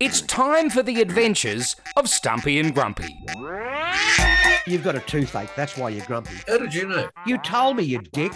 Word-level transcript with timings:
It's 0.00 0.20
time 0.22 0.70
for 0.70 0.82
the 0.82 1.00
adventures 1.00 1.76
of 1.96 2.08
Stumpy 2.08 2.58
and 2.60 2.74
Grumpy. 2.74 3.16
You've 4.66 4.84
got 4.84 4.94
a 4.94 5.00
toothache. 5.00 5.54
That's 5.56 5.76
why 5.76 5.88
you're 5.90 6.04
grumpy. 6.06 6.34
How 6.46 6.58
did 6.58 6.74
you 6.74 6.86
know? 6.86 7.08
You 7.26 7.38
told 7.38 7.76
me, 7.76 7.84
you 7.84 8.00
dick. 8.12 8.32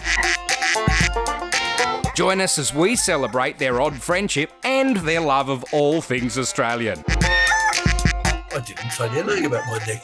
Join 2.15 2.41
us 2.41 2.57
as 2.57 2.73
we 2.73 2.95
celebrate 2.95 3.59
their 3.59 3.81
odd 3.81 3.95
friendship 3.95 4.51
and 4.63 4.97
their 4.97 5.21
love 5.21 5.49
of 5.49 5.63
all 5.71 6.01
things 6.01 6.37
Australian. 6.37 7.03
I 7.07 8.61
didn't 8.65 8.91
say 8.91 9.07
anything 9.09 9.45
about 9.45 9.65
my 9.67 9.79
dick. 9.85 10.01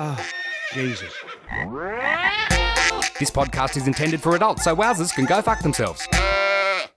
Oh, 0.00 0.26
Jesus. 0.72 1.12
This 3.18 3.30
podcast 3.30 3.76
is 3.76 3.86
intended 3.86 4.22
for 4.22 4.34
adults, 4.36 4.64
so 4.64 4.74
wowzers 4.76 5.12
can 5.14 5.24
go 5.24 5.42
fuck 5.42 5.60
themselves. 5.62 6.06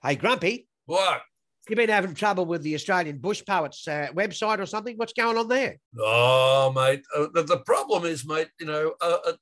Hey, 0.02 0.14
Grumpy, 0.16 0.68
What? 0.86 1.22
You 1.68 1.76
been 1.76 1.88
having 1.88 2.14
trouble 2.14 2.44
with 2.44 2.62
the 2.62 2.74
Australian 2.74 3.18
Bush 3.18 3.42
Poets 3.46 3.86
uh, 3.86 4.08
website 4.14 4.58
or 4.58 4.66
something? 4.66 4.96
What's 4.96 5.12
going 5.12 5.36
on 5.36 5.48
there? 5.48 5.76
Oh, 5.98 6.72
mate. 6.74 7.04
Uh, 7.16 7.28
the, 7.32 7.42
the 7.42 7.58
problem 7.58 8.04
is, 8.04 8.26
mate, 8.26 8.48
you 8.58 8.66
know, 8.66 8.94
uh, 9.00 9.18
uh, 9.26 9.32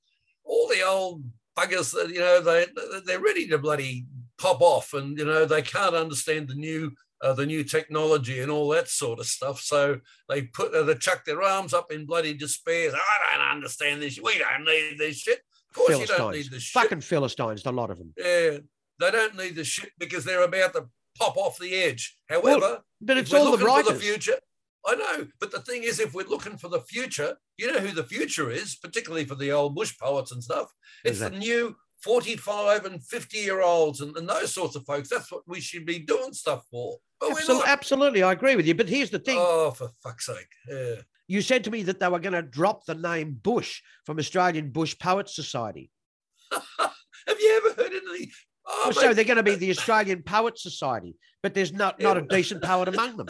all 0.44 0.68
the 0.68 0.82
old 0.82 1.24
buggers 1.56 1.92
that, 1.92 2.10
you 2.10 2.20
know, 2.20 2.40
they, 2.40 2.66
they're 3.06 3.20
ready 3.20 3.48
to 3.48 3.58
bloody 3.58 4.06
pop 4.38 4.60
off 4.60 4.92
and, 4.92 5.18
you 5.18 5.24
know, 5.24 5.44
they 5.46 5.62
can't 5.62 5.94
understand 5.94 6.48
the 6.48 6.54
new. 6.54 6.92
Uh, 7.22 7.34
the 7.34 7.44
new 7.44 7.62
technology 7.62 8.40
and 8.40 8.50
all 8.50 8.70
that 8.70 8.88
sort 8.88 9.18
of 9.18 9.26
stuff. 9.26 9.60
So 9.60 10.00
they 10.30 10.40
put 10.40 10.74
uh, 10.74 10.84
they 10.84 10.94
chuck 10.94 11.26
their 11.26 11.42
arms 11.42 11.74
up 11.74 11.92
in 11.92 12.06
bloody 12.06 12.32
despair. 12.32 12.92
I 12.94 13.36
don't 13.36 13.46
understand 13.56 14.00
this. 14.00 14.18
We 14.18 14.38
don't 14.38 14.64
need 14.64 14.96
this 14.96 15.18
shit. 15.18 15.42
Of 15.68 15.76
course, 15.76 16.00
you 16.00 16.06
don't 16.06 16.32
need 16.32 16.50
this 16.50 16.62
shit. 16.62 16.82
Fucking 16.82 17.02
Philistines, 17.02 17.66
a 17.66 17.72
lot 17.72 17.90
of 17.90 17.98
them. 17.98 18.14
Yeah, 18.16 18.60
they 19.00 19.10
don't 19.10 19.36
need 19.36 19.54
the 19.54 19.64
shit 19.64 19.90
because 19.98 20.24
they're 20.24 20.44
about 20.44 20.72
to 20.72 20.86
pop 21.18 21.36
off 21.36 21.58
the 21.58 21.74
edge. 21.74 22.16
However, 22.28 22.80
But 23.00 23.18
it's 23.18 23.32
all 23.32 23.56
the 23.56 23.64
looking 23.64 23.84
for 23.84 23.92
the 23.92 23.98
future. 23.98 24.38
I 24.86 24.94
know, 24.94 25.26
but 25.38 25.50
the 25.50 25.60
thing 25.60 25.82
is, 25.82 26.00
if 26.00 26.14
we're 26.14 26.26
looking 26.26 26.56
for 26.56 26.68
the 26.68 26.80
future, 26.80 27.36
you 27.58 27.70
know 27.70 27.80
who 27.80 27.92
the 27.92 28.04
future 28.04 28.50
is, 28.50 28.76
particularly 28.76 29.26
for 29.26 29.34
the 29.34 29.52
old 29.52 29.74
bush 29.74 29.96
poets 29.98 30.32
and 30.32 30.42
stuff. 30.42 30.72
It's 31.04 31.18
the 31.20 31.28
new 31.30 31.76
45 32.02 32.86
and 32.86 33.04
50 33.04 33.36
year 33.38 33.60
olds 33.60 34.00
and, 34.00 34.16
and 34.16 34.26
those 34.26 34.54
sorts 34.54 34.76
of 34.76 34.86
folks. 34.86 35.10
That's 35.10 35.30
what 35.30 35.42
we 35.46 35.60
should 35.60 35.84
be 35.84 35.98
doing 35.98 36.32
stuff 36.32 36.64
for. 36.70 36.96
But 37.20 37.30
we're 37.30 37.40
Absol- 37.40 37.48
not. 37.58 37.68
absolutely, 37.68 38.22
I 38.22 38.32
agree 38.32 38.56
with 38.56 38.66
you. 38.66 38.74
But 38.74 38.88
here's 38.88 39.10
the 39.10 39.18
thing. 39.18 39.36
Oh, 39.38 39.70
for 39.72 39.90
fuck's 40.02 40.24
sake. 40.26 40.48
Yeah. 40.66 40.94
You 41.28 41.42
said 41.42 41.64
to 41.64 41.70
me 41.70 41.82
that 41.82 42.00
they 42.00 42.08
were 42.08 42.18
going 42.18 42.32
to 42.32 42.42
drop 42.42 42.86
the 42.86 42.94
name 42.94 43.38
Bush 43.42 43.82
from 44.06 44.18
Australian 44.18 44.70
Bush 44.70 44.98
Poets 44.98 45.36
Society. 45.36 45.90
Have 46.50 47.38
you 47.38 47.62
ever 47.64 47.82
heard 47.82 47.92
any? 47.92 48.30
Oh, 48.72 48.82
Well, 48.86 48.92
so 48.92 49.14
they're 49.14 49.24
going 49.24 49.36
to 49.36 49.42
be 49.42 49.56
the 49.56 49.70
Australian 49.70 50.22
Poets 50.22 50.62
Society, 50.62 51.16
but 51.42 51.54
there's 51.54 51.72
not, 51.72 52.00
not 52.00 52.16
a 52.16 52.22
decent 52.22 52.62
poet 52.62 52.88
among 52.88 53.16
them. 53.16 53.28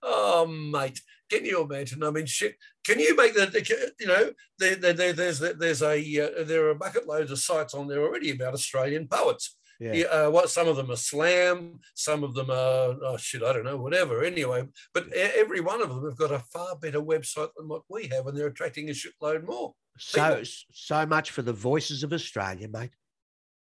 Oh, 0.03 0.47
mate, 0.47 1.01
can 1.31 1.45
you 1.45 1.63
imagine? 1.63 2.03
I 2.03 2.11
mean, 2.11 2.25
shit. 2.27 2.57
Can 2.87 2.99
you 2.99 3.15
make 3.15 3.35
the, 3.35 3.93
you 4.01 4.07
know, 4.07 4.31
there, 4.59 4.77
there, 4.77 4.93
there- 4.95 5.13
there's 5.13 5.39
there's 5.41 5.83
a 5.83 5.97
uh, 6.21 6.45
there 6.45 6.69
are 6.71 6.75
bucket 6.75 7.07
loads 7.07 7.31
of 7.31 7.39
sites 7.39 7.75
on 7.75 7.87
there 7.87 8.03
already 8.03 8.31
about 8.31 8.55
Australian 8.55 9.07
poets. 9.09 9.57
Yeah. 9.79 9.93
Yeah, 9.93 10.05
uh, 10.07 10.31
what 10.31 10.51
some 10.51 10.69
of 10.69 10.77
them 10.77 10.91
are 10.91 10.97
slam, 10.97 11.81
some 11.95 12.25
of 12.25 12.35
them 12.35 12.51
are 12.51 12.97
oh 13.03 13.17
shit, 13.19 13.43
I 13.43 13.53
don't 13.53 13.65
know, 13.65 13.77
whatever. 13.77 14.25
Anyway, 14.25 14.65
but 14.95 15.13
every 15.13 15.61
one 15.61 15.83
of 15.83 15.89
them 15.91 16.05
have 16.05 16.17
got 16.19 16.33
a 16.33 16.39
far 16.53 16.77
better 16.77 17.01
website 17.01 17.51
than 17.57 17.69
what 17.69 17.83
we 17.91 18.09
have, 18.09 18.27
and 18.27 18.37
they're 18.37 18.47
attracting 18.49 18.89
a 18.89 18.93
shitload 18.93 19.47
more, 19.47 19.75
So 20.01 20.43
so 20.73 21.07
much 21.07 21.31
for 21.31 21.43
the 21.43 21.53
voices 21.53 22.03
of 22.03 22.13
Australia, 22.13 22.69
mate. 22.69 22.91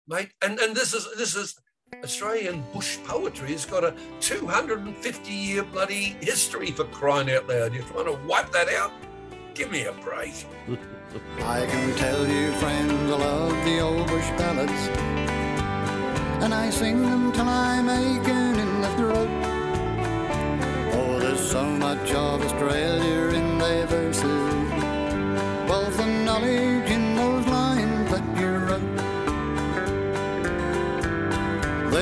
mate. 0.07 0.31
And 0.41 0.59
and 0.59 0.75
this 0.75 0.93
is 0.93 1.07
this 1.17 1.35
is 1.35 1.59
Australian 2.03 2.63
bush 2.73 2.97
poetry 3.03 3.51
has 3.51 3.65
got 3.65 3.83
a 3.83 3.93
250 4.21 5.31
year 5.31 5.63
bloody 5.63 6.15
history 6.21 6.71
for 6.71 6.85
crying 6.85 7.29
out 7.29 7.47
loud. 7.49 7.73
You're 7.73 7.83
trying 7.83 8.05
to 8.05 8.17
wipe 8.25 8.51
that 8.51 8.69
out? 8.69 8.91
Give 9.53 9.69
me 9.69 9.83
a 9.83 9.91
break. 9.91 10.33
I 11.41 11.65
can 11.65 11.95
tell 11.97 12.25
you, 12.25 12.53
friends, 12.53 12.93
I 12.93 13.17
love 13.17 13.65
the 13.65 13.79
old 13.81 14.07
bush 14.07 14.29
ballads. 14.37 14.87
And 16.43 16.53
I 16.53 16.69
sing 16.69 17.01
them 17.01 17.33
till 17.33 17.49
I'm 17.49 17.89
aching 17.89 18.55
in 18.63 18.81
the 18.81 18.87
throat. 18.95 19.29
Oh, 20.93 21.19
there's 21.19 21.51
so 21.51 21.63
much 21.65 22.11
of 22.13 22.41
Australia 22.41 23.00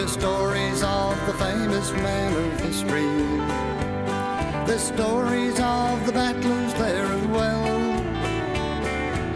stories 0.09 0.81
of 0.81 1.15
the 1.27 1.33
famous 1.33 1.91
men 1.91 2.33
of 2.33 2.59
history. 2.61 3.09
There's 4.65 4.81
stories 4.81 5.59
of 5.59 6.05
the 6.05 6.11
battlers 6.11 6.73
there 6.73 7.05
as 7.05 7.25
well. 7.27 7.65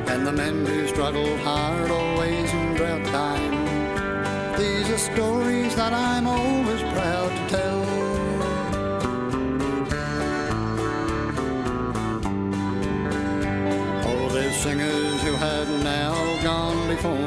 And 0.09 0.25
the 0.25 0.31
men 0.31 0.65
who 0.65 0.87
struggled 0.87 1.39
hard 1.41 1.91
always 1.91 2.51
in 2.51 2.73
drought 2.73 3.05
time. 3.05 3.51
These 4.57 4.89
are 4.89 4.97
stories 4.97 5.75
that 5.75 5.93
I'm 5.93 6.25
always 6.27 6.81
proud 6.93 7.29
to 7.29 7.49
tell. 7.49 7.83
Singers 14.63 15.21
who 15.23 15.33
had 15.33 15.67
now 15.83 16.41
gone 16.41 16.87
before 16.87 17.17
the 17.17 17.22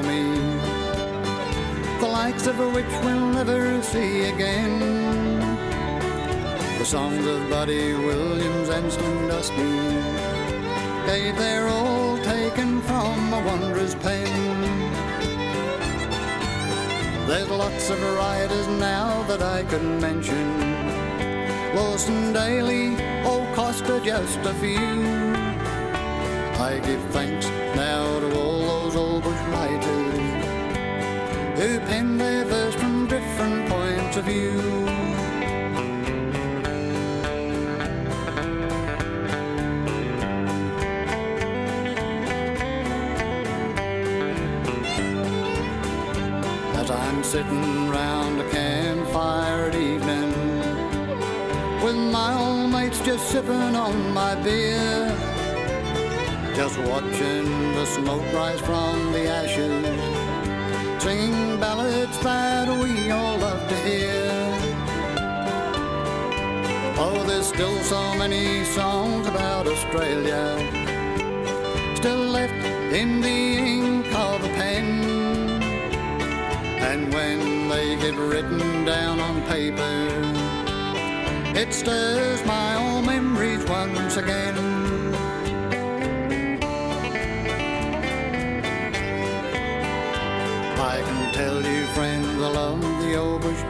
likes 2.20 2.46
of 2.46 2.58
which 2.76 2.94
we'll 3.04 3.30
never 3.38 3.82
see 3.82 4.24
again. 4.32 4.74
The 6.78 6.84
songs 6.84 7.24
of 7.26 7.38
Buddy 7.50 7.92
Williams 7.92 8.68
and 8.76 8.86
Slim 8.90 9.28
Dusty 9.28 9.76
gave 11.10 11.34
their 11.36 11.68
all 11.68 12.16
taken 12.34 12.80
from 12.88 13.16
a 13.38 13.40
wondrous 13.48 13.94
pen. 13.96 14.34
There's 17.28 17.50
lots 17.50 17.90
of 17.90 17.98
writers 18.18 18.66
now 18.90 19.22
that 19.30 19.42
I 19.42 19.58
could 19.70 19.88
mention. 20.06 20.46
Lawson 21.76 22.32
Daly, 22.32 22.96
oh 23.30 23.42
Costa, 23.54 24.00
just 24.02 24.40
a 24.52 24.54
few. 24.62 24.94
I 26.68 26.80
give 26.88 27.02
thanks 27.16 27.46
now 27.84 28.04
to 28.20 28.28
all 28.40 28.60
those 28.72 28.96
old 28.96 29.22
who 31.56 31.80
pen 31.80 32.18
their 32.18 32.44
verse 32.44 32.74
from 32.74 33.06
different 33.06 33.66
points 33.70 34.16
of 34.18 34.24
view. 34.24 34.60
As 46.74 46.90
I'm 46.90 47.24
sitting 47.24 47.88
round 47.88 48.38
a 48.38 48.50
campfire 48.50 49.70
at 49.70 49.74
evening 49.76 50.34
with 51.82 51.96
my 51.96 52.34
old 52.38 52.70
mates 52.70 53.00
just 53.00 53.30
sipping 53.30 53.74
on 53.74 54.12
my 54.12 54.34
beer, 54.42 55.08
just 56.54 56.78
watching 56.80 57.48
the 57.76 57.86
smoke 57.86 58.30
rise 58.34 58.60
from 58.60 59.12
the 59.12 59.26
ashes, 59.26 60.05
singing 61.06 61.60
ballads 61.60 62.18
that 62.18 62.66
we 62.82 63.12
all 63.12 63.38
love 63.38 63.62
to 63.68 63.76
hear. 63.88 64.26
Oh, 66.98 67.22
there's 67.28 67.46
still 67.46 67.78
so 67.84 68.02
many 68.16 68.64
songs 68.64 69.24
about 69.28 69.68
Australia, 69.68 70.42
still 71.94 72.24
left 72.38 72.60
in 73.00 73.20
the 73.20 73.40
ink 73.74 74.06
of 74.28 74.42
a 74.42 74.52
pen. 74.60 74.86
And 76.90 77.14
when 77.14 77.68
they 77.68 77.94
get 78.04 78.16
written 78.16 78.84
down 78.84 79.20
on 79.20 79.42
paper, 79.54 79.98
it 81.62 81.72
stirs 81.72 82.44
my 82.44 82.68
old 82.82 83.06
memories 83.06 83.64
once 83.66 84.16
again. 84.16 84.65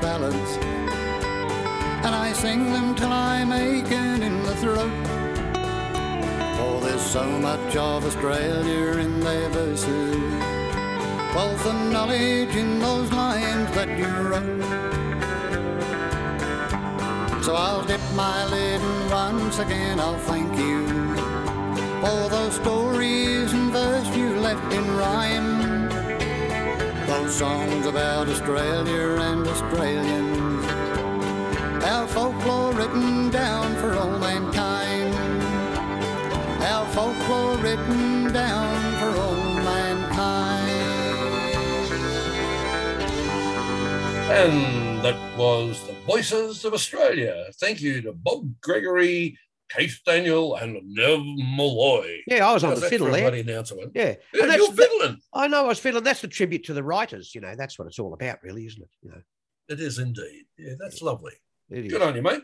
Ballads, 0.06 0.52
and 2.06 2.14
I 2.14 2.32
sing 2.32 2.62
them 2.72 2.94
till 2.94 3.12
I'm 3.12 3.50
aching 3.50 4.22
in 4.28 4.36
the 4.48 4.54
throat. 4.62 4.92
Oh, 6.62 6.78
there's 6.84 7.06
so 7.18 7.24
much 7.48 7.74
of 7.74 8.04
Australia 8.04 8.98
in 9.04 9.18
their 9.18 9.48
verses 9.48 10.56
wealth 11.34 11.66
and 11.66 11.92
knowledge 11.92 12.54
in 12.54 12.78
those 12.78 13.10
lines 13.12 13.68
that 13.76 13.90
you 14.00 14.10
wrote. 14.28 14.62
So 17.44 17.54
I'll 17.54 17.84
dip 17.84 18.04
my 18.14 18.38
lid 18.46 18.80
and 18.80 19.10
once 19.10 19.58
again 19.58 19.98
I'll 19.98 20.22
thank 20.30 20.50
you 20.56 20.80
for 22.02 22.20
those 22.36 22.54
stories 22.54 23.52
and 23.52 23.72
verse 23.72 24.10
you 24.16 24.28
left 24.48 24.72
in 24.72 24.84
rhyme 24.96 25.65
songs 27.24 27.86
about 27.86 28.28
Australia 28.28 29.16
and 29.20 29.46
Australians. 29.46 30.64
Our 31.82 32.06
folklore 32.08 32.72
written 32.72 33.30
down 33.30 33.74
for 33.76 33.94
all 33.94 34.18
mankind. 34.18 35.14
Our 36.62 36.86
folklore 36.88 37.56
written 37.56 38.32
down 38.32 38.78
for 39.00 39.20
all 39.20 39.34
mankind. 39.64 40.70
And 44.30 45.02
that 45.04 45.18
was 45.38 45.86
the 45.86 45.94
Voices 46.06 46.64
of 46.64 46.74
Australia. 46.74 47.46
Thank 47.60 47.80
you 47.80 48.02
to 48.02 48.12
Bob 48.12 48.60
Gregory 48.60 49.38
Kate 49.68 49.90
Daniel, 50.06 50.54
and 50.56 50.78
Nev 50.84 51.20
Malloy. 51.56 52.18
Yeah, 52.26 52.48
I 52.48 52.52
was 52.54 52.62
on 52.64 52.70
How's 52.70 52.80
the 52.82 52.88
fiddle 52.88 53.08
a 53.08 53.10
there. 53.12 53.20
bloody 53.22 53.40
announcer 53.40 53.76
one? 53.76 53.90
Yeah, 53.94 54.14
Yeah, 54.32 54.42
and 54.42 54.50
that's 54.50 54.58
you're 54.58 54.72
fiddling. 54.72 55.18
I 55.34 55.48
know 55.48 55.64
I 55.64 55.68
was 55.68 55.78
feeling 55.78 56.04
that's 56.04 56.20
the 56.20 56.28
tribute 56.28 56.64
to 56.64 56.74
the 56.74 56.82
writers. 56.82 57.34
You 57.34 57.40
know, 57.40 57.54
that's 57.56 57.78
what 57.78 57.86
it's 57.88 57.98
all 57.98 58.14
about, 58.14 58.42
really, 58.42 58.66
isn't 58.66 58.82
it? 58.82 58.88
You 59.02 59.10
know, 59.10 59.22
It 59.68 59.80
is 59.80 59.98
indeed. 59.98 60.44
Yeah, 60.58 60.74
that's 60.78 61.02
lovely. 61.02 61.32
it 61.70 61.86
is. 61.86 61.92
Good 61.92 62.02
on 62.02 62.14
you, 62.14 62.22
mate. 62.22 62.42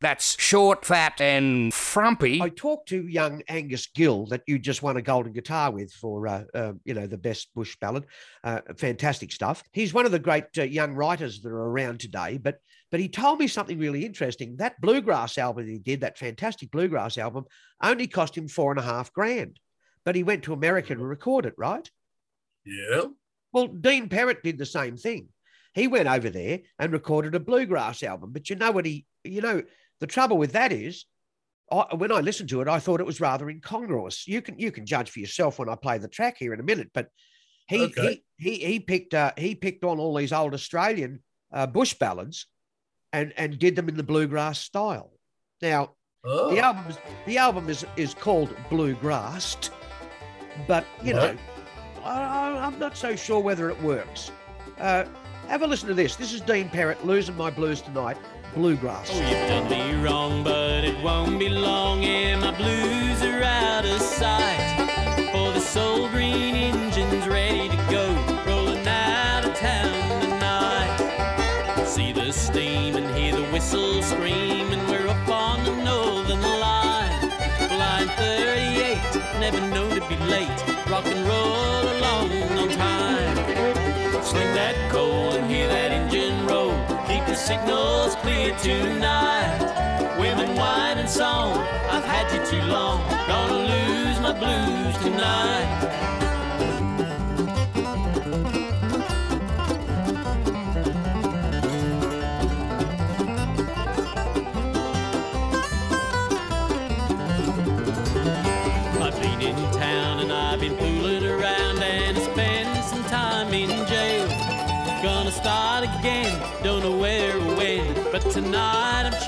That's 0.00 0.40
short, 0.40 0.86
fat, 0.86 1.20
and 1.20 1.74
frumpy. 1.74 2.40
I 2.40 2.48
talked 2.48 2.88
to 2.88 3.06
young 3.06 3.42
Angus 3.48 3.86
Gill 3.88 4.24
that 4.26 4.42
you 4.46 4.58
just 4.58 4.82
won 4.82 4.96
a 4.96 5.02
golden 5.02 5.32
guitar 5.34 5.70
with 5.70 5.92
for, 5.92 6.26
uh, 6.26 6.44
uh, 6.54 6.72
you 6.84 6.94
know, 6.94 7.06
the 7.06 7.18
best 7.18 7.52
bush 7.54 7.76
ballad. 7.78 8.06
Uh, 8.42 8.60
fantastic 8.78 9.30
stuff. 9.30 9.62
He's 9.72 9.92
one 9.92 10.06
of 10.06 10.12
the 10.12 10.18
great 10.18 10.46
uh, 10.56 10.62
young 10.62 10.94
writers 10.94 11.42
that 11.42 11.50
are 11.50 11.68
around 11.68 12.00
today. 12.00 12.38
But 12.38 12.60
but 12.90 13.00
he 13.00 13.08
told 13.08 13.38
me 13.38 13.46
something 13.46 13.78
really 13.78 14.06
interesting. 14.06 14.56
That 14.56 14.80
bluegrass 14.80 15.36
album 15.36 15.66
he 15.66 15.78
did, 15.78 16.00
that 16.00 16.18
fantastic 16.18 16.70
bluegrass 16.70 17.18
album, 17.18 17.44
only 17.82 18.06
cost 18.06 18.36
him 18.36 18.48
four 18.48 18.72
and 18.72 18.80
a 18.80 18.84
half 18.84 19.12
grand. 19.12 19.60
But 20.04 20.16
he 20.16 20.22
went 20.22 20.44
to 20.44 20.54
America 20.54 20.94
to 20.94 21.04
record 21.04 21.44
it, 21.44 21.54
right? 21.58 21.88
Yeah. 22.64 23.02
Well, 23.52 23.66
Dean 23.66 24.08
Perrett 24.08 24.42
did 24.42 24.56
the 24.56 24.66
same 24.66 24.96
thing. 24.96 25.28
He 25.74 25.86
went 25.86 26.08
over 26.08 26.30
there 26.30 26.60
and 26.78 26.92
recorded 26.92 27.34
a 27.34 27.40
bluegrass 27.40 28.02
album. 28.02 28.32
But 28.32 28.50
you 28.50 28.56
know 28.56 28.70
what 28.70 28.86
he, 28.86 29.06
you 29.24 29.40
know, 29.40 29.62
the 30.00 30.06
trouble 30.06 30.38
with 30.38 30.52
that 30.52 30.72
is, 30.72 31.04
I, 31.70 31.94
when 31.94 32.10
I 32.10 32.20
listened 32.20 32.48
to 32.50 32.60
it, 32.60 32.68
I 32.68 32.78
thought 32.78 33.00
it 33.00 33.06
was 33.06 33.20
rather 33.20 33.48
incongruous. 33.48 34.26
You 34.26 34.42
can 34.42 34.58
you 34.58 34.72
can 34.72 34.86
judge 34.86 35.10
for 35.10 35.20
yourself 35.20 35.58
when 35.58 35.68
I 35.68 35.76
play 35.76 35.98
the 35.98 36.08
track 36.08 36.36
here 36.38 36.52
in 36.52 36.60
a 36.60 36.64
minute. 36.64 36.90
But 36.92 37.08
he 37.68 37.84
Okay. 37.84 38.22
he, 38.38 38.54
he 38.58 38.66
he 38.66 38.80
picked 38.80 39.14
uh, 39.14 39.32
he 39.36 39.54
picked 39.54 39.84
on 39.84 39.98
all 40.00 40.14
these 40.14 40.32
old 40.32 40.54
Australian 40.54 41.22
uh, 41.52 41.66
bush 41.66 41.94
ballads, 41.94 42.46
and 43.12 43.32
and 43.36 43.58
did 43.58 43.76
them 43.76 43.88
in 43.88 43.96
the 43.96 44.02
bluegrass 44.02 44.58
style. 44.58 45.12
Now 45.62 45.94
Oh, 46.24 46.50
the 46.50 46.58
album 46.60 46.84
is 46.88 46.98
the 47.26 47.38
album 47.38 47.68
is 47.70 47.86
is 47.96 48.14
called 48.14 48.54
Bluegrassed, 48.68 49.70
but 50.66 50.84
you 51.02 51.14
Right. 51.14 51.34
know, 51.34 52.02
I, 52.04 52.58
I'm 52.58 52.78
not 52.78 52.96
so 52.96 53.14
sure 53.16 53.40
whether 53.40 53.70
it 53.70 53.80
works. 53.82 54.30
Uh, 54.78 55.04
have 55.48 55.62
a 55.62 55.66
listen 55.66 55.88
to 55.88 55.94
this. 55.94 56.16
This 56.16 56.32
is 56.32 56.40
Dean 56.40 56.68
Perrett 56.68 57.02
losing 57.04 57.36
my 57.36 57.50
blues 57.50 57.80
tonight. 57.80 58.16
Bluegrass. 58.54 59.10
Oh, 59.12 59.20
you've 59.20 59.48
done 59.48 59.70
me 59.70 59.94
wrong, 60.04 60.42
but 60.42 60.84
it 60.84 61.00
won't 61.02 61.38
be 61.38 61.48
long, 61.48 62.04
and 62.04 62.40
my 62.40 62.50
blues 62.50 63.22
are 63.22 63.42
out 63.42 63.84
of 63.84 64.00
sight. 64.00 64.88
For 65.32 65.52
the 65.52 65.60
soul 65.60 66.08
green 66.08 66.56
engine's 66.56 67.28
ready 67.28 67.68
to 67.68 67.76
go, 67.90 68.06
rolling 68.46 68.86
out 68.88 69.44
of 69.44 69.54
town 69.54 70.20
tonight. 70.20 71.84
See 71.86 72.12
the 72.12 72.32
steam 72.32 72.96
and 72.96 73.16
hear 73.16 73.36
the 73.36 73.44
whistle 73.52 74.02
scream, 74.02 74.72
and 74.72 74.88
we're 74.88 75.08
up 75.08 75.28
on 75.28 75.64
the 75.64 75.76
northern 75.84 76.42
line. 76.42 77.30
Line 77.70 78.08
38, 78.18 78.98
never 79.38 79.60
known 79.60 79.90
to 79.90 80.08
be 80.08 80.16
late. 80.26 80.48
Rock 80.88 81.06
and 81.06 81.28
roll 81.28 81.79
signals 87.40 88.14
clear 88.16 88.54
tonight. 88.58 89.58
Women, 90.18 90.54
wine, 90.56 90.98
and 90.98 91.08
song. 91.08 91.56
I've 91.88 92.04
had 92.04 92.30
you 92.34 92.44
too 92.46 92.64
long. 92.66 93.00
Gonna 93.26 93.60
lose 93.72 94.20
my 94.20 94.32
blues 94.32 94.96
tonight. 95.02 96.09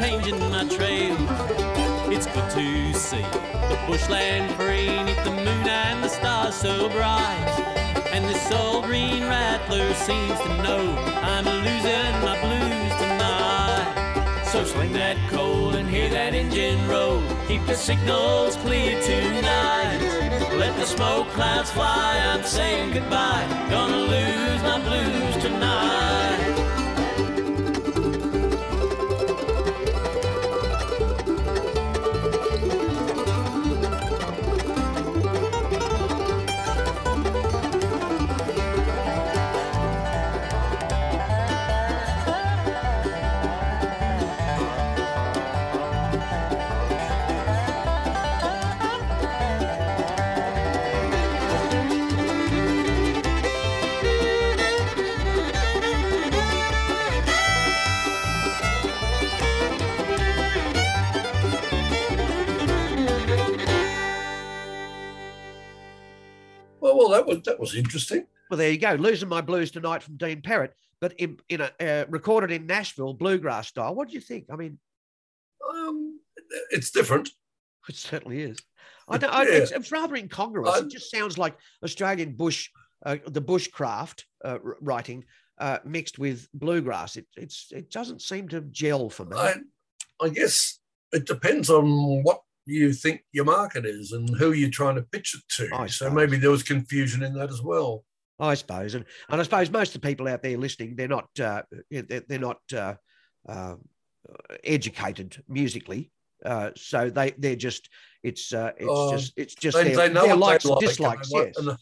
Changing 0.03 0.41
my 0.51 0.65
trail. 0.65 1.17
It's 2.11 2.27
good 2.27 2.51
to 2.59 2.93
see 2.93 3.23
the 3.71 3.79
bushland 3.87 4.53
free, 4.57 4.91
neath 5.05 5.23
the 5.23 5.31
moon 5.31 5.69
and 5.69 6.03
the 6.03 6.09
stars 6.09 6.57
so 6.57 6.89
bright. 6.89 7.55
And 8.13 8.25
this 8.25 8.51
old 8.51 8.87
green 8.87 9.23
rattler 9.23 9.95
seems 9.95 10.39
to 10.41 10.49
know 10.65 10.83
I'm 11.23 11.45
losing 11.45 12.15
my 12.27 12.37
blues 12.43 12.95
tonight. 13.01 14.43
So 14.51 14.65
sling 14.65 14.93
that 14.95 15.17
coal 15.31 15.77
and 15.77 15.89
hear 15.89 16.11
that 16.11 16.35
engine 16.35 16.89
roll. 16.89 17.23
Keep 17.47 17.67
the 17.67 17.77
signals 17.77 18.57
clear 18.57 19.01
tonight. 19.03 20.01
Let 20.57 20.75
the 20.81 20.85
smoke 20.85 21.29
clouds 21.29 21.71
fly. 21.71 22.19
I'm 22.27 22.43
saying 22.43 22.95
goodbye. 22.95 23.47
Gonna 23.71 23.99
lose 23.99 24.63
my 24.65 24.81
blues 24.81 25.43
tonight. 25.45 25.92
That 67.13 67.27
was 67.27 67.43
that 67.43 67.61
was 67.61 67.75
interesting. 67.75 68.27
Well, 68.51 68.59
there 68.59 68.71
you 68.71 68.79
go. 68.79 68.95
Losing 68.95 69.29
my 69.29 69.41
blues 69.41 69.71
tonight 69.71 70.03
from 70.03 70.17
Dean 70.17 70.43
Perrett, 70.43 70.73
but 71.01 71.15
in, 71.19 71.39
in 71.49 71.61
a 71.63 71.71
uh, 71.81 72.05
recorded 72.09 72.51
in 72.51 72.67
Nashville 72.67 73.15
bluegrass 73.15 73.69
style. 73.69 73.95
What 73.95 74.09
do 74.09 74.15
you 74.15 74.21
think? 74.21 74.47
I 74.53 74.57
mean, 74.57 74.79
Um, 75.71 76.21
it's 76.71 76.91
different. 76.91 77.31
it 77.89 77.97
certainly 77.97 78.43
is. 78.43 78.59
I 79.09 79.19
know 79.19 79.29
I, 79.29 79.43
Yeah. 79.45 79.55
it's, 79.59 79.73
it's 79.73 79.93
rather 79.93 80.17
incongruous. 80.17 80.71
I- 80.75 80.79
it 80.81 80.89
just 80.91 81.11
sounds 81.11 81.39
like 81.39 81.57
Australian 81.85 82.33
bush, 82.35 82.71
uh, 83.07 83.17
the 83.27 83.43
bushcraft 83.43 84.25
uh, 84.45 84.59
writing 84.81 85.25
uh, 85.59 85.79
mixed 85.85 86.19
with 86.19 86.49
bluegrass. 86.55 87.17
It 87.17 87.27
it's 87.37 87.69
it 87.73 87.91
doesn't 87.91 88.23
seem 88.23 88.49
to 88.49 88.61
gel 88.63 89.09
for 89.11 89.25
me. 89.25 89.37
I, 89.37 89.55
I 90.21 90.29
guess 90.29 90.79
it 91.13 91.27
depends 91.27 91.69
on 91.71 92.23
what 92.23 92.43
you 92.65 92.93
think 92.93 93.23
your 93.33 93.45
market 93.45 93.85
is 93.85 94.13
and 94.13 94.29
who 94.37 94.53
you're 94.53 94.71
trying 94.71 94.97
to 94.97 95.03
pitch 95.03 95.35
it 95.35 95.43
to. 95.57 95.75
I 95.75 95.87
so 95.87 96.07
suppose. 96.07 96.15
maybe 96.15 96.37
there 96.39 96.51
was 96.51 96.63
confusion 96.63 97.23
in 97.23 97.35
that 97.35 97.51
as 97.51 97.63
well. 97.63 98.05
I 98.39 98.55
suppose, 98.55 98.95
and 98.95 99.05
and 99.29 99.41
I 99.41 99.45
suppose 99.45 99.71
most 99.71 99.95
of 99.95 100.01
the 100.01 100.09
people 100.09 100.27
out 100.29 100.43
there 100.43 100.57
listening, 100.57 100.97
they're 100.97 101.09
not 101.09 101.29
uh, 101.39 101.63
they're, 101.91 102.23
they're 102.29 102.39
not 102.39 102.61
uh, 102.75 102.95
uh, 103.49 103.77
educated 104.65 105.43
musically, 105.49 106.11
uh, 106.45 106.71
so 106.77 107.11
they 107.11 107.33
they're 107.39 107.57
just 107.57 107.89
it's 108.23 108.53
uh, 108.53 108.73
it's 108.77 108.89
Oh, 108.89 109.13
just 109.13 109.33
it's 109.37 109.55
just 109.55 109.77
They, 109.77 109.95
their, 109.95 110.09
they 110.09 110.15
know 110.15 110.27
their 110.27 110.37
likes 110.37 110.65
they 110.65 110.71
like, 110.71 110.79
and 110.81 110.89
dislikes. 110.89 111.31
and 111.33 111.47
Yes, 111.47 111.57
and, 111.59 111.77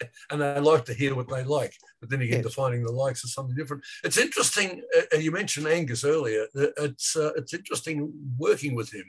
and 0.30 0.40
they 0.40 0.60
like 0.60 0.84
to 0.86 0.94
hear 0.94 1.14
what 1.14 1.28
they 1.28 1.44
like. 1.44 1.74
But 2.00 2.10
then 2.10 2.22
again, 2.22 2.38
Yes. 2.38 2.46
defining 2.46 2.84
the 2.84 2.92
likes 2.92 3.24
is 3.24 3.32
something 3.34 3.56
different. 3.56 3.82
It's 4.04 4.18
interesting. 4.18 4.82
Uh, 4.96 5.16
you 5.18 5.30
mentioned 5.30 5.66
Angus 5.66 6.04
earlier. 6.04 6.46
Uh, 6.56 6.68
It's 6.88 7.16
uh, 7.16 7.32
it's 7.36 7.54
interesting 7.54 8.12
working 8.38 8.74
with 8.74 8.90
him. 8.92 9.06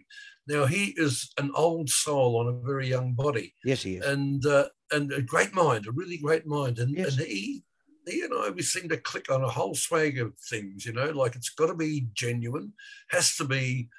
Now 0.47 0.65
he 0.65 0.83
is 0.97 1.31
an 1.37 1.51
old 1.55 1.89
soul 1.89 2.37
on 2.39 2.47
a 2.47 2.65
very 2.71 2.87
young 2.87 3.13
body, 3.13 3.53
yes, 3.63 3.83
he 3.83 3.97
is. 3.97 4.05
and 4.05 4.43
uh, 4.45 4.69
and 4.91 5.11
a 5.13 5.21
great 5.21 5.53
mind, 5.53 5.85
a 5.85 5.91
really 5.91 6.17
great 6.17 6.45
mind. 6.47 6.79
And, 6.79 6.89
Yes. 6.97 7.17
and 7.17 7.27
he 7.27 7.63
he 8.07 8.23
and 8.23 8.33
I 8.33 8.49
we 8.49 8.63
seem 8.63 8.89
to 8.89 8.97
click 8.97 9.29
on 9.31 9.43
a 9.43 9.49
whole 9.57 9.75
swag 9.75 10.17
of 10.19 10.33
things. 10.49 10.85
You 10.87 10.93
know, 10.93 11.09
like 11.11 11.35
it's 11.35 11.49
got 11.59 11.67
to 11.67 11.75
be 11.75 12.07
genuine, 12.13 12.73
has 13.09 13.35
to 13.35 13.43
be 13.45 13.89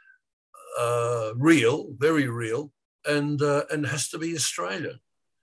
uh, 0.79 1.31
real, 1.37 1.77
very 1.99 2.29
real, 2.29 2.73
and 3.07 3.41
uh, 3.43 3.65
and 3.71 3.87
has 3.87 4.09
to 4.09 4.19
be 4.19 4.35
Australian. 4.35 4.99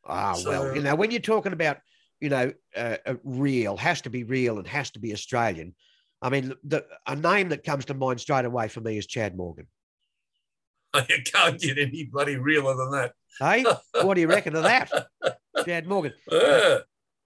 Ah, 0.07 0.35
well, 0.45 0.75
you 0.75 0.81
know, 0.81 0.95
when 0.95 1.11
you're 1.11 1.19
talking 1.19 1.53
about, 1.53 1.77
you 2.19 2.29
know, 2.29 2.51
uh, 2.75 2.97
uh, 3.05 3.15
real 3.23 3.77
has 3.77 4.01
to 4.01 4.09
be 4.09 4.23
real 4.23 4.57
and 4.57 4.67
has 4.67 4.89
to 4.91 4.99
be 4.99 5.13
Australian. 5.13 5.75
I 6.21 6.29
mean, 6.29 6.53
the 6.63 6.85
a 7.05 7.15
name 7.15 7.49
that 7.49 7.63
comes 7.63 7.85
to 7.85 7.93
mind 7.93 8.19
straight 8.19 8.45
away 8.45 8.69
for 8.69 8.81
me 8.81 8.97
is 8.97 9.05
Chad 9.05 9.35
Morgan. 9.35 9.67
you 11.09 11.17
can't 11.25 11.59
get 11.59 11.77
any 11.77 12.05
bloody 12.05 12.37
realer 12.37 12.75
than 12.75 12.91
that. 12.91 13.13
Hey, 13.39 13.65
what 14.01 14.15
do 14.15 14.21
you 14.21 14.27
reckon 14.27 14.55
of 14.55 14.63
that, 14.63 14.91
Chad 15.65 15.87
Morgan? 15.87 16.13
Yeah. 16.31 16.79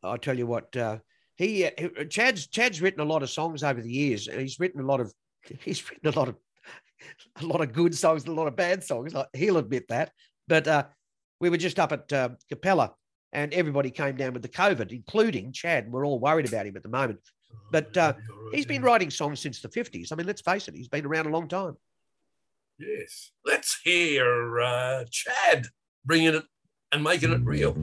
I'll 0.03 0.17
tell 0.17 0.37
you 0.37 0.47
what. 0.47 0.75
Uh, 0.75 0.97
he, 1.35 1.65
uh, 1.65 1.71
he- 1.77 2.05
Chad's 2.05 2.47
Chad's 2.47 2.81
written 2.81 3.01
a 3.01 3.05
lot 3.05 3.21
of 3.21 3.29
songs 3.29 3.63
over 3.63 3.79
the 3.79 3.91
years, 3.91 4.27
and 4.27 4.41
he's 4.41 4.59
written 4.59 4.81
a 4.81 4.85
lot 4.85 4.99
of 4.99 5.13
he's 5.59 5.87
written 5.89 6.11
a 6.11 6.17
lot 6.17 6.27
of 6.27 6.35
a 7.39 7.45
lot 7.45 7.61
of 7.61 7.71
good 7.71 7.95
songs, 7.95 8.23
and 8.23 8.31
a 8.31 8.35
lot 8.35 8.47
of 8.47 8.55
bad 8.55 8.83
songs. 8.83 9.13
He'll 9.33 9.57
admit 9.57 9.87
that. 9.89 10.11
But 10.47 10.67
uh, 10.67 10.85
we 11.41 11.49
were 11.49 11.57
just 11.57 11.79
up 11.79 11.91
at 11.91 12.13
uh, 12.13 12.29
Capella, 12.47 12.93
and 13.33 13.53
everybody 13.53 13.89
came 13.91 14.15
down 14.15 14.31
with 14.31 14.43
the 14.43 14.47
COVID, 14.47 14.91
including 14.91 15.51
Chad. 15.51 15.91
We're 15.91 16.05
all 16.05 16.19
worried 16.19 16.47
about 16.47 16.67
him 16.67 16.77
at 16.77 16.83
the 16.83 16.89
moment. 16.89 17.19
But, 17.71 17.97
uh, 17.97 18.13
He's 18.53 18.65
been 18.65 18.81
writing 18.81 19.09
songs 19.09 19.41
since 19.41 19.61
the 19.61 19.69
fifties. 19.69 20.11
I 20.11 20.15
mean, 20.15 20.27
let's 20.27 20.41
face 20.41 20.67
it, 20.67 20.75
he's 20.75 20.87
been 20.87 21.05
around 21.05 21.25
a 21.25 21.29
long 21.29 21.47
time. 21.47 21.75
Yes. 22.77 23.31
Let's 23.45 23.79
hear 23.83 24.61
uh, 24.61 25.05
Chad 25.09 25.67
bringing 26.05 26.35
it 26.35 26.43
and 26.91 27.03
making 27.03 27.31
it 27.31 27.41
real. 27.43 27.75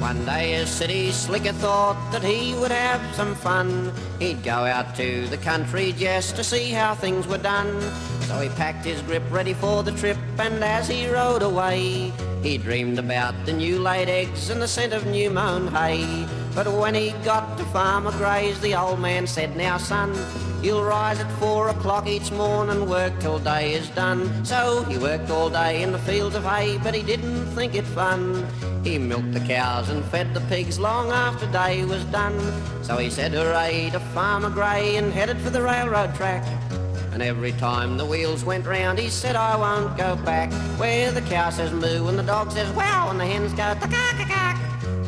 One 0.00 0.24
day 0.24 0.54
a 0.54 0.66
city 0.66 1.12
slicker 1.12 1.52
thought 1.52 2.10
that 2.10 2.24
he 2.24 2.54
would 2.54 2.70
have 2.70 3.14
some 3.14 3.34
fun. 3.34 3.92
He'd 4.18 4.42
go 4.42 4.64
out 4.64 4.96
to 4.96 5.26
the 5.28 5.36
country 5.36 5.92
just 5.92 6.36
to 6.36 6.42
see 6.42 6.70
how 6.70 6.94
things 6.94 7.26
were 7.26 7.36
done. 7.36 7.78
So 8.22 8.40
he 8.40 8.48
packed 8.48 8.86
his 8.86 9.02
grip 9.02 9.22
ready 9.30 9.52
for 9.52 9.82
the 9.82 9.92
trip, 9.92 10.16
and 10.38 10.64
as 10.64 10.88
he 10.88 11.06
rode 11.06 11.42
away, 11.42 12.12
he 12.42 12.56
dreamed 12.56 12.98
about 12.98 13.34
the 13.44 13.52
new 13.52 13.78
laid 13.78 14.08
eggs 14.08 14.48
and 14.48 14.62
the 14.62 14.68
scent 14.68 14.94
of 14.94 15.04
new 15.04 15.30
mown 15.30 15.68
hay. 15.68 16.26
But 16.54 16.66
when 16.72 16.94
he 16.94 17.12
got 17.24 17.56
to 17.58 17.64
Farmer 17.66 18.10
Gray's, 18.12 18.60
the 18.60 18.74
old 18.74 18.98
man 18.98 19.26
said, 19.26 19.56
Now, 19.56 19.78
son, 19.78 20.14
you'll 20.62 20.82
rise 20.82 21.20
at 21.20 21.30
four 21.38 21.68
o'clock 21.68 22.06
each 22.06 22.32
morn 22.32 22.70
and 22.70 22.88
work 22.88 23.18
till 23.20 23.38
day 23.38 23.74
is 23.74 23.88
done. 23.90 24.44
So 24.44 24.82
he 24.84 24.98
worked 24.98 25.30
all 25.30 25.48
day 25.48 25.82
in 25.82 25.92
the 25.92 25.98
fields 26.00 26.34
of 26.34 26.44
hay, 26.44 26.78
but 26.78 26.94
he 26.94 27.02
didn't 27.02 27.46
think 27.54 27.74
it 27.74 27.84
fun. 27.84 28.46
He 28.82 28.98
milked 28.98 29.32
the 29.32 29.40
cows 29.40 29.90
and 29.90 30.04
fed 30.06 30.34
the 30.34 30.40
pigs 30.42 30.78
long 30.78 31.10
after 31.10 31.46
day 31.52 31.84
was 31.84 32.04
done. 32.06 32.38
So 32.82 32.96
he 32.96 33.10
said 33.10 33.32
hooray 33.32 33.90
to 33.90 34.00
Farmer 34.00 34.50
Gray 34.50 34.96
and 34.96 35.12
headed 35.12 35.38
for 35.38 35.50
the 35.50 35.62
railroad 35.62 36.14
track. 36.14 36.44
And 37.12 37.22
every 37.22 37.52
time 37.52 37.96
the 37.96 38.06
wheels 38.06 38.44
went 38.44 38.66
round, 38.66 38.98
he 38.98 39.08
said, 39.08 39.36
I 39.36 39.56
won't 39.56 39.96
go 39.96 40.16
back. 40.16 40.52
Where 40.78 41.12
the 41.12 41.20
cow 41.22 41.50
says 41.50 41.72
moo 41.72 42.08
and 42.08 42.18
the 42.18 42.22
dog 42.22 42.50
says 42.52 42.70
wow 42.74 43.10
and 43.10 43.20
the 43.20 43.26
hens 43.26 43.52
go 43.52 43.74
ta-ka-ka-ka. 43.74 44.29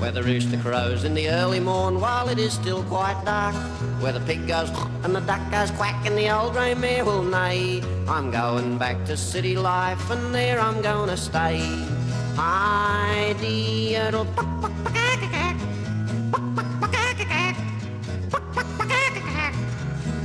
Where 0.03 0.11
the 0.11 0.25
rooster 0.25 0.59
crows 0.59 1.05
in 1.05 1.15
the 1.15 1.29
early 1.29 1.61
morn 1.61 2.01
while 2.01 2.29
it 2.29 2.37
is 2.37 2.55
still 2.55 2.83
quite 2.83 3.23
dark. 3.25 3.55
Where 4.03 4.13
the 4.13 4.19
pig 4.19 4.49
goes 4.49 4.69
and 5.05 5.15
the 5.15 5.21
duck 5.21 5.49
goes 5.53 5.71
quack 5.71 6.05
and 6.05 6.19
the 6.19 6.29
old 6.29 6.55
grey 6.55 6.75
mare 6.75 7.05
will 7.05 7.23
neigh. 7.23 7.85
I'm 8.09 8.33
going 8.33 8.79
back 8.79 9.05
to 9.05 9.17
city 9.17 9.57
life 9.57 10.11
and 10.11 10.35
there 10.35 10.59
I'm 10.59 10.83
gonna 10.83 11.17
stay. 11.17 11.61
Hi-dee-yodel, 12.35 14.25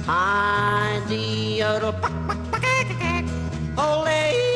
Hi-dee-yodel, 0.07 1.93
Ole-dee-dee-dee-dee. 3.77 4.46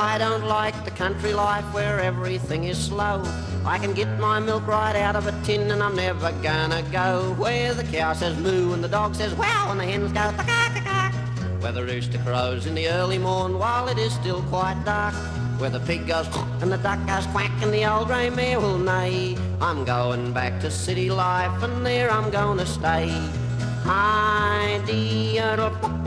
I 0.00 0.16
don't 0.16 0.46
like 0.46 0.82
the 0.86 0.90
country 0.90 1.34
life 1.34 1.74
where 1.74 2.00
everything 2.00 2.64
is 2.64 2.78
slow. 2.78 3.22
I 3.66 3.76
can 3.76 3.92
get 3.92 4.08
my 4.18 4.40
milk 4.40 4.66
right 4.66 4.96
out 4.96 5.14
of 5.14 5.26
a 5.26 5.32
tin 5.44 5.70
and 5.70 5.82
I'm 5.82 5.94
never 5.94 6.32
gonna 6.40 6.82
go 6.90 7.34
where 7.34 7.74
the 7.74 7.84
cow 7.84 8.14
says 8.14 8.34
moo 8.38 8.72
and 8.72 8.82
the 8.82 8.88
dog 8.88 9.14
says 9.14 9.34
wow 9.34 9.68
and 9.70 9.78
the 9.78 9.84
hens 9.84 10.10
go 10.12 10.32
ta 10.32 11.12
Where 11.60 11.72
the 11.72 11.84
rooster 11.84 12.16
crows 12.24 12.64
in 12.64 12.74
the 12.74 12.88
early 12.88 13.18
morn 13.18 13.58
while 13.58 13.88
it 13.88 13.98
is 13.98 14.14
still 14.14 14.42
quite 14.44 14.82
dark. 14.86 15.12
Where 15.60 15.68
the 15.68 15.80
pig 15.80 16.06
goes 16.06 16.26
and 16.62 16.72
the 16.72 16.78
duck 16.78 17.06
goes 17.06 17.26
quack 17.26 17.52
and 17.60 17.70
the 17.70 17.84
old 17.84 18.06
grey 18.06 18.30
mare 18.30 18.58
will 18.58 18.78
neigh. 18.78 19.36
I'm 19.60 19.84
going 19.84 20.32
back 20.32 20.62
to 20.62 20.70
city 20.70 21.10
life 21.10 21.62
and 21.62 21.84
there 21.84 22.10
I'm 22.10 22.30
gonna 22.30 22.64
stay. 22.64 23.10
Hi-dee-yodel. 23.84 25.68
Hi-dee-yodel. 25.68 25.99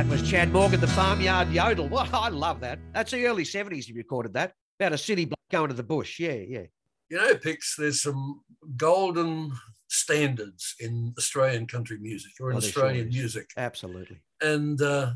That 0.00 0.08
was 0.08 0.22
Chad 0.30 0.50
Morgan, 0.50 0.80
the 0.80 0.86
farmyard 0.86 1.52
yodel. 1.52 1.86
Well, 1.86 2.08
I 2.14 2.30
love 2.30 2.60
that. 2.60 2.78
That's 2.94 3.10
the 3.10 3.26
early 3.26 3.44
seventies. 3.44 3.84
He 3.86 3.92
recorded 3.92 4.32
that 4.32 4.54
about 4.78 4.94
a 4.94 4.96
city 4.98 5.26
bloke 5.26 5.36
going 5.50 5.68
to 5.68 5.74
the 5.74 5.82
bush. 5.82 6.18
Yeah, 6.18 6.32
yeah. 6.32 6.62
You 7.10 7.18
know, 7.18 7.34
Pix, 7.34 7.74
there's 7.76 8.00
some 8.00 8.40
golden 8.78 9.52
standards 9.88 10.74
in 10.80 11.12
Australian 11.18 11.66
country 11.66 11.98
music 12.00 12.32
or 12.40 12.50
in 12.50 12.56
Oh, 12.56 12.60
there 12.60 12.70
sure 12.70 12.84
Australian 12.84 13.08
music. 13.08 13.50
Absolutely. 13.58 14.22
and 14.40 14.80
uh, 14.80 15.12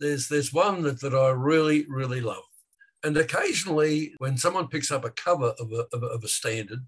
there's 0.00 0.26
there's 0.26 0.52
one 0.52 0.82
that, 0.82 1.00
that 1.00 1.14
I 1.14 1.28
really 1.28 1.86
really 1.88 2.20
love. 2.20 2.42
And 3.04 3.16
occasionally, 3.16 4.12
when 4.18 4.36
someone 4.36 4.66
picks 4.66 4.90
up 4.90 5.04
a 5.04 5.10
cover 5.10 5.54
of 5.60 5.70
a, 5.70 5.86
of 5.92 6.02
a, 6.02 6.06
of 6.06 6.24
a 6.24 6.28
standard, 6.28 6.80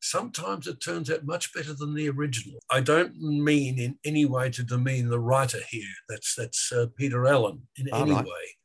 sometimes 0.00 0.66
it 0.66 0.80
turns 0.80 1.10
out 1.10 1.24
much 1.24 1.52
better 1.52 1.72
than 1.72 1.94
the 1.94 2.08
original. 2.08 2.58
I 2.70 2.80
don't 2.80 3.16
mean 3.20 3.78
in 3.78 3.98
any 4.04 4.24
way 4.24 4.50
to 4.50 4.62
demean 4.62 5.08
the 5.08 5.20
writer 5.20 5.60
here. 5.68 5.82
That's 6.08 6.34
that's 6.34 6.72
uh, 6.72 6.86
Peter 6.96 7.26
Allen 7.26 7.62
in 7.76 7.88
All 7.92 8.02
any 8.02 8.12
right. 8.12 8.24
way. 8.24 8.56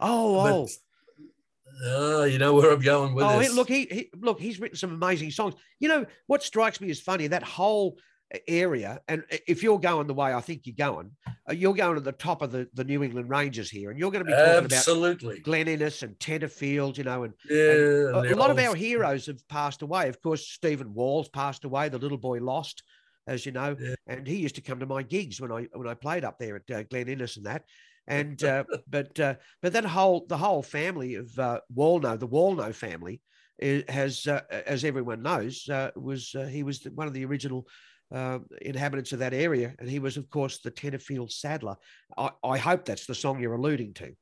Oh, 0.00 0.42
But- 0.42 0.52
oh. 0.52 0.68
Ah, 1.84 2.24
you 2.24 2.38
know 2.38 2.54
where 2.54 2.70
I'm 2.72 2.80
going 2.80 3.14
with 3.14 3.26
oh, 3.26 3.38
this. 3.38 3.54
look, 3.54 3.68
he, 3.68 3.86
he 3.90 4.10
look, 4.18 4.40
he's 4.40 4.58
written 4.58 4.78
some 4.78 4.94
amazing 4.94 5.30
songs. 5.30 5.54
You 5.78 5.88
know 5.88 6.06
what 6.26 6.42
strikes 6.42 6.80
me 6.80 6.88
as 6.88 7.00
funny 7.00 7.26
that 7.26 7.42
whole 7.42 7.98
area, 8.48 9.00
and 9.08 9.24
if 9.46 9.62
you're 9.62 9.78
going 9.78 10.06
the 10.06 10.14
way 10.14 10.32
I 10.32 10.40
think 10.40 10.62
you're 10.64 10.74
going, 10.76 11.12
uh, 11.48 11.52
you're 11.52 11.74
going 11.74 11.94
to 11.94 12.00
the 12.00 12.12
top 12.12 12.42
of 12.42 12.50
the, 12.50 12.68
the 12.74 12.84
New 12.84 13.02
England 13.02 13.30
Ranges 13.30 13.70
here, 13.70 13.90
and 13.90 13.98
you're 13.98 14.10
going 14.10 14.24
to 14.24 14.30
be 14.30 14.32
talking 14.32 14.64
about 14.66 14.78
Absolutely. 14.78 15.40
Glen 15.40 15.68
Innes 15.68 16.02
and 16.02 16.18
Tenterfield, 16.18 16.98
you 16.98 17.04
know, 17.04 17.24
and 17.24 17.34
Yeah. 17.48 17.72
a, 17.72 18.18
and 18.20 18.32
a 18.32 18.36
lot 18.36 18.50
of 18.50 18.58
our 18.58 18.74
heroes 18.74 19.26
have 19.26 19.46
passed 19.48 19.82
away. 19.82 20.08
Of 20.08 20.20
course, 20.20 20.48
Stephen 20.48 20.94
Walls 20.94 21.28
passed 21.28 21.64
away, 21.64 21.88
the 21.88 21.98
little 21.98 22.18
boy 22.18 22.38
lost, 22.38 22.82
as 23.26 23.46
you 23.46 23.52
know, 23.52 23.76
Yeah. 23.78 23.94
and 24.06 24.26
he 24.26 24.36
used 24.36 24.56
to 24.56 24.60
come 24.60 24.80
to 24.80 24.86
my 24.86 25.02
gigs 25.02 25.40
when 25.40 25.52
I 25.52 25.68
when 25.72 25.88
I 25.88 25.94
played 25.94 26.24
up 26.24 26.38
there 26.38 26.56
at 26.56 26.70
uh, 26.70 26.82
Glen 26.84 27.08
Innes 27.08 27.36
and 27.36 27.46
that. 27.46 27.64
And 28.08 28.42
uh, 28.42 28.64
but 28.88 29.18
uh, 29.18 29.34
but 29.62 29.72
that 29.72 29.84
whole 29.84 30.26
the 30.26 30.36
whole 30.36 30.62
family 30.62 31.14
of 31.14 31.36
uh, 31.38 31.60
Woolnough, 31.74 32.18
the 32.18 32.28
Woolnough 32.28 32.74
family, 32.74 33.20
has 33.60 34.26
uh, 34.26 34.42
as 34.50 34.84
everyone 34.84 35.22
knows 35.22 35.68
uh, 35.68 35.90
was 35.96 36.34
uh, 36.34 36.46
he 36.46 36.62
was 36.62 36.80
the, 36.80 36.90
one 36.90 37.06
of 37.06 37.14
the 37.14 37.24
original. 37.24 37.66
Uh, 38.12 38.38
inhabitants 38.62 39.12
of 39.12 39.18
that 39.18 39.34
area, 39.34 39.74
and 39.80 39.88
he 39.88 39.98
was, 39.98 40.16
of 40.16 40.30
course, 40.30 40.58
the 40.58 40.70
Tenterfield 40.70 41.32
Saddler. 41.32 41.76
I, 42.16 42.30
I 42.44 42.56
hope 42.56 42.84
that's 42.84 43.04
the 43.04 43.16
song 43.16 43.40
you're 43.40 43.54
alluding 43.54 43.94
to. 43.94 44.14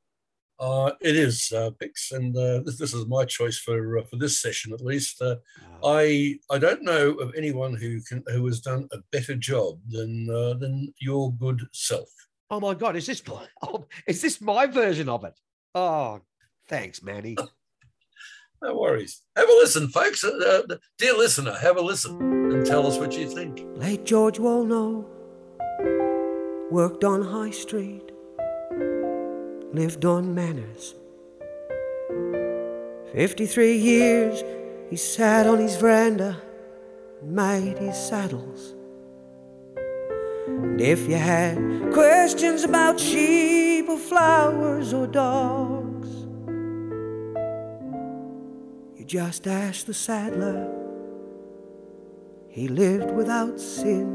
Uh, 0.59 0.91
it 1.01 1.15
is 1.15 1.51
uh, 1.51 1.69
Pix, 1.79 2.11
and 2.11 2.35
uh, 2.35 2.61
this, 2.61 2.77
this 2.77 2.93
is 2.93 3.05
my 3.07 3.25
choice 3.25 3.59
for 3.59 3.99
uh, 3.99 4.03
for 4.05 4.15
this 4.15 4.39
session 4.39 4.71
at 4.73 4.81
least. 4.81 5.21
Uh, 5.21 5.35
I 5.83 6.39
I 6.49 6.57
don't 6.57 6.81
know 6.81 7.11
of 7.15 7.33
anyone 7.35 7.75
who 7.75 8.01
can 8.01 8.23
who 8.27 8.45
has 8.45 8.61
done 8.61 8.87
a 8.93 8.99
better 9.11 9.35
job 9.35 9.79
than 9.87 10.29
uh, 10.29 10.53
than 10.53 10.93
your 10.99 11.33
good 11.33 11.61
self. 11.73 12.09
Oh 12.49 12.61
my 12.61 12.73
God, 12.73 12.95
is 12.95 13.05
this 13.05 13.25
my, 13.27 13.45
oh, 13.63 13.85
is 14.07 14.21
this 14.21 14.39
my 14.39 14.65
version 14.65 15.09
of 15.09 15.25
it? 15.25 15.37
Oh, 15.73 16.21
thanks, 16.67 17.03
Manny. 17.03 17.35
No 18.65 18.73
worries. 18.75 19.21
Have 19.35 19.47
a 19.47 19.51
listen, 19.51 19.89
folks. 19.89 20.23
Uh, 20.23 20.63
uh, 20.71 20.77
dear 20.97 21.13
listener, 21.13 21.53
have 21.53 21.77
a 21.77 21.81
listen 21.81 22.19
and 22.51 22.65
tell 22.65 22.87
us 22.87 22.97
what 22.97 23.15
you 23.15 23.29
think. 23.29 23.63
Late 23.75 24.05
George 24.05 24.39
Woolnough 24.39 25.05
worked 26.71 27.03
on 27.03 27.21
High 27.21 27.51
Street, 27.51 28.11
lived 29.71 30.03
on 30.03 30.33
Manners. 30.33 30.95
Fifty-three 33.13 33.77
years 33.77 34.43
he 34.89 34.95
sat 34.95 35.45
on 35.45 35.59
his 35.59 35.75
veranda 35.75 36.41
and 37.21 37.33
made 37.33 37.77
his 37.77 37.95
saddles. 37.95 38.73
And 40.47 40.81
if 40.81 41.07
you 41.07 41.17
had 41.17 41.55
questions 41.93 42.63
about 42.63 42.99
sheep 42.99 43.87
or 43.87 43.99
flowers 43.99 44.91
or 44.91 45.05
dogs, 45.05 45.84
you 49.05 49.19
just 49.19 49.45
ask 49.47 49.85
the 49.85 49.93
saddler. 49.93 50.67
He 52.49 52.67
lived 52.67 53.11
without 53.11 53.59
sin. 53.59 54.07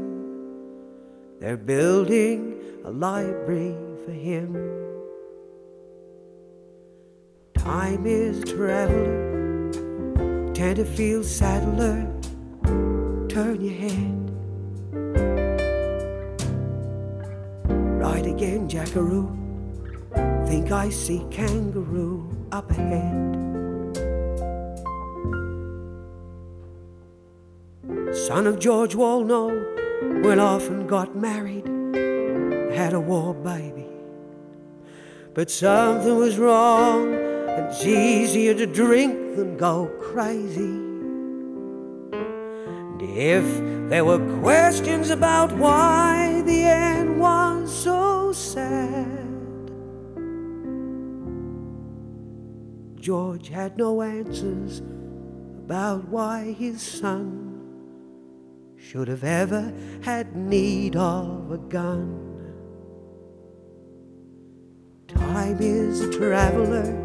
They're 1.39 1.57
building 1.57 2.59
a 2.83 2.91
library 2.91 3.75
for 4.05 4.11
him. 4.11 4.53
Time 7.55 8.05
is 8.05 8.39
a 8.39 8.45
traveler, 8.45 9.71
Tenterfield 10.53 11.23
saddler. 11.23 12.07
Turn 13.29 13.61
your 13.61 13.73
head. 13.73 14.17
Right 18.01 18.25
again, 18.25 18.67
Jackaroo. 18.67 19.29
Think 20.47 20.71
I 20.71 20.89
see 20.89 21.23
kangaroo 21.31 22.29
up 22.51 22.69
ahead. 22.71 23.40
Son 28.13 28.45
of 28.45 28.59
George 28.59 28.93
Woolnough 28.93 30.21
went 30.21 30.41
off 30.41 30.67
and 30.67 30.87
got 30.87 31.15
married, 31.15 31.65
had 32.75 32.91
a 32.91 32.99
war 32.99 33.33
baby. 33.33 33.87
But 35.33 35.49
something 35.49 36.17
was 36.17 36.37
wrong, 36.37 37.13
and 37.13 37.67
it's 37.67 37.85
easier 37.85 38.53
to 38.53 38.65
drink 38.65 39.37
than 39.37 39.55
go 39.55 39.87
crazy. 40.01 40.75
And 42.11 43.01
if 43.01 43.45
there 43.89 44.03
were 44.03 44.19
questions 44.41 45.09
about 45.09 45.53
why 45.53 46.41
the 46.45 46.63
end 46.65 47.17
was 47.17 47.73
so 47.73 48.33
sad, 48.33 49.71
George 52.99 53.47
had 53.47 53.77
no 53.77 54.01
answers 54.01 54.79
about 55.65 56.09
why 56.09 56.51
his 56.51 56.81
son 56.81 57.50
should 58.81 59.07
have 59.07 59.23
ever 59.23 59.71
had 60.01 60.35
need 60.35 60.95
of 60.95 61.51
a 61.51 61.57
gun. 61.57 62.27
Time 65.07 65.57
is 65.59 66.01
a 66.01 66.11
traveler, 66.11 66.97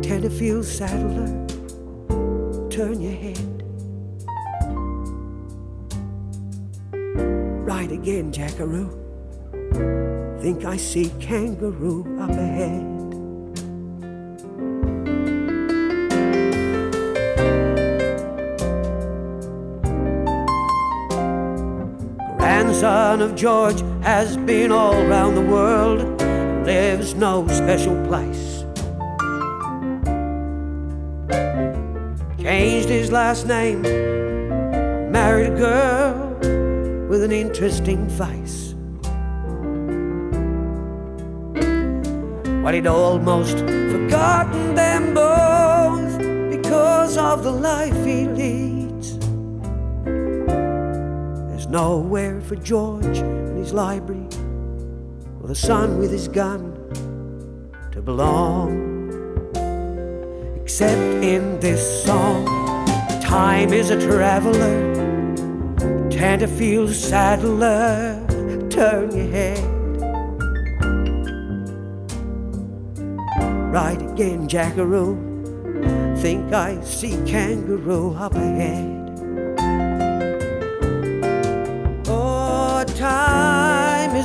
Tenterfield 0.00 0.64
saddler, 0.64 1.30
turn 2.68 3.00
your 3.00 3.12
head. 3.12 3.62
Right 7.64 7.92
again, 7.92 8.32
jackaroo. 8.32 8.90
Think 10.40 10.64
I 10.64 10.76
see 10.76 11.12
kangaroo 11.20 12.20
up 12.20 12.30
ahead. 12.30 12.91
Grandson 23.12 23.30
of 23.30 23.36
George 23.36 23.80
has 24.02 24.38
been 24.38 24.72
all 24.72 25.04
round 25.04 25.36
the 25.36 25.42
world, 25.42 26.00
lives 26.64 27.14
no 27.14 27.46
special 27.48 27.94
place. 28.06 28.64
Changed 32.40 32.88
his 32.88 33.12
last 33.12 33.46
name, 33.46 33.82
married 35.12 35.52
a 35.52 35.56
girl 35.58 36.38
with 37.10 37.22
an 37.22 37.32
interesting 37.32 38.08
face. 38.08 38.74
Well, 42.62 42.72
he'd 42.72 42.86
almost 42.86 43.58
forgotten 43.58 44.74
them 44.74 45.12
both 45.12 46.18
because 46.50 47.18
of 47.18 47.44
the 47.44 47.52
life 47.52 48.06
he 48.06 48.24
leads. 48.24 48.41
Nowhere 51.72 52.38
for 52.42 52.54
George 52.56 53.16
in 53.16 53.56
his 53.56 53.72
library 53.72 54.28
or 55.40 55.48
the 55.48 55.54
son 55.54 55.96
with 55.98 56.10
his 56.10 56.28
gun 56.28 56.60
to 57.90 58.02
belong. 58.02 58.68
Except 60.60 61.00
in 61.24 61.58
this 61.60 62.04
song, 62.04 62.44
time 63.22 63.72
is 63.72 63.88
a 63.88 63.98
traveler, 63.98 64.94
Tenterfield 66.10 66.92
saddler, 66.92 68.22
turn 68.68 69.10
your 69.16 69.30
head. 69.30 69.64
Right 73.72 74.02
again, 74.12 74.46
jackaroo, 74.46 75.16
think 76.18 76.52
I 76.52 76.78
see 76.82 77.16
kangaroo 77.24 78.12
up 78.12 78.34
ahead. 78.34 79.01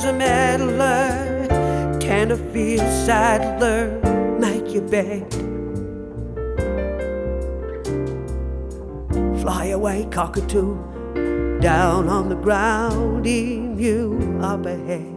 A 0.07 0.13
meddler, 0.13 1.47
Tenterfield 1.99 2.87
saddler, 3.05 3.99
make 4.39 4.73
your 4.73 4.83
bed. 4.83 5.29
Fly 9.41 9.65
away, 9.67 10.07
cockatoo, 10.09 10.77
down 11.59 12.07
on 12.07 12.29
the 12.29 12.35
ground, 12.35 13.25
you 13.25 14.39
up 14.41 14.65
ahead. 14.65 15.13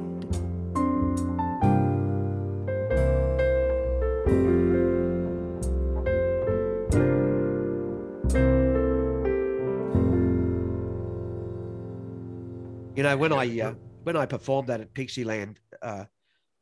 You 12.96 13.04
know, 13.04 13.16
when 13.16 13.32
I 13.32 13.60
uh, 13.60 13.74
when 14.02 14.16
I 14.16 14.26
performed 14.26 14.68
that 14.68 14.80
at 14.80 14.94
Pixieland, 14.94 15.60
uh, 15.82 16.04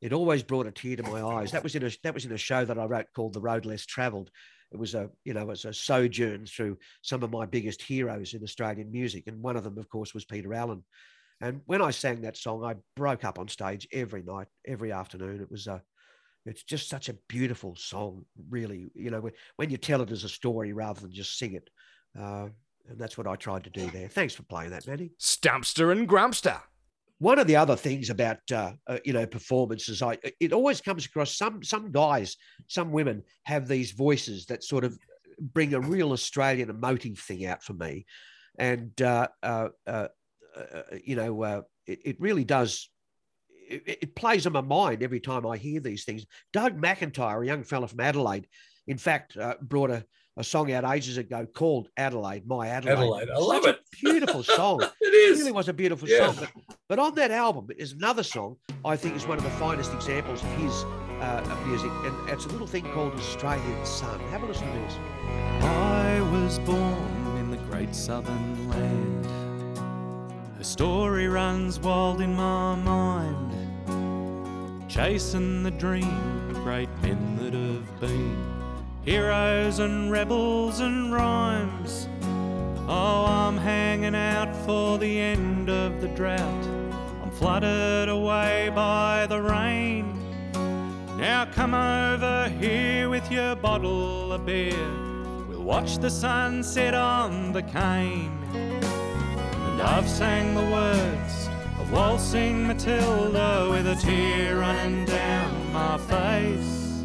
it 0.00 0.12
always 0.12 0.42
brought 0.42 0.66
a 0.66 0.70
tear 0.70 0.96
to 0.96 1.02
my 1.02 1.22
eyes. 1.22 1.50
That 1.50 1.62
was 1.62 1.74
in 1.74 1.84
a 1.84 1.90
that 2.02 2.14
was 2.14 2.24
in 2.24 2.32
a 2.32 2.38
show 2.38 2.64
that 2.64 2.78
I 2.78 2.84
wrote 2.84 3.06
called 3.14 3.32
The 3.32 3.40
Road 3.40 3.64
Less 3.64 3.84
Travelled. 3.84 4.30
It 4.72 4.78
was 4.78 4.94
a 4.94 5.10
you 5.24 5.34
know 5.34 5.42
it 5.42 5.48
was 5.48 5.64
a 5.64 5.72
sojourn 5.72 6.46
through 6.46 6.78
some 7.02 7.22
of 7.22 7.30
my 7.30 7.46
biggest 7.46 7.82
heroes 7.82 8.34
in 8.34 8.42
Australian 8.42 8.90
music, 8.92 9.24
and 9.26 9.42
one 9.42 9.56
of 9.56 9.64
them, 9.64 9.78
of 9.78 9.88
course, 9.88 10.14
was 10.14 10.24
Peter 10.24 10.54
Allen. 10.54 10.84
And 11.40 11.60
when 11.66 11.82
I 11.82 11.90
sang 11.90 12.22
that 12.22 12.36
song, 12.36 12.64
I 12.64 12.74
broke 12.96 13.24
up 13.24 13.38
on 13.38 13.48
stage 13.48 13.86
every 13.92 14.22
night, 14.22 14.48
every 14.66 14.92
afternoon. 14.92 15.40
It 15.40 15.50
was 15.50 15.66
a 15.66 15.82
it's 16.46 16.62
just 16.62 16.88
such 16.88 17.08
a 17.08 17.16
beautiful 17.28 17.76
song, 17.76 18.24
really. 18.48 18.90
You 18.94 19.10
know, 19.10 19.20
when, 19.20 19.32
when 19.56 19.70
you 19.70 19.76
tell 19.76 20.02
it 20.02 20.10
as 20.10 20.24
a 20.24 20.28
story 20.28 20.72
rather 20.72 21.00
than 21.00 21.12
just 21.12 21.38
sing 21.38 21.54
it. 21.54 21.68
Uh, 22.18 22.48
and 22.88 22.98
that's 22.98 23.18
what 23.18 23.26
I 23.26 23.36
tried 23.36 23.64
to 23.64 23.70
do 23.70 23.90
there. 23.90 24.08
Thanks 24.08 24.34
for 24.34 24.44
playing 24.44 24.70
that, 24.70 24.86
Manny. 24.86 25.10
Stampster 25.20 25.92
and 25.92 26.08
Grumpster. 26.08 26.62
One 27.18 27.38
of 27.38 27.46
the 27.48 27.56
other 27.56 27.76
things 27.76 28.10
about 28.10 28.38
uh, 28.52 28.72
uh, 28.86 28.98
you 29.04 29.12
know 29.12 29.26
performances, 29.26 30.02
I 30.02 30.18
it 30.38 30.52
always 30.52 30.80
comes 30.80 31.04
across 31.04 31.36
some 31.36 31.62
some 31.64 31.90
guys, 31.90 32.36
some 32.68 32.92
women 32.92 33.24
have 33.44 33.66
these 33.66 33.90
voices 33.90 34.46
that 34.46 34.62
sort 34.62 34.84
of 34.84 34.96
bring 35.40 35.74
a 35.74 35.80
real 35.80 36.12
Australian 36.12 36.70
emotive 36.70 37.18
thing 37.18 37.44
out 37.46 37.62
for 37.62 37.72
me, 37.72 38.06
and 38.58 39.00
uh, 39.02 39.28
uh, 39.42 39.68
uh, 39.86 40.08
uh, 40.56 40.82
you 41.04 41.16
know 41.16 41.64
it, 41.86 42.00
it 42.04 42.20
really 42.20 42.44
does. 42.44 42.88
It, 43.68 43.98
it 44.02 44.14
plays 44.14 44.46
on 44.46 44.52
my 44.52 44.60
mind 44.60 45.02
every 45.02 45.20
time 45.20 45.44
I 45.46 45.56
hear 45.56 45.80
these 45.80 46.04
things. 46.04 46.24
Doug 46.52 46.80
McIntyre, 46.80 47.42
a 47.42 47.46
young 47.46 47.64
fella 47.64 47.88
from 47.88 48.00
Adelaide, 48.00 48.46
in 48.86 48.96
fact, 48.96 49.36
brought 49.62 49.90
a, 49.90 50.04
a 50.36 50.44
song 50.44 50.72
out 50.72 50.84
ages 50.84 51.18
ago 51.18 51.46
called 51.46 51.88
Adelaide, 51.96 52.46
My 52.46 52.68
Adelaide. 52.68 52.92
Adelaide. 52.92 53.30
I 53.30 53.38
love 53.38 53.66
it. 53.66 53.77
A 54.02 54.10
beautiful 54.10 54.42
song. 54.42 54.82
it 54.82 54.92
It 55.00 55.14
is. 55.14 55.38
really 55.38 55.52
was 55.52 55.68
a 55.68 55.72
beautiful 55.72 56.08
Yeah. 56.08 56.32
song. 56.32 56.36
But, 56.40 56.76
but 56.88 56.98
on 56.98 57.14
that 57.16 57.30
album 57.30 57.68
is 57.76 57.92
another 57.92 58.22
song 58.22 58.56
I 58.84 58.96
think 58.96 59.16
is 59.16 59.26
one 59.26 59.38
of 59.38 59.44
the 59.44 59.50
finest 59.50 59.92
examples 59.92 60.42
of 60.42 60.48
his 60.62 60.84
uh, 61.20 61.42
of 61.50 61.66
music, 61.66 61.90
and 62.04 62.30
it's 62.30 62.44
a 62.44 62.48
little 62.48 62.66
thing 62.68 62.84
called 62.92 63.12
Australian 63.14 63.84
Sun. 63.84 64.20
Have 64.30 64.44
a 64.44 64.46
listen 64.46 64.66
to 64.72 64.78
this. 64.78 64.94
I 65.64 66.20
was 66.32 66.60
born 66.60 67.36
in 67.38 67.50
the 67.50 67.56
great 67.68 67.92
southern 67.92 68.68
land. 68.70 69.26
Her 70.56 70.62
story 70.64 71.26
runs 71.26 71.80
wild 71.80 72.20
in 72.20 72.34
my 72.36 72.76
mind, 72.76 73.50
chasing 74.88 75.64
the 75.64 75.72
dream 75.72 76.50
of 76.50 76.62
great 76.62 76.88
men 77.02 77.36
that 77.42 77.52
have 77.54 78.00
been 78.00 78.36
heroes 79.04 79.80
and 79.80 80.12
rebels 80.12 80.78
and 80.80 81.12
rhymes. 81.12 82.08
Oh, 82.90 83.26
I'm 83.26 83.58
hanging 83.58 84.14
out 84.14 84.56
for 84.64 84.96
the 84.96 85.20
end 85.20 85.68
of 85.68 86.00
the 86.00 86.08
drought. 86.08 86.64
I'm 87.22 87.30
flooded 87.30 88.08
away 88.08 88.72
by 88.74 89.26
the 89.28 89.42
rain. 89.42 90.18
Now 91.18 91.44
come 91.44 91.74
over 91.74 92.48
here 92.58 93.10
with 93.10 93.30
your 93.30 93.56
bottle 93.56 94.32
of 94.32 94.46
beer. 94.46 94.88
We'll 95.50 95.64
watch 95.64 95.98
the 95.98 96.08
sun 96.08 96.62
set 96.62 96.94
on 96.94 97.52
the 97.52 97.62
cane. 97.62 98.32
And 98.54 99.82
I've 99.82 100.08
sang 100.08 100.54
the 100.54 100.70
words 100.72 101.48
of 101.78 101.92
waltzing 101.92 102.66
Matilda 102.66 103.68
with 103.68 103.86
a 103.86 103.96
tear 103.96 104.60
running 104.60 105.04
down 105.04 105.72
my 105.74 105.98
face. 105.98 107.04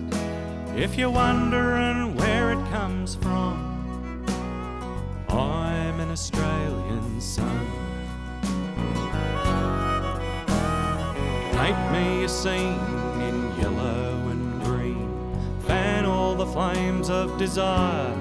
If 0.78 0.98
you're 0.98 1.10
wondering 1.10 2.16
where 2.16 2.54
it 2.54 2.70
comes 2.72 3.16
from, 3.16 3.63
Australian 6.14 7.20
sun. 7.20 7.68
Paint 11.54 11.92
me 11.92 12.24
a 12.26 12.30
scene 12.30 12.78
in 13.20 13.60
yellow 13.60 14.30
and 14.30 14.64
green. 14.64 15.10
Fan 15.62 16.06
all 16.06 16.36
the 16.36 16.46
flames 16.46 17.10
of 17.10 17.40
desire. 17.40 18.14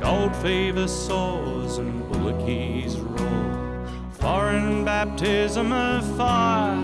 Gold 0.00 0.34
fever 0.34 0.88
soars 0.88 1.78
and 1.78 2.02
bullockys 2.10 2.96
roar. 2.98 3.86
Foreign 4.14 4.84
baptism 4.84 5.70
of 5.70 6.04
fire. 6.16 6.82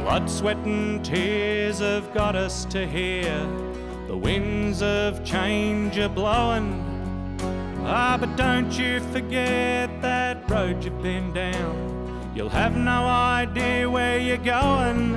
Blood, 0.00 0.30
sweat, 0.30 0.56
and 0.64 1.04
tears 1.04 1.80
have 1.80 2.14
got 2.14 2.36
us 2.36 2.64
to 2.72 2.86
here. 2.86 3.46
The 4.06 4.16
winds 4.16 4.80
of 4.80 5.22
change 5.26 5.98
are 5.98 6.08
blowing. 6.08 6.87
Ah, 7.90 8.18
but 8.20 8.36
don't 8.36 8.70
you 8.78 9.00
forget 9.00 10.02
that 10.02 10.50
road 10.50 10.84
you've 10.84 11.02
been 11.02 11.32
down. 11.32 12.32
You'll 12.34 12.50
have 12.50 12.76
no 12.76 13.06
idea 13.06 13.88
where 13.88 14.18
you're 14.18 14.36
going. 14.36 15.14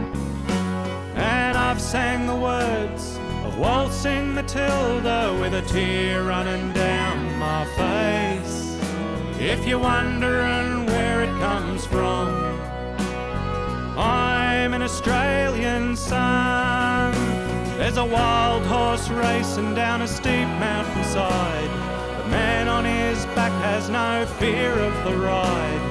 And 1.15 1.57
I've 1.57 1.81
sang 1.81 2.27
the 2.27 2.36
words 2.36 3.19
of 3.43 3.60
waltzing 3.60 4.34
Matilda 4.34 5.38
with 5.41 5.53
a 5.53 5.63
tear 5.63 6.23
running 6.23 6.71
down 6.71 7.38
my 7.38 7.65
face. 7.75 8.77
If 9.38 9.67
you're 9.67 9.77
wondering 9.77 10.86
where 10.86 11.23
it 11.23 11.39
comes 11.41 11.86
from, 11.86 12.29
I'm 13.97 14.73
an 14.73 14.81
Australian 14.81 15.97
son. 15.97 17.12
There's 17.77 17.97
a 17.97 18.05
wild 18.05 18.63
horse 18.65 19.10
racing 19.10 19.75
down 19.75 20.03
a 20.03 20.07
steep 20.07 20.47
mountainside. 20.57 22.00
Man 22.32 22.70
on 22.70 22.86
his 22.86 23.26
back 23.38 23.52
has 23.62 23.89
no 23.89 24.26
fear 24.39 24.72
of 24.72 24.94
the 25.04 25.17
ride. 25.17 25.82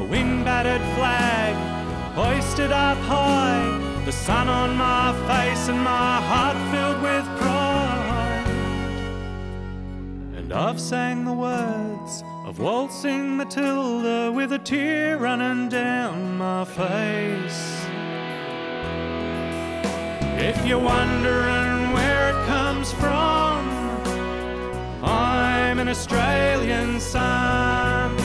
A 0.00 0.04
wind 0.04 0.44
battered 0.44 0.80
flag 0.96 1.54
hoisted 2.14 2.70
up 2.70 2.98
high. 2.98 4.04
The 4.04 4.12
sun 4.12 4.48
on 4.48 4.76
my 4.76 5.12
face 5.28 5.68
and 5.68 5.80
my 5.82 6.20
heart 6.30 6.56
filled 6.72 7.02
with 7.02 7.26
pride. 7.40 8.46
And 10.36 10.52
I've 10.52 10.80
sang 10.80 11.24
the 11.24 11.32
words 11.32 12.22
of 12.46 12.60
waltzing 12.60 13.36
Matilda 13.36 14.32
with 14.32 14.52
a 14.52 14.58
tear 14.58 15.18
running 15.18 15.68
down 15.68 16.38
my 16.38 16.64
face. 16.64 17.78
If 20.40 20.64
you're 20.64 20.78
wondering 20.78 21.92
where 21.92 22.30
it 22.30 22.46
comes 22.46 22.92
from, 22.92 23.37
I'm 25.78 25.86
an 25.86 25.90
Australian 25.90 26.98
son. 26.98 28.16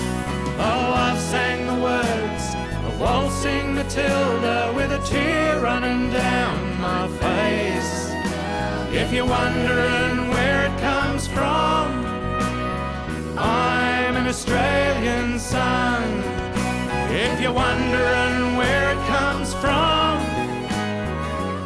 Oh, 0.58 0.94
I've 1.06 1.20
sang 1.20 1.68
the 1.68 1.76
words 1.76 2.56
of 2.88 3.00
waltzing 3.00 3.76
Matilda 3.76 4.74
with 4.76 4.92
a 4.92 4.98
tear 5.06 5.62
running 5.62 6.10
down 6.10 6.82
my 6.82 7.08
face. 7.20 8.10
If 8.92 9.14
you're 9.14 9.28
wondering 9.28 10.30
where 10.30 10.66
it 10.66 10.80
comes 10.82 11.28
from, 11.28 12.04
I'm 13.38 14.16
an 14.16 14.26
Australian 14.26 15.38
son. 15.38 16.24
If 17.12 17.40
you're 17.40 17.54
wondering 17.54 18.58
where 18.58 18.94
it 18.94 19.02
comes 19.06 19.54
from, 19.54 20.18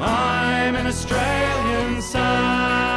I'm 0.01 0.75
an 0.75 0.85
Australian 0.85 2.01
son. 2.01 2.96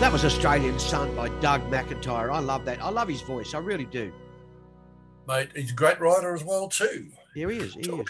That 0.00 0.12
was 0.12 0.24
Australian 0.24 0.78
Sun 0.78 1.16
by 1.16 1.28
Doug 1.40 1.60
McIntyre. 1.72 2.32
I 2.32 2.38
love 2.38 2.64
that. 2.66 2.80
I 2.80 2.88
love 2.88 3.08
his 3.08 3.20
voice. 3.20 3.52
I 3.52 3.58
really 3.58 3.84
do. 3.84 4.12
Mate, 5.26 5.48
he's 5.56 5.72
a 5.72 5.74
great 5.74 6.00
writer 6.00 6.32
as 6.34 6.44
well 6.44 6.68
too. 6.68 7.08
Here 7.34 7.50
he 7.50 7.58
is. 7.58 7.74
He 7.74 7.80
is. 7.80 8.06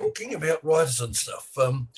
Talking 0.00 0.34
about 0.34 0.64
writers 0.64 1.00
and 1.00 1.14
stuff, 1.14 1.56
um, 1.58 1.88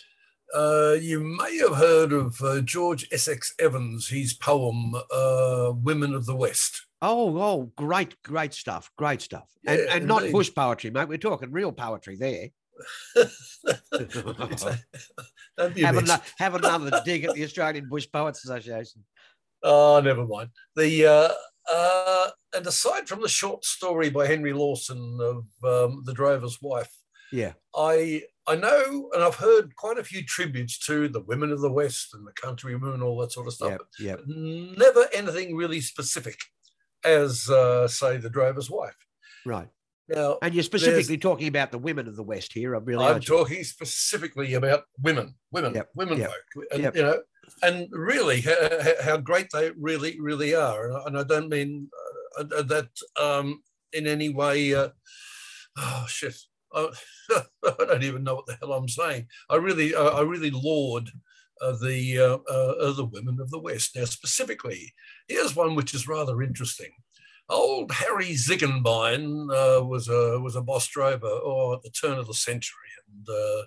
uh, 0.54 0.96
you 1.00 1.20
may 1.20 1.56
have 1.56 1.76
heard 1.76 2.12
of 2.12 2.38
uh, 2.42 2.60
George 2.60 3.08
Essex 3.10 3.54
Evans, 3.58 4.08
his 4.08 4.34
poem 4.34 4.94
uh, 4.94 5.72
"Women 5.74 6.14
of 6.14 6.26
the 6.26 6.36
West." 6.36 6.86
Oh, 7.00 7.38
oh, 7.40 7.72
great, 7.76 8.20
great 8.22 8.52
stuff. 8.52 8.92
Great 8.98 9.22
stuff. 9.22 9.48
And, 9.66 9.78
Yeah, 9.78 9.94
and 9.94 10.06
not 10.06 10.30
bush 10.30 10.50
poetry, 10.54 10.90
mate. 10.90 11.08
We're 11.08 11.16
talking 11.16 11.50
real 11.50 11.72
poetry 11.72 12.16
there. 12.16 12.50
Don't 15.56 15.74
be 15.74 15.82
have, 15.82 15.94
missed. 15.96 16.20
have 16.38 16.54
another 16.54 17.00
dig 17.04 17.24
at 17.24 17.34
the 17.34 17.44
Australian 17.44 17.88
Bush 17.88 18.06
Poets 18.12 18.44
Association. 18.44 19.04
Oh, 19.62 20.00
never 20.00 20.24
mind. 20.26 20.50
The 20.76 21.06
uh, 21.06 21.28
uh, 21.72 22.30
and 22.54 22.66
aside 22.66 23.08
from 23.08 23.20
the 23.22 23.28
short 23.28 23.64
story 23.64 24.10
by 24.10 24.26
Henry 24.26 24.52
Lawson 24.52 25.18
of 25.20 25.44
um, 25.64 26.02
the 26.06 26.14
Drover's 26.14 26.58
Wife, 26.62 26.92
Yeah. 27.32 27.52
I 27.74 28.22
I 28.46 28.56
know 28.56 29.10
and 29.12 29.22
I've 29.22 29.34
heard 29.34 29.74
quite 29.76 29.98
a 29.98 30.04
few 30.04 30.24
tributes 30.24 30.78
to 30.86 31.08
the 31.08 31.20
women 31.20 31.52
of 31.52 31.60
the 31.60 31.72
West 31.72 32.14
and 32.14 32.26
the 32.26 32.32
country 32.32 32.74
women 32.76 33.02
all 33.02 33.18
that 33.18 33.32
sort 33.32 33.46
of 33.48 33.52
stuff. 33.54 33.78
Yeah. 33.98 34.16
Yeah. 34.26 34.74
Never 34.78 35.06
anything 35.12 35.56
really 35.56 35.80
specific, 35.80 36.38
as 37.04 37.50
uh, 37.50 37.88
say 37.88 38.16
the 38.16 38.30
Drover's 38.30 38.70
Wife. 38.70 38.96
Right. 39.44 39.68
Now 40.08 40.38
And 40.42 40.54
you're 40.54 40.64
specifically 40.64 41.18
talking 41.18 41.48
about 41.48 41.70
the 41.70 41.78
women 41.78 42.08
of 42.08 42.16
the 42.16 42.22
West 42.22 42.52
here. 42.52 42.74
I'm 42.74 42.84
really. 42.84 43.04
I'm 43.04 43.20
talking 43.20 43.62
specifically 43.64 44.54
about 44.54 44.84
women, 45.00 45.34
women, 45.50 45.74
Yep, 45.74 45.88
women 45.94 46.18
yep, 46.18 46.30
folk, 46.30 46.64
and 46.72 46.82
yep. 46.82 46.96
you 46.96 47.02
know, 47.02 47.20
and 47.62 47.88
really 47.92 48.40
how, 48.40 48.94
how 49.02 49.16
great 49.18 49.48
they 49.52 49.70
really, 49.78 50.18
really 50.20 50.54
are. 50.54 51.06
And 51.06 51.18
I, 51.18 51.24
don't 51.24 51.48
mean 51.48 51.88
uh, 52.38 52.62
that 52.62 52.88
um, 53.20 53.62
in 53.92 54.06
any 54.06 54.30
way. 54.30 54.74
Uh, 54.74 54.88
oh 55.76 56.06
shit! 56.08 56.36
I, 56.72 56.88
I 57.64 57.74
don't 57.78 58.04
even 58.04 58.24
know 58.24 58.36
what 58.36 58.46
the 58.46 58.56
hell 58.60 58.72
I'm 58.72 58.88
saying. 58.88 59.26
I 59.50 59.56
really, 59.56 59.94
uh, 59.94 60.10
I 60.10 60.22
really 60.22 60.50
laud. 60.50 61.10
Uh, 61.60 61.76
the 61.82 62.16
uh, 62.16 62.38
uh, 62.48 62.70
uh, 62.80 62.92
the 62.92 63.04
women 63.04 63.40
of 63.40 63.50
the 63.50 63.58
West. 63.58 63.96
Now, 63.96 64.04
specifically, 64.04 64.92
here's 65.26 65.56
one 65.56 65.74
which 65.74 65.92
is 65.92 66.06
rather 66.06 66.40
interesting. 66.40 66.92
Old 67.50 67.92
Harry 67.92 68.32
Ziegenbein 68.34 69.48
uh, 69.50 69.84
was 69.84 70.08
a 70.08 70.38
was 70.40 70.56
a 70.56 70.62
boss 70.62 70.86
drover, 70.88 71.28
or 71.28 71.76
at 71.76 71.82
the 71.82 71.90
turn 71.90 72.18
of 72.18 72.26
the 72.26 72.34
century, 72.34 72.90
and 73.06 73.26
uh, 73.28 73.62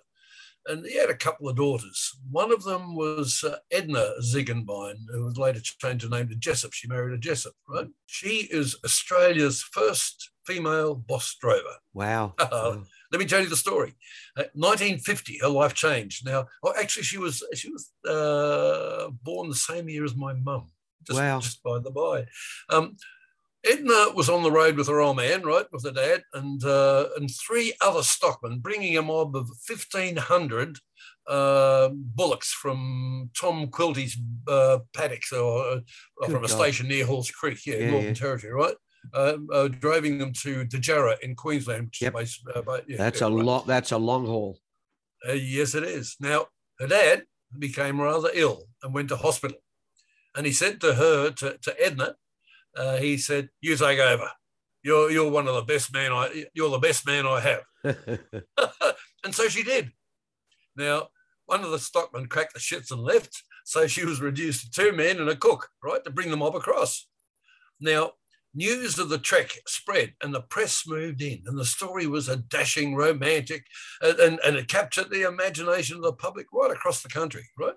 and 0.67 0.86
he 0.86 0.96
had 0.98 1.10
a 1.10 1.15
couple 1.17 1.50
of 1.50 1.56
daughters. 1.56 2.12
One 2.30 2.52
of 2.52 2.63
them 2.63 2.96
was 2.96 3.44
uh, 3.44 3.58
Edna 3.72 4.12
Ziegenbein, 4.22 4.96
who 5.12 5.26
was 5.26 5.38
later 5.38 5.60
changed 5.62 6.04
her 6.04 6.10
name 6.10 6.30
to 6.30 6.36
Jessup. 6.36 6.74
She 6.74 6.88
married 6.88 7.13
a 7.15 7.17
Jessup, 7.17 7.54
right? 7.67 7.88
She 8.06 8.48
is 8.52 8.78
Australia's 8.86 9.63
first 9.63 10.30
female 10.46 10.94
boss 10.96 11.36
drover. 11.41 11.76
Wow. 11.94 12.34
Uh, 12.39 12.48
Wow. 12.52 12.84
Let 13.12 13.20
me 13.20 13.26
tell 13.26 13.41
you 13.41 13.50
the 13.50 13.58
story. 13.58 13.94
Uh, 14.38 14.44
1950, 14.54 15.39
her 15.41 15.50
life 15.50 15.74
changed. 15.74 16.26
Now, 16.26 16.46
oh, 16.63 16.74
actually, 16.80 17.04
she 17.04 17.17
was 17.17 17.44
she 17.54 17.70
was 17.70 17.91
uh, 18.08 19.10
born 19.22 19.50
the 19.50 19.56
same 19.56 19.89
year 19.89 20.06
as 20.06 20.15
my 20.15 20.32
mum. 20.34 20.67
Just, 21.06 21.20
Wow. 21.20 21.39
just 21.39 21.62
by 21.62 21.80
the 21.80 21.91
by. 21.91 22.26
Um, 22.70 22.96
Edna 23.63 24.08
was 24.15 24.30
on 24.30 24.43
the 24.43 24.52
road 24.52 24.76
with 24.76 24.88
her 24.88 25.00
old 25.02 25.17
man, 25.17 25.43
right, 25.43 25.65
with 25.71 25.84
her 25.84 25.91
dad, 25.91 26.24
and 26.34 26.63
uh, 26.63 27.10
and 27.15 27.30
three 27.30 27.74
other 27.82 28.02
stockmen, 28.04 28.60
bringing 28.60 28.97
a 28.97 29.02
mob 29.02 29.36
of 29.36 29.47
1,500 29.67 30.78
uh, 31.28 31.89
bullocks 31.93 32.52
from 32.52 33.30
Tom 33.39 33.67
Quilty's 33.67 34.17
uh, 34.47 34.80
paddocks 34.95 35.32
or 35.32 35.82
uh, 36.21 36.28
from 36.28 36.43
a 36.43 36.47
station 36.47 36.88
near 36.88 37.06
Halls 37.06 37.30
Creek, 37.30 37.60
yeah, 37.65 37.76
Yeah, 37.76 37.91
Northern 37.91 38.08
yeah. 38.10 38.13
Territory, 38.15 38.54
right? 38.54 38.76
Uh, 39.13 39.38
uh, 39.54 39.67
driving 39.67 40.17
them 40.17 40.34
to 40.34 40.65
Dajarra 40.65 41.19
in 41.21 41.36
Queensland. 41.36 41.86
Which 41.86 42.02
Yep. 42.02 42.13
is 42.15 42.19
based, 42.19 42.41
uh, 42.56 42.62
by- 42.63 42.82
yeah, 42.88 42.97
That's 42.97 43.21
a 43.21 43.26
right. 43.30 43.45
lot. 43.45 43.67
That's 43.67 43.91
a 43.91 43.97
long 43.97 44.26
haul. 44.26 44.60
Uh, 45.28 45.34
yes, 45.34 45.76
it 45.76 45.84
is. 45.84 46.15
Now, 46.19 46.47
her 46.80 46.88
dad 46.88 47.24
became 47.58 48.02
rather 48.02 48.30
ill 48.34 48.63
and 48.82 48.93
went 48.93 49.10
to 49.10 49.15
hospital. 49.17 49.58
And 50.36 50.45
he 50.47 50.52
said 50.52 50.82
to 50.82 50.93
her, 50.95 51.32
to, 51.32 51.58
to 51.60 51.84
Edna, 51.84 52.15
uh, 52.75 52.97
he 52.97 53.17
said, 53.17 53.49
You 53.62 53.75
take 53.75 53.99
over. 53.99 54.29
You're, 54.84 55.12
you're 55.12 55.29
one 55.29 55.47
of 55.47 55.55
the 55.55 55.62
best 55.62 55.93
man 55.93 56.12
I 56.12 56.45
you're 56.53 56.69
the 56.69 56.79
best 56.79 57.05
man 57.05 57.25
I 57.27 57.39
have. 57.39 57.63
and 59.23 59.34
so 59.34 59.47
she 59.47 59.63
did. 59.63 59.91
Now, 60.75 61.10
one 61.45 61.63
of 61.63 61.71
the 61.71 61.79
stockmen 61.79 62.27
cracked 62.27 62.53
the 62.53 62.60
shits 62.60 62.91
and 62.91 63.01
left. 63.01 63.43
So 63.65 63.88
she 63.88 64.05
was 64.05 64.21
reduced 64.21 64.73
to 64.73 64.81
two 64.81 64.91
men 64.95 65.19
and 65.19 65.29
a 65.29 65.36
cook, 65.36 65.69
right, 65.84 66.03
to 66.03 66.10
bring 66.10 66.31
the 66.31 66.38
mob 66.38 66.55
across. 66.55 67.07
Now, 67.79 68.12
news 68.53 68.99
of 68.99 69.10
the 69.10 69.17
trek 69.17 69.51
spread 69.67 70.13
and 70.21 70.34
the 70.34 70.41
press 70.41 70.84
moved 70.88 71.21
in, 71.21 71.43
and 71.45 71.57
the 71.57 71.65
story 71.65 72.07
was 72.07 72.27
a 72.27 72.38
dashing, 72.38 72.95
romantic, 72.95 73.65
and, 74.01 74.19
and, 74.19 74.39
and 74.45 74.55
it 74.55 74.67
captured 74.67 75.10
the 75.10 75.27
imagination 75.27 75.97
of 75.97 76.03
the 76.03 76.13
public 76.13 76.47
right 76.51 76.71
across 76.71 77.01
the 77.01 77.10
country, 77.10 77.47
right? 77.57 77.75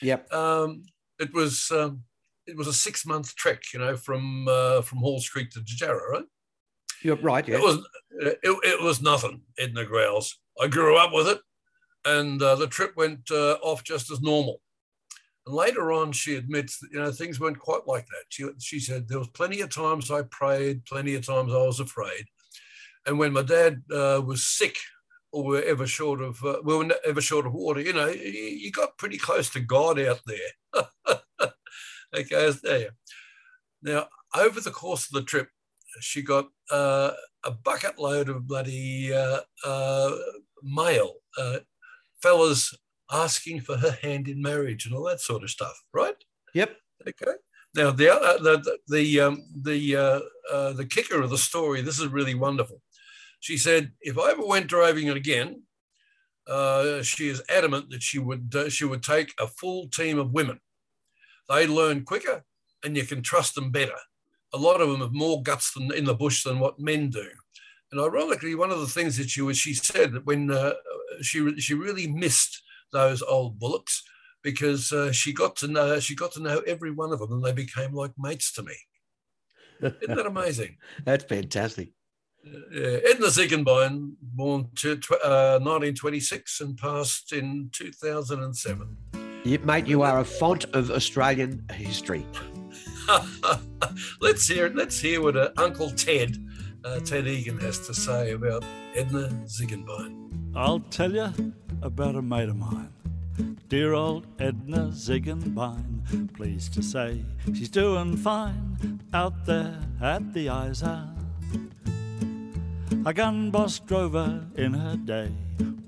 yep. 0.00 0.32
Um, 0.32 0.84
it 1.18 1.32
was 1.32 1.70
um, 1.70 2.04
it 2.46 2.56
was 2.56 2.66
a 2.66 2.72
six 2.72 3.06
month 3.06 3.34
trek, 3.36 3.62
you 3.72 3.80
know, 3.80 3.96
from 3.96 4.48
uh, 4.48 4.82
from 4.82 4.98
Halls 4.98 5.28
Creek 5.28 5.50
to 5.50 5.60
Dajarra, 5.60 6.08
right? 6.10 6.24
You're 7.02 7.16
right. 7.16 7.46
Yeah. 7.46 7.56
It 7.56 7.62
was 7.62 7.86
it, 8.10 8.38
it 8.42 8.82
was 8.82 9.02
nothing, 9.02 9.42
Edna 9.58 9.84
growls. 9.84 10.38
I 10.60 10.68
grew 10.68 10.96
up 10.96 11.12
with 11.12 11.28
it, 11.28 11.40
and 12.04 12.40
uh, 12.42 12.54
the 12.54 12.66
trip 12.66 12.92
went 12.96 13.30
uh, 13.30 13.54
off 13.62 13.84
just 13.84 14.10
as 14.10 14.20
normal. 14.20 14.60
And 15.46 15.54
later 15.54 15.92
on, 15.92 16.12
she 16.12 16.36
admits 16.36 16.78
that 16.78 16.88
you 16.92 16.98
know 16.98 17.12
things 17.12 17.40
weren't 17.40 17.58
quite 17.58 17.86
like 17.86 18.06
that. 18.06 18.24
She 18.28 18.46
she 18.58 18.80
said 18.80 19.08
there 19.08 19.18
was 19.18 19.28
plenty 19.28 19.60
of 19.60 19.70
times 19.70 20.10
I 20.10 20.22
prayed, 20.22 20.84
plenty 20.86 21.14
of 21.14 21.26
times 21.26 21.52
I 21.52 21.58
was 21.58 21.80
afraid, 21.80 22.24
and 23.06 23.18
when 23.18 23.32
my 23.32 23.42
dad 23.42 23.82
uh, 23.92 24.22
was 24.24 24.46
sick 24.46 24.76
or 25.32 25.44
were 25.44 25.62
ever 25.62 25.86
short 25.86 26.22
of 26.22 26.42
uh, 26.44 26.58
we 26.64 26.76
were 26.76 26.94
ever 27.04 27.20
short 27.20 27.46
of 27.46 27.52
water, 27.52 27.80
you 27.80 27.92
know, 27.92 28.08
you, 28.08 28.30
you 28.30 28.70
got 28.70 28.96
pretty 28.96 29.18
close 29.18 29.50
to 29.50 29.60
God 29.60 30.00
out 30.00 30.20
there. 30.26 30.84
okay, 32.14 32.52
there. 32.62 32.90
Now, 33.82 34.08
over 34.34 34.60
the 34.60 34.70
course 34.70 35.06
of 35.06 35.12
the 35.12 35.22
trip, 35.22 35.48
she 36.00 36.22
got 36.22 36.48
uh, 36.70 37.12
a 37.44 37.50
bucket 37.50 37.98
load 37.98 38.28
of 38.28 38.46
bloody 38.46 39.12
uh, 39.12 39.40
uh, 39.64 40.16
mail, 40.62 41.14
uh, 41.38 41.58
fellas 42.22 42.74
asking 43.12 43.60
for 43.60 43.76
her 43.76 43.92
hand 44.02 44.28
in 44.28 44.40
marriage 44.40 44.86
and 44.86 44.94
all 44.94 45.04
that 45.04 45.20
sort 45.20 45.42
of 45.42 45.50
stuff, 45.50 45.82
right? 45.92 46.16
Yep. 46.54 46.76
Okay. 47.06 47.32
Now 47.74 47.90
the 47.90 48.12
other 48.12 48.38
the 48.38 48.78
the 48.88 49.20
um, 49.20 49.42
the 49.62 49.96
uh, 49.96 50.20
uh, 50.52 50.72
the 50.72 50.86
kicker 50.86 51.20
of 51.20 51.30
the 51.30 51.38
story. 51.38 51.82
This 51.82 51.98
is 51.98 52.06
really 52.08 52.34
wonderful. 52.34 52.80
She 53.40 53.58
said, 53.58 53.92
if 54.00 54.18
I 54.18 54.30
ever 54.30 54.46
went 54.46 54.68
driving 54.68 55.10
again, 55.10 55.64
uh, 56.48 57.02
she 57.02 57.28
is 57.28 57.42
adamant 57.48 57.90
that 57.90 58.02
she 58.02 58.18
would 58.18 58.54
uh, 58.54 58.70
she 58.70 58.84
would 58.84 59.02
take 59.02 59.34
a 59.38 59.46
full 59.46 59.88
team 59.88 60.18
of 60.18 60.32
women. 60.32 60.60
They 61.48 61.66
learn 61.66 62.04
quicker, 62.04 62.44
and 62.84 62.96
you 62.96 63.04
can 63.04 63.22
trust 63.22 63.54
them 63.54 63.70
better. 63.70 63.98
A 64.52 64.58
lot 64.58 64.80
of 64.80 64.88
them 64.88 65.00
have 65.00 65.12
more 65.12 65.42
guts 65.42 65.72
than 65.72 65.92
in 65.92 66.04
the 66.04 66.14
bush 66.14 66.44
than 66.44 66.58
what 66.60 66.78
men 66.78 67.10
do. 67.10 67.28
And 67.92 68.00
ironically, 68.00 68.54
one 68.54 68.70
of 68.70 68.80
the 68.80 68.86
things 68.86 69.16
that 69.18 69.30
she 69.30 69.42
was, 69.42 69.56
she 69.56 69.74
said 69.74 70.12
that 70.12 70.26
when 70.26 70.50
uh, 70.50 70.74
she 71.22 71.58
she 71.60 71.74
really 71.74 72.06
missed 72.06 72.62
those 72.92 73.22
old 73.22 73.58
bullocks 73.58 74.02
because 74.42 74.92
uh, 74.92 75.10
she 75.12 75.32
got 75.32 75.56
to 75.56 75.68
know 75.68 75.98
she 76.00 76.14
got 76.14 76.32
to 76.32 76.42
know 76.42 76.60
every 76.66 76.90
one 76.90 77.12
of 77.12 77.18
them, 77.18 77.32
and 77.32 77.44
they 77.44 77.52
became 77.52 77.92
like 77.92 78.12
mates 78.18 78.52
to 78.52 78.62
me. 78.62 78.74
Isn't 79.80 80.16
that 80.16 80.26
amazing? 80.26 80.76
That's 81.04 81.24
fantastic. 81.24 81.92
Uh, 82.46 83.00
Edna 83.08 83.28
Ziegenbein, 83.28 84.12
born 84.20 84.68
to, 84.76 84.92
uh, 85.24 85.58
1926 85.62 86.60
and 86.60 86.76
passed 86.76 87.32
in 87.32 87.70
2007. 87.72 89.23
You, 89.44 89.58
mate, 89.58 89.86
you 89.86 90.00
are 90.00 90.20
a 90.20 90.24
font 90.24 90.64
of 90.72 90.90
Australian 90.90 91.66
history. 91.70 92.26
let's 94.22 94.48
hear 94.48 94.70
let's 94.70 94.98
hear 94.98 95.20
what 95.20 95.36
uh, 95.36 95.50
Uncle 95.58 95.90
Ted, 95.90 96.38
uh, 96.82 96.98
Ted 97.00 97.26
Egan, 97.26 97.58
has 97.60 97.86
to 97.86 97.92
say 97.92 98.32
about 98.32 98.64
Edna 98.94 99.28
Ziegenbein. 99.44 100.30
I'll 100.56 100.80
tell 100.80 101.12
you 101.12 101.30
about 101.82 102.14
a 102.14 102.22
mate 102.22 102.48
of 102.48 102.56
mine. 102.56 102.90
Dear 103.68 103.92
old 103.92 104.26
Edna 104.38 104.88
Ziegenbein, 104.94 106.32
pleased 106.32 106.72
to 106.74 106.82
say 106.82 107.22
she's 107.52 107.68
doing 107.68 108.16
fine 108.16 108.98
out 109.12 109.44
there 109.44 109.78
at 110.00 110.32
the 110.32 110.48
Isa. 110.70 111.14
A 113.04 113.12
gun 113.12 113.50
boss 113.50 113.78
drove 113.78 114.14
her 114.14 114.46
in 114.56 114.72
her 114.72 114.96
day, 114.96 115.30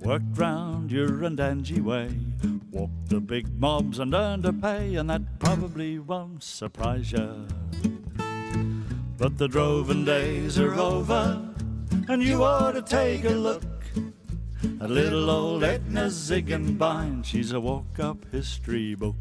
worked 0.01 0.39
round 0.39 0.91
Urandangi 0.91 1.81
way, 1.83 2.11
walked 2.71 3.09
the 3.09 3.21
big 3.21 3.59
mobs 3.59 3.99
and 3.99 4.15
earned 4.15 4.45
her 4.45 4.53
pay, 4.53 4.95
and 4.95 5.11
that 5.11 5.39
probably 5.39 5.99
won't 5.99 6.43
surprise 6.43 7.13
you. 7.13 7.47
But 9.19 9.39
the 9.39 9.49
droving 9.49 10.05
days 10.05 10.59
are 10.59 10.75
over, 10.75 11.43
and 12.09 12.23
you 12.23 12.45
ought 12.45 12.73
to 12.73 12.83
take 12.83 13.25
a 13.25 13.31
look 13.31 13.65
at 14.81 14.91
little 14.91 15.31
old 15.31 15.65
Edna 15.65 16.07
Ziegenbein. 16.07 17.25
She's 17.25 17.53
a 17.53 17.61
walk 17.61 17.99
up 17.99 18.25
history 18.31 18.95
book. 18.95 19.17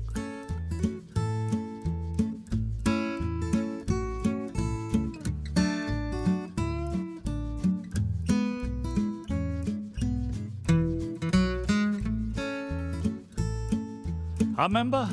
A 14.58 14.70
member 14.70 15.10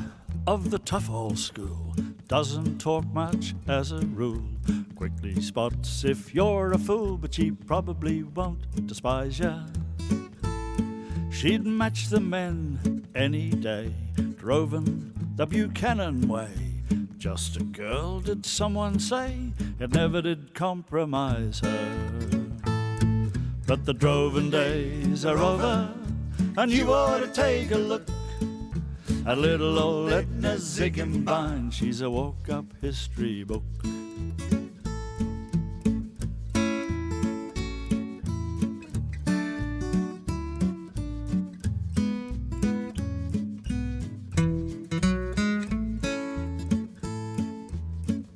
of 0.46 0.70
the 0.70 0.78
tough 0.78 1.10
old 1.10 1.36
school 1.36 1.96
doesn't 2.28 2.78
talk 2.78 3.04
much 3.06 3.56
as 3.66 3.90
a 3.90 3.98
rule. 3.98 4.44
Quickly 4.94 5.40
spots 5.42 6.04
if 6.04 6.32
you're 6.32 6.70
a 6.70 6.78
fool, 6.78 7.18
but 7.18 7.34
she 7.34 7.50
probably 7.50 8.22
won't 8.22 8.86
despise 8.86 9.40
ya. 9.40 9.64
She'd 11.32 11.66
match 11.66 12.08
the 12.08 12.20
men 12.20 13.04
any 13.16 13.50
day, 13.50 13.92
droving 14.36 15.12
the 15.34 15.46
Buchanan 15.46 16.28
way. 16.28 16.52
Just 17.18 17.56
a 17.56 17.64
girl, 17.64 18.20
did 18.20 18.46
someone 18.46 19.00
say? 19.00 19.52
It 19.80 19.90
never 19.90 20.22
did 20.22 20.54
compromise 20.54 21.58
her. 21.64 22.28
But 23.66 23.86
the 23.86 23.94
droving 23.94 24.50
days 24.50 25.24
are 25.24 25.38
over, 25.38 25.92
and 26.56 26.70
you 26.70 26.92
ought 26.92 27.18
to 27.18 27.26
take 27.26 27.72
a 27.72 27.78
look 27.78 28.06
a 29.24 29.36
little 29.36 29.78
old 29.78 30.12
Edna 30.12 30.56
Ziegenbein, 30.56 31.72
she's 31.72 32.00
a 32.00 32.10
woke 32.10 32.48
up 32.48 32.64
history 32.80 33.44
book. 33.44 33.62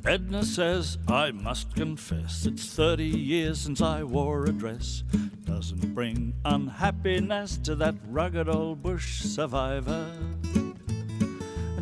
Edna 0.04 0.44
says, 0.44 0.98
I 1.08 1.32
must 1.32 1.74
confess, 1.74 2.46
it's 2.46 2.66
30 2.66 3.04
years 3.04 3.60
since 3.60 3.80
I 3.80 4.04
wore 4.04 4.44
a 4.44 4.52
dress. 4.52 5.02
Doesn't 5.44 5.94
bring 5.94 6.34
unhappiness 6.44 7.56
to 7.58 7.74
that 7.76 7.96
rugged 8.08 8.48
old 8.48 8.82
bush 8.82 9.20
survivor. 9.22 10.08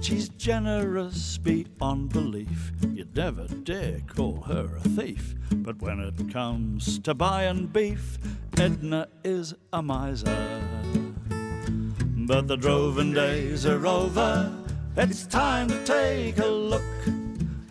She's 0.05 0.29
generous 0.29 1.39
beyond 1.39 2.13
belief. 2.13 2.73
You'd 2.93 3.17
never 3.17 3.47
dare 3.49 4.01
call 4.01 4.43
her 4.43 4.77
a 4.77 4.89
thief. 4.91 5.35
But 5.51 5.81
when 5.81 5.99
it 5.99 6.31
comes 6.31 6.99
to 6.99 7.15
buying 7.15 7.69
beef, 7.69 8.19
Edna 8.59 9.09
is 9.25 9.55
a 9.73 9.83
miser. 9.83 10.63
But 12.27 12.49
the 12.49 12.57
droving 12.57 13.15
days 13.15 13.65
are 13.65 13.87
over. 13.87 14.53
It's 14.95 15.25
time 15.25 15.69
to 15.69 15.85
take 15.87 16.37
a 16.37 16.49
look 16.49 16.83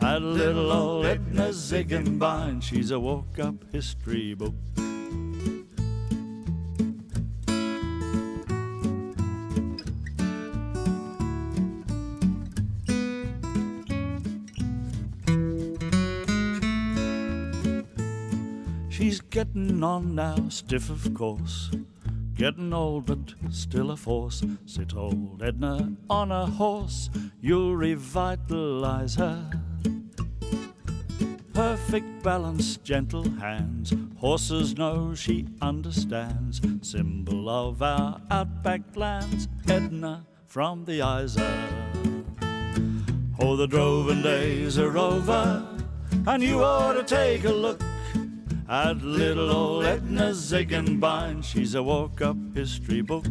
at 0.02 0.24
little 0.24 0.72
old 0.72 1.06
Edna 1.06 1.50
Ziegenbein. 1.50 2.64
She's 2.64 2.90
a 2.90 3.00
woke 3.00 3.38
up 3.38 3.64
history 3.72 4.34
book. 4.34 4.56
She's 19.04 19.20
getting 19.20 19.84
on 19.84 20.16
now, 20.16 20.48
stiff 20.48 20.90
of 20.90 21.14
course. 21.14 21.70
Getting 22.36 22.72
old, 22.74 23.08
but 23.08 23.36
still 23.52 23.92
a 23.92 23.98
force. 23.98 24.42
Sit 24.66 24.96
old 24.96 25.44
Edna 25.44 25.92
on 26.10 26.32
a 26.32 26.46
horse, 26.46 27.10
you'll 27.42 27.76
revitalize 27.76 29.16
her. 29.16 29.52
Perfect 31.52 32.24
balance, 32.24 32.78
gentle 32.78 33.30
hands. 33.30 33.94
Horses 34.20 34.78
know 34.78 35.14
she 35.14 35.50
understands. 35.62 36.62
Symbol 36.82 37.50
of 37.50 37.82
our 37.82 38.22
outback 38.32 38.96
lands, 38.96 39.50
Edna 39.68 40.26
from 40.48 40.86
the 40.86 41.06
Isa. 41.22 41.68
Oh, 43.38 43.58
the 43.58 43.68
droving 43.68 44.22
days 44.22 44.80
are 44.80 44.98
over, 44.98 45.68
and 46.26 46.42
you 46.42 46.64
ought 46.64 46.94
to 46.94 47.04
take 47.04 47.44
a 47.44 47.52
look 47.52 47.82
at 48.70 49.02
little 49.02 49.50
old 49.50 49.86
Edna 49.86 50.32
Ziegenbein. 50.32 51.44
She's 51.44 51.76
a 51.76 51.84
woke 51.84 52.22
up 52.22 52.38
history 52.54 53.02
book. 53.02 53.26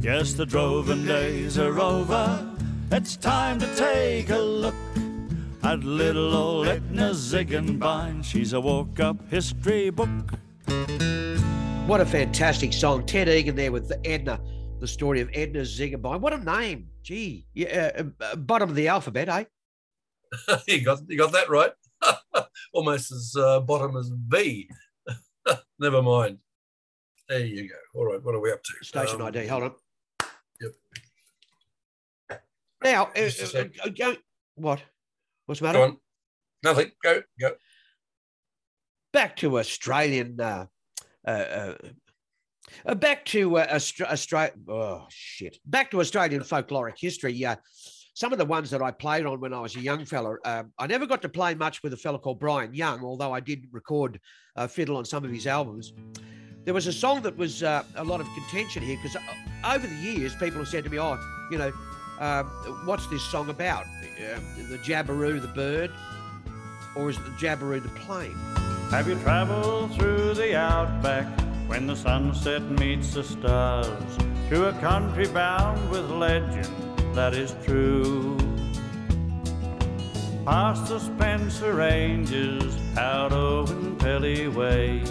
Yes, 0.00 0.32
the 0.32 0.46
droving 0.46 1.06
days 1.06 1.58
are 1.58 1.78
over. 1.78 2.54
It's 2.90 3.16
time 3.16 3.58
to 3.60 3.74
take 3.76 4.30
a 4.30 4.38
look 4.38 4.74
at 5.62 5.84
little 5.84 6.34
old 6.34 6.66
Edna 6.66 7.10
Ziegenbein. 7.10 8.24
She's 8.24 8.52
a 8.52 8.60
woke 8.60 9.00
up 9.00 9.16
history 9.28 9.90
book. 9.90 10.32
What 11.86 12.00
a 12.00 12.06
fantastic 12.06 12.72
song. 12.72 13.06
Ted 13.06 13.28
Egan 13.28 13.56
there 13.56 13.72
with 13.72 13.92
Edna, 14.04 14.40
the 14.80 14.88
story 14.88 15.20
of 15.20 15.30
Edna 15.32 15.60
Ziegenbein. 15.60 16.20
What 16.20 16.32
a 16.32 16.38
name. 16.38 16.88
Gee, 17.02 17.46
yeah, 17.54 17.90
uh, 17.98 18.24
uh, 18.24 18.36
bottom 18.36 18.68
of 18.68 18.74
the 18.74 18.88
alphabet, 18.88 19.28
eh? 19.28 19.44
you 20.68 20.84
got 20.84 21.00
you 21.08 21.16
got 21.16 21.32
that 21.32 21.48
right. 21.48 21.72
almost 22.72 23.12
as 23.12 23.34
uh, 23.38 23.60
bottom 23.60 23.96
as 23.96 24.10
B. 24.10 24.68
Never 25.78 26.02
mind. 26.02 26.38
There 27.28 27.40
you 27.40 27.68
go. 27.68 27.74
All 27.94 28.06
right, 28.06 28.22
what 28.22 28.34
are 28.34 28.40
we 28.40 28.52
up 28.52 28.62
to? 28.62 28.84
Station 28.84 29.20
um, 29.20 29.26
ID. 29.28 29.46
Hold 29.46 29.62
on. 29.64 29.72
Yep. 30.60 32.40
Now, 32.82 33.10
uh, 33.16 33.30
uh, 33.54 33.64
uh, 33.84 33.88
go, 33.88 34.16
what? 34.54 34.82
What's 35.46 35.60
the 35.60 35.66
matter? 35.66 35.78
Go 35.78 35.84
on. 35.84 35.96
Nothing. 36.62 36.90
Go. 37.02 37.22
Go. 37.40 37.52
Back 39.12 39.36
to 39.36 39.58
Australian. 39.58 40.40
Uh, 40.40 40.66
uh, 41.26 41.74
uh, 42.86 42.94
back 42.94 43.24
to 43.26 43.58
uh, 43.58 43.78
Australia. 44.02 44.52
Oh 44.68 45.06
shit! 45.10 45.58
Back 45.64 45.90
to 45.90 46.00
Australian 46.00 46.42
folkloric 46.42 46.94
history. 46.98 47.44
Uh, 47.44 47.56
some 48.18 48.32
of 48.32 48.38
the 48.38 48.44
ones 48.44 48.68
that 48.70 48.82
I 48.82 48.90
played 48.90 49.26
on 49.26 49.38
when 49.38 49.54
I 49.54 49.60
was 49.60 49.76
a 49.76 49.80
young 49.80 50.04
fella, 50.04 50.38
um, 50.44 50.72
I 50.76 50.88
never 50.88 51.06
got 51.06 51.22
to 51.22 51.28
play 51.28 51.54
much 51.54 51.84
with 51.84 51.92
a 51.92 51.96
fella 51.96 52.18
called 52.18 52.40
Brian 52.40 52.74
Young, 52.74 53.04
although 53.04 53.32
I 53.32 53.38
did 53.38 53.68
record 53.70 54.18
uh, 54.56 54.66
fiddle 54.66 54.96
on 54.96 55.04
some 55.04 55.24
of 55.24 55.30
his 55.30 55.46
albums. 55.46 55.92
There 56.64 56.74
was 56.74 56.88
a 56.88 56.92
song 56.92 57.22
that 57.22 57.36
was 57.36 57.62
uh, 57.62 57.84
a 57.94 58.02
lot 58.02 58.20
of 58.20 58.26
contention 58.34 58.82
here 58.82 58.98
because 59.00 59.16
over 59.64 59.86
the 59.86 59.94
years, 59.94 60.34
people 60.34 60.58
have 60.58 60.66
said 60.66 60.82
to 60.82 60.90
me, 60.90 60.98
"Oh, 60.98 61.16
you 61.52 61.58
know, 61.58 61.72
um, 62.18 62.46
what's 62.86 63.06
this 63.06 63.22
song 63.22 63.50
about? 63.50 63.84
Uh, 63.84 64.40
the 64.68 64.78
Jabiru, 64.78 65.40
the 65.40 65.46
bird, 65.54 65.92
or 66.96 67.10
is 67.10 67.18
it 67.18 67.24
the 67.24 67.46
Jabiru, 67.46 67.80
the 67.80 67.88
plane?" 68.00 68.34
Have 68.90 69.06
you 69.06 69.14
traveled 69.20 69.94
through 69.94 70.34
the 70.34 70.58
outback 70.58 71.28
when 71.68 71.86
the 71.86 71.94
sunset 71.94 72.62
meets 72.62 73.14
the 73.14 73.22
stars? 73.22 74.18
Through 74.48 74.64
a 74.64 74.72
country 74.80 75.28
bound 75.28 75.88
with 75.88 76.10
legend 76.10 76.87
that 77.14 77.34
is 77.34 77.54
true. 77.64 78.36
Past 80.44 80.88
the 80.88 80.98
Spencer 80.98 81.74
Ranges, 81.74 82.76
out 82.96 83.32
Oenpelli 83.32 84.52
Way, 84.52 85.02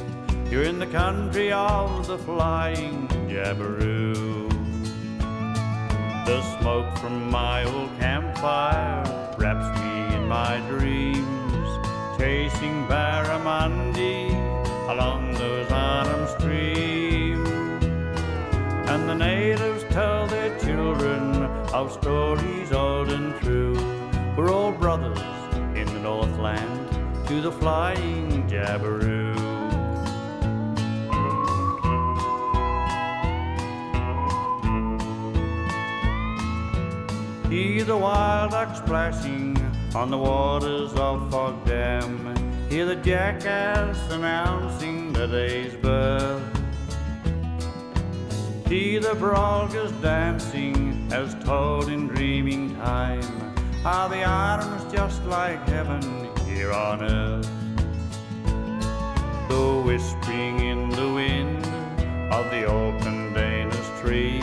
you're 0.50 0.64
in 0.64 0.80
the 0.80 0.88
country 0.88 1.52
of 1.52 2.08
the 2.08 2.18
flying 2.18 3.08
Jabiru. 3.30 4.50
The 6.26 6.42
smoke 6.60 6.98
from 6.98 7.30
my 7.30 7.64
old 7.66 7.92
campfire 8.00 9.04
wraps 9.38 9.80
me 9.80 10.16
in 10.16 10.28
my 10.28 10.60
dreams, 10.68 11.70
chasing 12.18 12.88
barramundi 12.88 14.32
along 14.90 15.34
those 15.34 15.72
autumn 15.72 16.28
streams. 16.40 17.86
And 18.90 19.08
the 19.08 19.16
natives 19.16 19.84
tell 19.92 20.26
their 20.28 20.58
children 20.60 21.37
of 21.74 21.92
stories 21.92 22.72
old 22.72 23.10
and 23.10 23.40
true. 23.42 23.76
We're 24.38 24.52
all 24.52 24.72
brothers 24.72 25.20
in 25.76 25.86
the 25.86 26.00
Northland 26.00 27.28
to 27.28 27.42
the 27.42 27.52
flying 27.52 28.48
Jabiru. 28.48 29.36
Hear 37.50 37.84
the 37.84 37.98
wild 37.98 38.52
duck 38.52 38.76
splashing 38.76 39.58
on 39.96 40.10
the 40.10 40.18
waters 40.18 40.94
of 40.94 41.32
Fog 41.32 41.66
Dam. 41.66 42.36
Hear 42.70 42.86
the 42.86 42.98
jackass 42.98 43.98
announcing 44.12 45.14
the 45.14 45.28
day's 45.28 45.74
birth. 45.76 46.44
Hear 48.68 49.00
the 49.00 49.14
brolgas 49.16 50.02
dancing 50.02 50.87
as 51.12 51.36
told 51.44 51.90
in 51.90 52.08
dreaming 52.08 52.76
time. 52.76 53.22
How 53.84 54.08
the 54.08 54.24
island's 54.24 54.92
just 54.92 55.24
like 55.26 55.62
heaven 55.68 56.02
here 56.46 56.72
on 56.72 57.02
earth. 57.02 57.50
The 59.48 59.82
whispering 59.86 60.60
in 60.60 60.90
the 60.90 61.14
wind 61.14 61.66
of 62.34 62.50
the 62.52 62.66
open 62.66 63.34
Dana's 63.34 64.02
tree, 64.02 64.42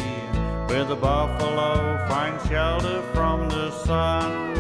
where 0.68 0.85
the 0.85 0.96
buffalo 0.96 1.98
find 2.09 2.40
shelter 2.48 3.03
from 3.12 3.48
the 3.50 3.70
sun. 3.70 4.55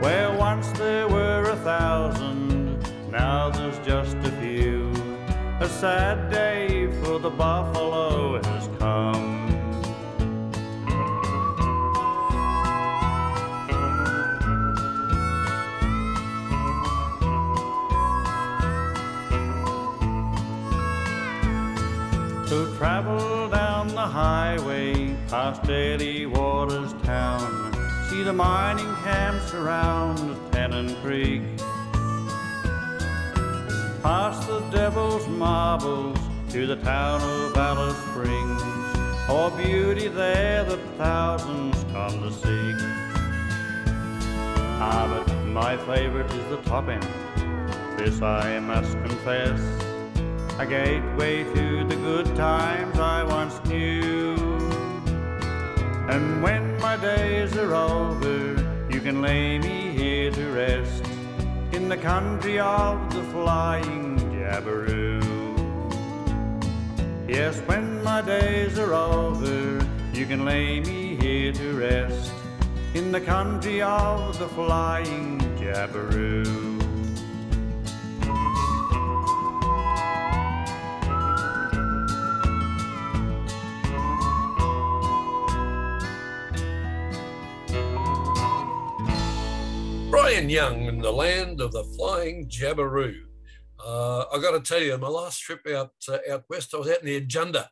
Where 0.00 0.32
once 0.38 0.70
there 0.72 1.08
were 1.08 1.50
a 1.50 1.56
thousand, 1.56 2.78
now 3.10 3.50
there's 3.50 3.78
just 3.84 4.16
a 4.18 4.30
few. 4.40 4.92
A 5.60 5.68
sad 5.68 6.30
day 6.30 6.86
for 7.02 7.18
the 7.18 7.30
buffalo 7.30 8.40
has 8.40 8.68
come. 8.78 9.37
Travel 22.78 23.48
down 23.48 23.88
the 23.88 23.96
highway 23.96 25.12
past 25.26 25.60
Daly 25.64 26.26
Waters 26.26 26.92
town, 27.02 27.72
see 28.08 28.22
the 28.22 28.32
mining 28.32 28.94
camps 29.02 29.52
around 29.52 30.16
Tennant 30.52 30.96
Creek. 30.98 31.42
Past 34.00 34.46
the 34.46 34.60
Devil's 34.70 35.26
Marbles 35.26 36.20
to 36.50 36.68
the 36.68 36.76
town 36.76 37.20
of 37.20 37.56
Alice 37.56 37.98
Springs, 38.12 38.62
oh 39.28 39.52
beauty 39.60 40.06
there 40.06 40.62
that 40.62 40.78
thousands 40.96 41.82
come 41.90 42.22
to 42.22 42.30
seek. 42.30 42.76
Ah, 44.80 45.24
but 45.26 45.34
my 45.46 45.76
favorite 45.78 46.30
is 46.30 46.48
the 46.48 46.58
top 46.58 46.86
end. 46.86 47.02
This 47.98 48.22
I 48.22 48.60
must 48.60 48.92
confess, 48.92 49.58
a 50.58 50.66
gateway 50.66 51.44
to 51.44 51.84
the 51.84 51.94
good 51.94 52.26
times 52.34 52.98
I 52.98 53.22
once 53.22 53.64
knew. 53.66 54.34
And 56.08 56.42
when 56.42 56.80
my 56.80 56.96
days 56.96 57.56
are 57.56 57.74
over, 57.74 58.56
you 58.90 59.00
can 59.00 59.22
lay 59.22 59.58
me 59.60 59.92
here 59.92 60.32
to 60.32 60.50
rest 60.50 61.04
in 61.70 61.88
the 61.88 61.96
country 61.96 62.58
of 62.58 63.14
the 63.14 63.22
flying 63.24 64.18
Jabiru. 64.32 65.22
Yes, 67.28 67.60
when 67.66 68.02
my 68.02 68.20
days 68.20 68.80
are 68.80 68.94
over, 68.94 69.86
you 70.12 70.26
can 70.26 70.44
lay 70.44 70.80
me 70.80 71.14
here 71.16 71.52
to 71.52 71.72
rest 71.74 72.32
in 72.94 73.12
the 73.12 73.20
country 73.20 73.80
of 73.80 74.36
the 74.40 74.48
flying 74.48 75.38
Jabiru. 75.56 76.77
Brian 90.28 90.50
Young 90.50 90.84
in 90.84 90.98
the 90.98 91.10
land 91.10 91.58
of 91.62 91.72
the 91.72 91.84
flying 91.96 92.46
Jabiru. 92.50 93.14
Uh, 93.82 94.26
I 94.30 94.38
got 94.38 94.50
to 94.50 94.60
tell 94.60 94.82
you, 94.82 94.98
my 94.98 95.08
last 95.08 95.40
trip 95.40 95.66
out 95.74 95.92
uh, 96.06 96.18
out 96.30 96.44
west, 96.50 96.74
I 96.74 96.76
was 96.76 96.90
out 96.90 97.02
near 97.02 97.22
Junda, 97.22 97.68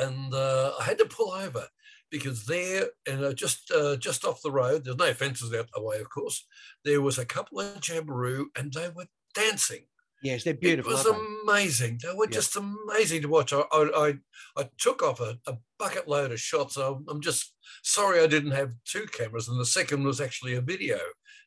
and 0.00 0.32
uh, 0.32 0.72
I 0.80 0.84
had 0.84 0.96
to 0.96 1.04
pull 1.04 1.32
over 1.32 1.66
because 2.10 2.46
there, 2.46 2.86
and 3.06 3.22
uh, 3.22 3.34
just 3.34 3.70
uh, 3.70 3.96
just 3.96 4.24
off 4.24 4.40
the 4.40 4.50
road, 4.50 4.86
there's 4.86 4.96
no 4.96 5.12
fences 5.12 5.52
out 5.52 5.68
the 5.74 5.82
way, 5.82 5.98
of 5.98 6.08
course. 6.08 6.46
There 6.86 7.02
was 7.02 7.18
a 7.18 7.26
couple 7.26 7.60
of 7.60 7.82
Jabiru, 7.82 8.46
and 8.56 8.72
they 8.72 8.88
were 8.88 9.08
dancing. 9.34 9.89
Yes, 10.22 10.44
they're 10.44 10.54
beautiful. 10.54 10.92
It 10.92 10.94
was 10.96 11.06
aren't 11.06 11.18
they? 11.46 11.52
amazing. 11.52 11.98
They 12.02 12.12
were 12.14 12.26
Yeah. 12.26 12.30
just 12.30 12.56
amazing 12.56 13.22
to 13.22 13.28
watch. 13.28 13.52
I 13.52 13.60
I, 13.72 14.08
I, 14.08 14.14
I 14.56 14.68
took 14.78 15.02
off 15.02 15.20
a, 15.20 15.38
a 15.46 15.56
bucket 15.78 16.06
load 16.08 16.32
of 16.32 16.40
shots. 16.40 16.76
I'm, 16.76 17.04
I'm 17.08 17.20
just 17.20 17.54
sorry 17.82 18.20
I 18.20 18.26
didn't 18.26 18.50
have 18.52 18.72
two 18.84 19.06
cameras, 19.06 19.48
and 19.48 19.58
the 19.60 19.64
second 19.66 20.04
was 20.04 20.20
actually 20.20 20.54
a 20.54 20.60
video. 20.60 20.98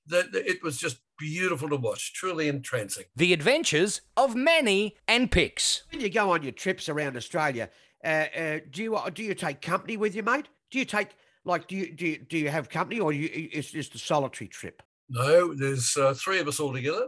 That 0.07 0.31
that 0.33 0.45
it 0.49 0.63
was 0.63 0.77
just 0.77 0.97
beautiful 1.17 1.69
to 1.69 1.75
watch, 1.77 2.13
truly 2.13 2.47
entrancing. 2.49 3.05
The 3.15 3.31
adventures 3.31 4.01
of 4.17 4.35
Manny 4.35 4.95
and 5.07 5.31
Pix. 5.31 5.83
When 5.91 6.01
you 6.01 6.09
go 6.09 6.31
on 6.31 6.43
your 6.43 6.51
trips 6.51 6.89
around 6.89 7.15
Australia, 7.15 7.69
uh, 8.03 8.07
uh, 8.35 8.59
do 8.69 8.83
you 8.83 8.99
do 9.13 9.23
you 9.23 9.33
take 9.35 9.61
company 9.61 9.95
with 9.97 10.15
you, 10.15 10.23
mate? 10.23 10.47
Do 10.71 10.79
you 10.79 10.85
take 10.85 11.09
like 11.45 11.67
do 11.67 11.75
you 11.77 11.93
do 11.93 12.07
you, 12.07 12.17
do 12.17 12.37
you 12.37 12.49
have 12.49 12.67
company 12.69 12.99
or 12.99 13.13
you 13.13 13.29
it's 13.31 13.71
just 13.71 13.95
a 13.95 13.99
solitary 13.99 14.47
trip? 14.47 14.81
No, 15.09 15.53
there's 15.53 15.95
uh, 15.95 16.13
three 16.15 16.39
of 16.39 16.47
us 16.47 16.59
all 16.59 16.73
together, 16.73 17.07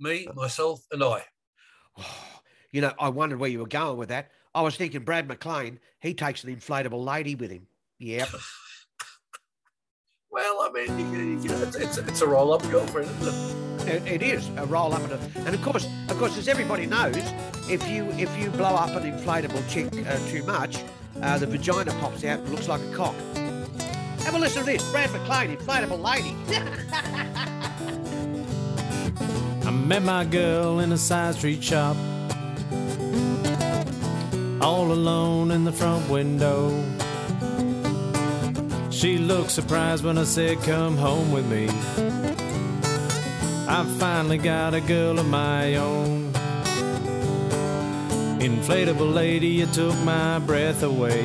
me, 0.00 0.28
myself, 0.34 0.80
and 0.92 1.02
I. 1.02 1.22
You 2.72 2.82
know, 2.82 2.92
I 2.98 3.08
wondered 3.08 3.38
where 3.38 3.48
you 3.48 3.60
were 3.60 3.66
going 3.66 3.96
with 3.96 4.10
that. 4.10 4.30
I 4.54 4.60
was 4.60 4.76
thinking 4.76 5.00
Brad 5.00 5.26
McLean, 5.28 5.78
he 6.00 6.12
takes 6.12 6.44
an 6.44 6.54
inflatable 6.54 7.02
lady 7.02 7.34
with 7.34 7.50
him. 7.50 7.68
Yep. 8.00 8.28
Well, 10.36 10.60
I 10.60 10.70
mean, 10.70 11.42
you, 11.42 11.48
know, 11.48 11.62
it's, 11.62 11.76
it's, 11.76 11.96
it's 11.96 12.20
a 12.20 12.26
roll-up 12.26 12.62
girlfriend, 12.70 13.08
isn't 13.22 13.88
it? 13.88 14.06
It, 14.06 14.20
it 14.20 14.22
is 14.22 14.48
a 14.58 14.66
roll 14.66 14.92
up, 14.92 15.02
and, 15.04 15.12
a, 15.12 15.46
and 15.46 15.54
of 15.54 15.62
course, 15.62 15.88
of 16.10 16.18
course, 16.18 16.36
as 16.36 16.46
everybody 16.46 16.84
knows, 16.84 17.16
if 17.70 17.88
you 17.88 18.10
if 18.18 18.36
you 18.38 18.50
blow 18.50 18.74
up 18.74 18.90
an 18.90 19.10
inflatable 19.10 19.66
chick 19.70 19.86
uh, 20.06 20.18
too 20.28 20.42
much, 20.42 20.84
uh, 21.22 21.38
the 21.38 21.46
vagina 21.46 21.90
pops 22.00 22.22
out 22.24 22.40
and 22.40 22.50
looks 22.50 22.68
like 22.68 22.82
a 22.82 22.92
cock. 22.92 23.14
Have 24.24 24.34
a 24.34 24.38
listen 24.38 24.62
to 24.62 24.66
this, 24.66 24.86
Brad 24.90 25.10
McLean, 25.12 25.56
inflatable 25.56 26.02
lady. 26.02 26.36
Met 29.86 30.02
my 30.02 30.24
girl 30.24 30.80
in 30.80 30.90
a 30.90 30.98
side 30.98 31.36
street 31.36 31.62
shop. 31.62 31.96
All 34.60 34.90
alone 34.90 35.52
in 35.52 35.62
the 35.62 35.70
front 35.70 36.10
window. 36.10 36.70
She 38.90 39.16
looked 39.16 39.52
surprised 39.52 40.02
when 40.02 40.18
I 40.18 40.24
said, 40.24 40.60
Come 40.62 40.96
home 40.96 41.30
with 41.30 41.46
me. 41.46 41.68
I 43.68 43.84
finally 44.00 44.38
got 44.38 44.74
a 44.74 44.80
girl 44.80 45.20
of 45.20 45.28
my 45.28 45.76
own. 45.76 46.32
Inflatable 48.40 49.14
lady, 49.14 49.48
you 49.48 49.66
took 49.66 49.96
my 49.98 50.40
breath 50.40 50.82
away. 50.82 51.22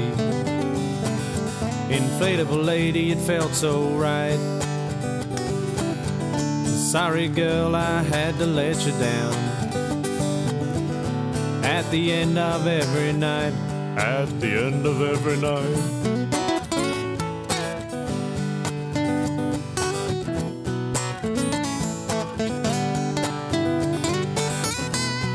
Inflatable 1.89 2.63
lady, 2.63 3.11
it 3.11 3.17
felt 3.17 3.55
so 3.55 3.87
right. 3.97 4.60
Sorry, 6.91 7.29
girl, 7.29 7.73
I 7.73 8.01
had 8.03 8.37
to 8.39 8.45
let 8.45 8.85
you 8.85 8.91
down. 8.91 9.33
At 11.63 11.89
the 11.89 12.11
end 12.11 12.37
of 12.37 12.67
every 12.67 13.13
night, 13.13 13.53
At 13.97 14.25
the 14.41 14.65
end 14.65 14.85
of 14.85 15.01
every 15.01 15.37
night. 15.37 16.01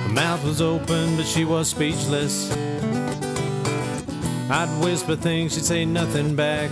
her 0.03 0.09
mouth 0.13 0.45
was 0.45 0.61
open, 0.61 1.17
but 1.17 1.25
she 1.25 1.47
was 1.47 1.71
speechless. 1.71 2.53
I'd 4.51 4.69
whisper 4.85 5.17
things, 5.17 5.55
she'd 5.55 5.65
say 5.65 5.87
nothing 5.87 6.37
back. 6.37 6.71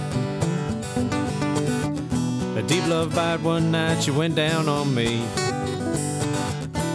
Deep 2.74 2.88
love 2.88 3.14
bite 3.14 3.40
one 3.40 3.70
night, 3.70 4.02
she 4.02 4.10
went 4.10 4.34
down 4.34 4.68
on 4.68 4.92
me. 4.92 5.20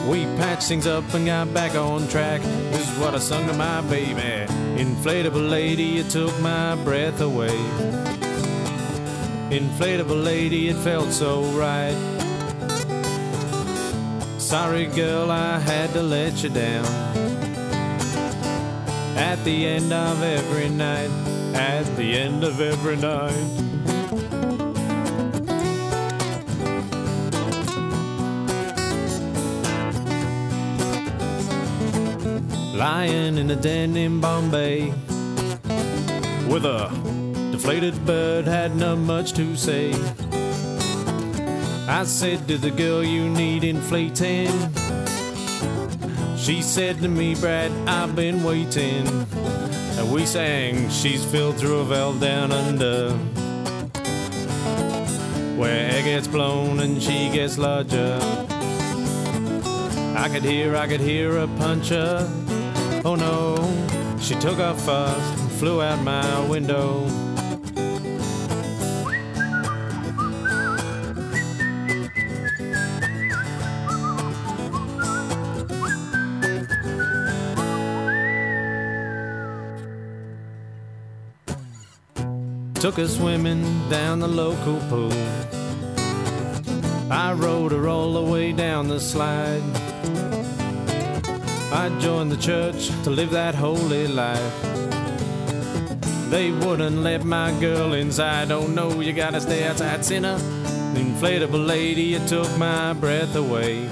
We 0.10 0.26
patched 0.36 0.68
things 0.68 0.86
up 0.86 1.06
and 1.14 1.26
got 1.26 1.54
back 1.54 1.74
on 1.74 2.06
track. 2.10 2.42
This 2.42 2.92
is 2.92 3.00
what 3.00 3.16
I 3.16 3.20
sung 3.20 3.48
to 3.48 3.54
my 3.54 3.80
baby. 3.84 4.52
Inflatable 4.76 5.50
lady, 5.50 5.84
you 5.84 6.04
took 6.04 6.38
my 6.42 6.76
breath 6.84 7.22
away. 7.22 7.56
Inflatable 9.52 10.22
lady, 10.22 10.68
it 10.68 10.76
felt 10.76 11.14
so 11.14 11.44
right. 11.58 11.96
Sorry, 14.38 14.88
girl, 14.88 15.32
I 15.32 15.60
had 15.60 15.94
to 15.94 16.04
let 16.04 16.44
you 16.44 16.50
down. 16.50 16.86
At 19.16 19.42
the 19.46 19.66
end 19.66 19.94
of 19.94 20.22
every 20.24 20.68
night, 20.68 21.10
At 21.56 21.86
the 21.96 22.18
end 22.18 22.44
of 22.44 22.60
every 22.60 22.98
night. 22.98 23.69
Lying 32.80 33.38
in 33.38 33.52
a 33.52 33.58
den 33.58 33.98
in 33.98 34.22
Bombay. 34.22 34.86
With 36.48 36.64
a 36.64 36.90
deflated 37.52 38.06
bird, 38.06 38.46
had 38.46 38.74
not 38.78 39.00
much 39.00 39.34
to 39.34 39.58
say. 39.58 39.92
I 41.90 42.06
said 42.06 42.48
to 42.48 42.58
the 42.58 42.72
girl, 42.72 43.04
You 43.04 43.28
need 43.30 43.66
inflating. 43.66 44.48
She 46.38 46.62
said 46.62 47.00
to 47.00 47.10
me, 47.10 47.36
Brad, 47.36 47.70
I've 47.86 48.16
been 48.16 48.46
waiting. 48.46 49.06
And 49.98 50.10
we 50.10 50.26
sang, 50.26 50.90
She's 50.90 51.26
filled 51.26 51.58
through 51.58 51.80
a 51.80 51.84
valve 51.84 52.22
down 52.22 52.54
under. 52.54 53.12
Where 55.60 55.92
air 55.92 56.04
gets 56.04 56.30
blown 56.30 56.80
and 56.80 57.04
she 57.04 57.30
gets 57.30 57.58
larger. 57.58 58.18
I 60.16 60.30
could 60.32 60.44
hear, 60.44 60.78
I 60.78 60.88
could 60.88 61.02
hear 61.02 61.34
her 61.34 61.48
punch 61.58 61.90
her. 61.90 62.49
Oh 63.06 63.16
no, 63.16 63.56
she 64.20 64.36
took 64.36 64.60
off 64.60 64.86
fast 64.86 65.40
and 65.40 65.52
flew 65.54 65.82
out 65.82 66.04
my 66.04 66.48
window. 66.48 67.08
Took 82.76 82.96
her 82.98 83.08
swimming 83.08 83.90
down 83.90 84.20
the 84.20 84.28
local 84.28 84.78
pool. 84.90 85.12
I 87.10 87.32
rode 87.34 87.72
her 87.72 87.88
all 87.88 88.14
the 88.14 88.24
way 88.24 88.52
down 88.52 88.90
the 88.90 89.00
slide. 89.00 89.79
I 91.72 91.90
joined 92.00 92.32
the 92.32 92.38
church 92.38 92.88
to 93.04 93.12
live 93.12 93.30
that 93.32 93.54
holy 93.54 94.08
life. 94.08 94.62
They 96.30 96.52
wouldn't 96.52 96.98
let 96.98 97.24
my 97.24 97.52
girl 97.60 97.94
inside. 97.94 98.52
Oh 98.52 98.66
no, 98.68 99.02
you 99.02 99.14
gotta 99.14 99.40
stay 99.40 99.66
outside, 99.68 100.04
sinner. 100.04 100.38
Inflatable 100.96 101.66
lady, 101.66 102.16
it 102.16 102.28
took 102.28 102.50
my 102.58 102.94
breath 102.94 103.36
away. 103.36 103.86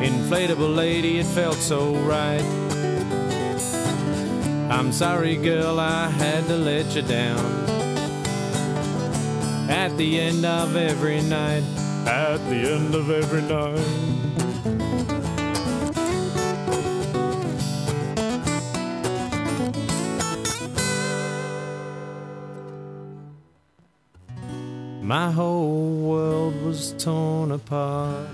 Inflatable 0.00 0.74
lady, 0.74 1.18
it 1.18 1.26
felt 1.26 1.56
so 1.56 1.94
right. 1.96 2.44
I'm 4.70 4.92
sorry, 4.92 5.36
girl, 5.36 5.78
I 5.78 6.08
had 6.08 6.46
to 6.46 6.56
let 6.56 6.94
you 6.96 7.02
down. 7.02 7.38
At 9.68 9.96
the 9.98 10.20
end 10.20 10.46
of 10.46 10.74
every 10.76 11.20
night, 11.20 11.64
At 12.06 12.38
the 12.48 12.72
end 12.72 12.94
of 12.94 13.10
every 13.10 13.42
night. 13.42 14.07
My 25.08 25.30
whole 25.30 25.96
world 26.02 26.62
was 26.62 26.92
torn 26.98 27.50
apart. 27.50 28.28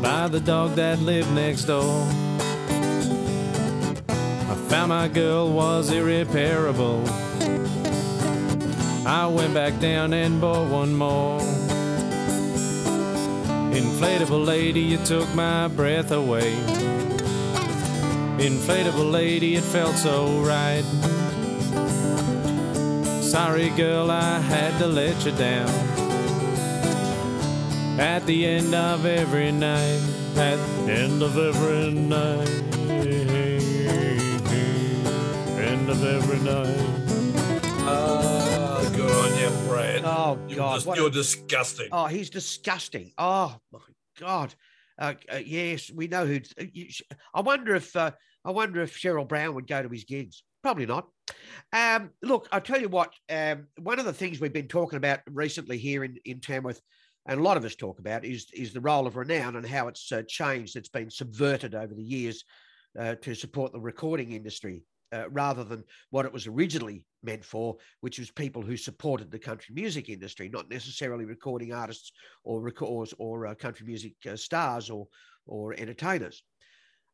By 0.00 0.26
the 0.28 0.40
dog 0.40 0.76
that 0.76 1.00
lived 1.00 1.30
next 1.32 1.64
door. 1.64 2.06
I 4.08 4.54
found 4.70 4.88
my 4.88 5.08
girl 5.08 5.52
was 5.52 5.92
irreparable. 5.92 7.04
I 9.06 9.26
went 9.26 9.52
back 9.52 9.78
down 9.78 10.14
and 10.14 10.40
bought 10.40 10.70
one 10.70 10.94
more. 10.94 11.40
Inflatable 13.70 14.46
lady, 14.46 14.80
you 14.80 14.96
took 15.04 15.28
my 15.34 15.68
breath 15.68 16.10
away. 16.10 16.54
Inflatable 18.38 19.12
lady, 19.12 19.56
it 19.56 19.64
felt 19.64 19.96
so 19.96 20.40
right. 20.40 21.17
Sorry, 23.38 23.68
girl, 23.70 24.10
I 24.10 24.40
had 24.40 24.76
to 24.80 24.88
let 24.88 25.24
you 25.24 25.30
down. 25.30 25.68
At 28.00 28.26
the 28.26 28.44
end 28.44 28.74
of 28.74 29.06
every 29.06 29.52
night, 29.52 30.02
at 30.36 30.56
the 30.56 30.92
End 30.92 31.22
of 31.22 31.38
every 31.38 31.92
night. 31.92 32.48
End 35.56 35.88
of 35.88 36.04
every 36.04 36.40
night. 36.40 37.62
Ah, 37.86 38.90
good 38.96 39.08
on 39.08 39.38
you, 39.38 39.68
Brad. 39.68 40.02
Oh 40.04 40.36
You're, 40.48 40.56
God, 40.56 40.82
dis- 40.82 40.96
you're 40.96 41.10
disgusting. 41.10 41.88
Oh, 41.92 42.06
he's 42.06 42.30
disgusting. 42.30 43.12
Oh 43.18 43.56
my 43.70 43.78
God. 44.18 44.52
Uh, 44.98 45.14
uh, 45.32 45.36
yes, 45.36 45.92
we 45.92 46.08
know 46.08 46.26
who. 46.26 46.40
uh, 46.60 46.64
sh- 46.88 47.02
I 47.32 47.42
wonder 47.42 47.76
if 47.76 47.94
uh, 47.94 48.10
I 48.44 48.50
wonder 48.50 48.80
if 48.80 48.98
Cheryl 48.98 49.28
Brown 49.28 49.54
would 49.54 49.68
go 49.68 49.80
to 49.80 49.88
his 49.88 50.02
gigs. 50.02 50.42
Probably 50.64 50.86
not. 50.86 51.06
Um, 51.72 52.10
look, 52.22 52.48
I'll 52.52 52.60
tell 52.60 52.80
you 52.80 52.88
what. 52.88 53.12
Um, 53.30 53.66
one 53.80 53.98
of 53.98 54.04
the 54.04 54.12
things 54.12 54.40
we've 54.40 54.52
been 54.52 54.68
talking 54.68 54.96
about 54.96 55.20
recently 55.26 55.78
here 55.78 56.04
in 56.04 56.16
in 56.24 56.40
Tamworth, 56.40 56.80
and 57.26 57.40
a 57.40 57.42
lot 57.42 57.56
of 57.56 57.64
us 57.64 57.74
talk 57.74 57.98
about, 57.98 58.24
is 58.24 58.46
is 58.52 58.72
the 58.72 58.80
role 58.80 59.06
of 59.06 59.16
renown 59.16 59.56
and 59.56 59.66
how 59.66 59.88
it's 59.88 60.10
uh, 60.12 60.22
changed. 60.26 60.76
It's 60.76 60.88
been 60.88 61.10
subverted 61.10 61.74
over 61.74 61.94
the 61.94 62.02
years 62.02 62.44
uh, 62.98 63.16
to 63.16 63.34
support 63.34 63.72
the 63.72 63.80
recording 63.80 64.32
industry. 64.32 64.84
Uh, 65.10 65.24
rather 65.30 65.64
than 65.64 65.82
what 66.10 66.26
it 66.26 66.32
was 66.34 66.46
originally 66.46 67.06
meant 67.22 67.42
for, 67.42 67.74
which 68.02 68.18
was 68.18 68.30
people 68.30 68.60
who 68.60 68.76
supported 68.76 69.30
the 69.30 69.38
country 69.38 69.74
music 69.74 70.10
industry, 70.10 70.50
not 70.50 70.68
necessarily 70.68 71.24
recording 71.24 71.72
artists 71.72 72.12
or 72.44 72.60
records 72.60 73.14
or 73.18 73.46
uh, 73.46 73.54
country 73.54 73.86
music 73.86 74.12
uh, 74.30 74.36
stars 74.36 74.90
or 74.90 75.08
or 75.46 75.72
entertainers. 75.78 76.42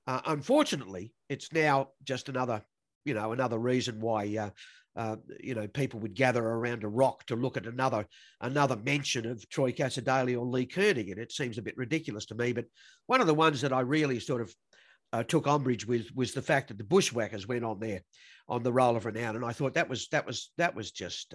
Uh, 0.08 0.20
unfortunately, 0.26 1.12
it's 1.28 1.52
now 1.52 1.88
just 2.02 2.28
another, 2.28 2.62
you 3.04 3.14
know, 3.14 3.32
another 3.32 3.58
reason 3.58 4.00
why. 4.00 4.36
Uh, 4.36 4.50
uh, 4.96 5.16
you 5.40 5.56
know, 5.56 5.66
people 5.66 5.98
would 5.98 6.14
gather 6.14 6.44
around 6.44 6.84
a 6.84 6.88
rock 6.88 7.26
to 7.26 7.34
look 7.34 7.56
at 7.56 7.66
another 7.66 8.06
another 8.40 8.76
mention 8.76 9.26
of 9.26 9.48
Troy 9.48 9.72
Cassar-Daley 9.72 10.36
or 10.36 10.46
Lee 10.46 10.66
Kernaghan, 10.66 11.10
and 11.12 11.18
it 11.18 11.32
seems 11.32 11.58
a 11.58 11.62
bit 11.62 11.76
ridiculous 11.76 12.26
to 12.26 12.36
me. 12.36 12.52
But 12.52 12.66
one 13.06 13.20
of 13.20 13.26
the 13.26 13.34
ones 13.34 13.60
that 13.62 13.72
I 13.72 13.80
really 13.80 14.20
sort 14.20 14.40
of 14.42 14.54
uh, 15.12 15.24
took 15.24 15.48
umbrage 15.48 15.84
with 15.84 16.14
was 16.14 16.32
the 16.32 16.42
fact 16.42 16.68
that 16.68 16.78
the 16.78 16.84
bushwhackers 16.84 17.48
went 17.48 17.64
on 17.64 17.80
there 17.80 18.02
on 18.48 18.62
the 18.62 18.72
roll 18.72 18.96
of 18.96 19.04
renown, 19.04 19.34
and 19.34 19.44
I 19.44 19.52
thought 19.52 19.74
that 19.74 19.88
was 19.88 20.06
that 20.12 20.26
was 20.26 20.52
that 20.58 20.76
was 20.76 20.92
just. 20.92 21.34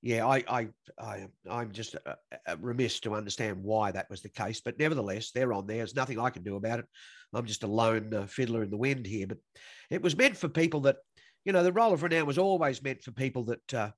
Yeah, 0.00 0.26
I, 0.26 0.44
I, 0.48 0.68
I, 0.98 1.26
I'm 1.50 1.72
just 1.72 1.96
uh, 2.06 2.14
uh, 2.46 2.56
remiss 2.60 3.00
to 3.00 3.14
understand 3.14 3.62
why 3.62 3.90
that 3.90 4.08
was 4.08 4.22
the 4.22 4.28
case, 4.28 4.60
but 4.60 4.78
nevertheless, 4.78 5.32
they're 5.32 5.52
on 5.52 5.66
there. 5.66 5.78
There's 5.78 5.96
nothing 5.96 6.20
I 6.20 6.30
can 6.30 6.44
do 6.44 6.56
about 6.56 6.78
it. 6.78 6.86
I'm 7.34 7.46
just 7.46 7.64
a 7.64 7.66
lone 7.66 8.14
uh, 8.14 8.26
fiddler 8.26 8.62
in 8.62 8.70
the 8.70 8.76
wind 8.76 9.06
here. 9.06 9.26
But 9.26 9.38
it 9.90 10.00
was 10.00 10.16
meant 10.16 10.36
for 10.36 10.48
people 10.48 10.80
that, 10.82 10.96
you 11.44 11.52
know, 11.52 11.64
the 11.64 11.72
roll 11.72 11.92
of 11.92 12.02
renown 12.02 12.26
was 12.26 12.38
always 12.38 12.82
meant 12.82 13.02
for 13.02 13.10
people 13.10 13.44
that 13.44 13.74
uh, 13.74 13.90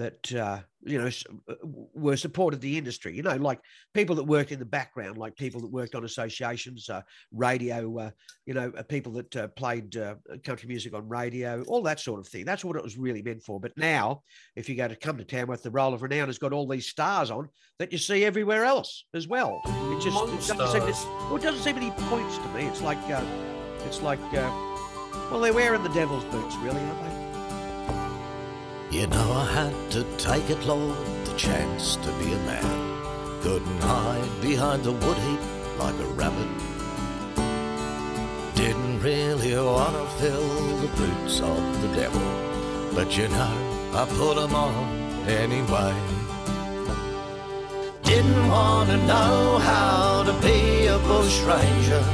that 0.00 0.32
uh, 0.32 0.60
you 0.82 0.98
know 0.98 1.10
uh, 1.48 1.54
were 1.94 2.16
supported 2.16 2.60
the 2.60 2.78
industry. 2.78 3.14
You 3.14 3.22
know, 3.22 3.36
like 3.36 3.60
people 3.92 4.16
that 4.16 4.24
worked 4.24 4.50
in 4.50 4.58
the 4.58 4.64
background, 4.64 5.18
like 5.18 5.36
people 5.36 5.60
that 5.60 5.70
worked 5.70 5.94
on 5.94 6.04
associations, 6.04 6.88
uh, 6.88 7.02
radio. 7.32 7.98
Uh, 7.98 8.10
you 8.46 8.54
know, 8.54 8.72
uh, 8.76 8.82
people 8.82 9.12
that 9.12 9.36
uh, 9.36 9.48
played 9.48 9.96
uh, 9.96 10.14
country 10.42 10.68
music 10.68 10.94
on 10.94 11.08
radio, 11.08 11.62
all 11.68 11.82
that 11.82 12.00
sort 12.00 12.18
of 12.18 12.26
thing. 12.26 12.44
That's 12.44 12.64
what 12.64 12.76
it 12.76 12.82
was 12.82 12.98
really 12.98 13.22
meant 13.22 13.42
for. 13.42 13.60
But 13.60 13.72
now, 13.76 14.22
if 14.56 14.68
you 14.68 14.74
go 14.74 14.88
to 14.88 14.96
come 14.96 15.18
to 15.18 15.24
Tamworth, 15.24 15.62
the 15.62 15.70
Roll 15.70 15.94
of 15.94 16.02
Renown 16.02 16.28
has 16.28 16.38
got 16.38 16.52
all 16.52 16.66
these 16.66 16.86
stars 16.86 17.30
on 17.30 17.48
that 17.78 17.92
you 17.92 17.98
see 17.98 18.24
everywhere 18.24 18.64
else 18.64 19.04
as 19.14 19.28
well. 19.28 19.60
It 19.66 20.00
just 20.00 20.16
it 20.16 20.56
doesn't, 20.56 20.72
seem 20.72 20.80
to, 20.80 21.08
well, 21.26 21.36
it 21.36 21.42
doesn't 21.42 21.62
seem 21.62 21.76
any 21.76 21.90
points 22.08 22.38
to 22.38 22.48
me. 22.48 22.64
It's 22.66 22.82
like 22.82 22.98
uh, 23.10 23.24
it's 23.86 24.00
like 24.00 24.20
uh, 24.32 24.50
well, 25.30 25.40
they're 25.40 25.52
wearing 25.52 25.82
the 25.82 25.90
devil's 25.90 26.24
boots, 26.24 26.56
really, 26.56 26.80
aren't 26.80 27.02
they? 27.02 27.19
You 28.90 29.06
know 29.06 29.32
I 29.32 29.44
had 29.44 29.90
to 29.92 30.02
take 30.18 30.50
it, 30.50 30.66
Lord, 30.66 30.96
the 31.24 31.32
chance 31.36 31.94
to 31.94 32.10
be 32.18 32.32
a 32.32 32.38
man. 32.38 33.40
Couldn't 33.40 33.80
hide 33.80 34.40
behind 34.42 34.82
the 34.82 34.90
wood 34.90 35.16
heap 35.16 35.40
like 35.78 35.94
a 35.94 36.06
rabbit. 36.18 36.50
Didn't 38.56 39.00
really 39.00 39.54
want 39.54 39.94
to 39.94 40.06
fill 40.18 40.76
the 40.78 40.88
boots 40.96 41.40
of 41.40 41.82
the 41.82 41.94
devil. 41.94 42.20
But 42.92 43.16
you 43.16 43.28
know, 43.28 43.54
I 43.94 44.06
put 44.18 44.36
'em 44.36 44.56
on 44.56 44.74
anyway. 45.28 45.94
Didn't 48.02 48.48
want 48.48 48.88
to 48.90 48.96
know 49.06 49.58
how 49.58 50.24
to 50.24 50.32
be 50.42 50.88
a 50.88 50.98
bush 50.98 51.38
ranger. 51.42 52.04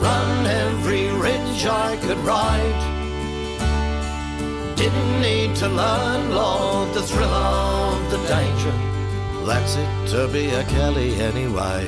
Run 0.00 0.46
every 0.46 1.10
ridge 1.10 1.66
I 1.66 1.98
could 1.98 2.18
ride. 2.24 2.95
Didn't 4.76 5.20
need 5.22 5.56
to 5.56 5.68
learn, 5.68 6.30
Lord, 6.34 6.92
the 6.92 7.02
thrill 7.02 7.24
of 7.24 8.10
the 8.10 8.18
danger. 8.28 8.74
That's 9.46 9.76
it 9.76 10.08
to 10.10 10.28
be 10.28 10.50
a 10.50 10.64
Kelly 10.64 11.14
anyway. 11.14 11.86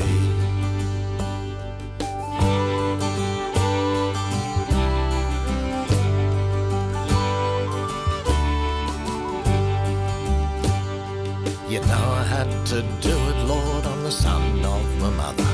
You 11.69 11.81
know 11.81 12.05
I 12.21 12.25
had 12.25 12.51
to 12.69 12.81
do 13.03 13.15
it, 13.31 13.39
Lord, 13.47 13.85
on 13.85 14.03
the 14.03 14.11
son 14.11 14.65
of 14.65 15.01
my 15.01 15.11
mother. 15.11 15.45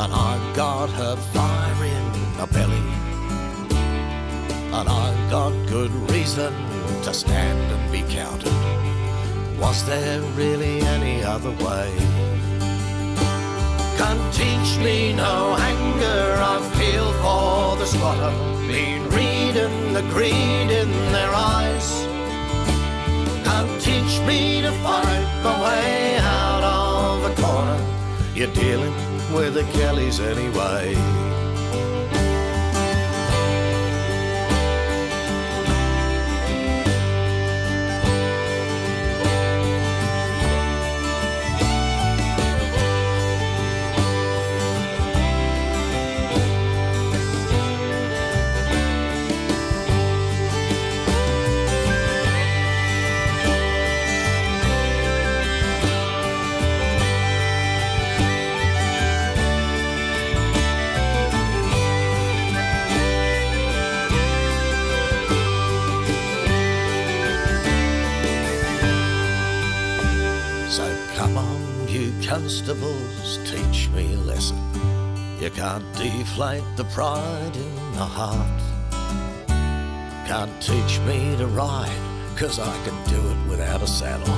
And 0.00 0.12
I've 0.14 0.54
got 0.54 0.88
her 0.90 1.16
fire 1.16 1.84
in 1.84 2.38
my 2.38 2.46
belly. 2.46 2.95
And 4.72 4.88
I've 4.88 5.30
got 5.30 5.52
good 5.68 5.90
reason 6.10 6.52
to 7.02 7.14
stand 7.14 7.60
and 7.72 7.92
be 7.92 8.02
counted. 8.12 8.52
Was 9.58 9.84
there 9.86 10.20
really 10.36 10.80
any 10.80 11.22
other 11.22 11.50
way? 11.64 11.90
Can't 13.96 14.34
teach 14.34 14.78
me 14.84 15.12
no 15.14 15.56
anger 15.58 16.36
I 16.38 16.60
feel 16.78 17.12
for 17.22 17.76
the 17.76 17.86
squatter. 17.86 18.32
Been 18.68 19.08
reading 19.10 19.94
the 19.94 20.02
greed 20.12 20.70
in 20.70 20.90
their 21.12 21.32
eyes. 21.32 21.88
Can't 23.44 23.80
teach 23.80 24.20
me 24.26 24.60
to 24.60 24.72
fight 24.84 25.26
my 25.42 25.62
way 25.64 26.18
out 26.18 26.64
of 26.64 27.24
a 27.30 27.42
corner. 27.42 27.80
You're 28.34 28.52
dealing 28.52 28.94
with 29.32 29.54
the 29.54 29.64
Kellys 29.72 30.20
anyway. 30.20 31.25
You 75.46 75.52
can't 75.52 75.92
deflate 75.94 76.64
the 76.74 76.82
pride 76.86 77.54
in 77.54 77.74
the 77.92 78.04
heart. 78.18 78.60
Can't 80.26 80.50
teach 80.60 80.98
me 81.06 81.36
to 81.36 81.46
ride, 81.46 82.00
cause 82.34 82.58
I 82.58 82.76
can 82.84 82.96
do 83.08 83.20
it 83.30 83.48
without 83.48 83.80
a 83.80 83.86
saddle. 83.86 84.34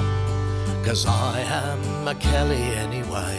Cause 0.84 1.06
I 1.06 1.40
am 1.40 2.06
a 2.06 2.14
Kelly 2.14 2.62
anyway. 2.84 3.38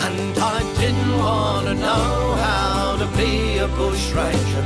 And 0.00 0.38
I 0.38 0.60
didn't 0.80 1.18
wanna 1.18 1.74
know 1.74 2.36
how 2.46 2.96
to 2.96 3.06
be 3.18 3.58
a 3.58 3.68
bush 3.68 4.10
ranger. 4.12 4.64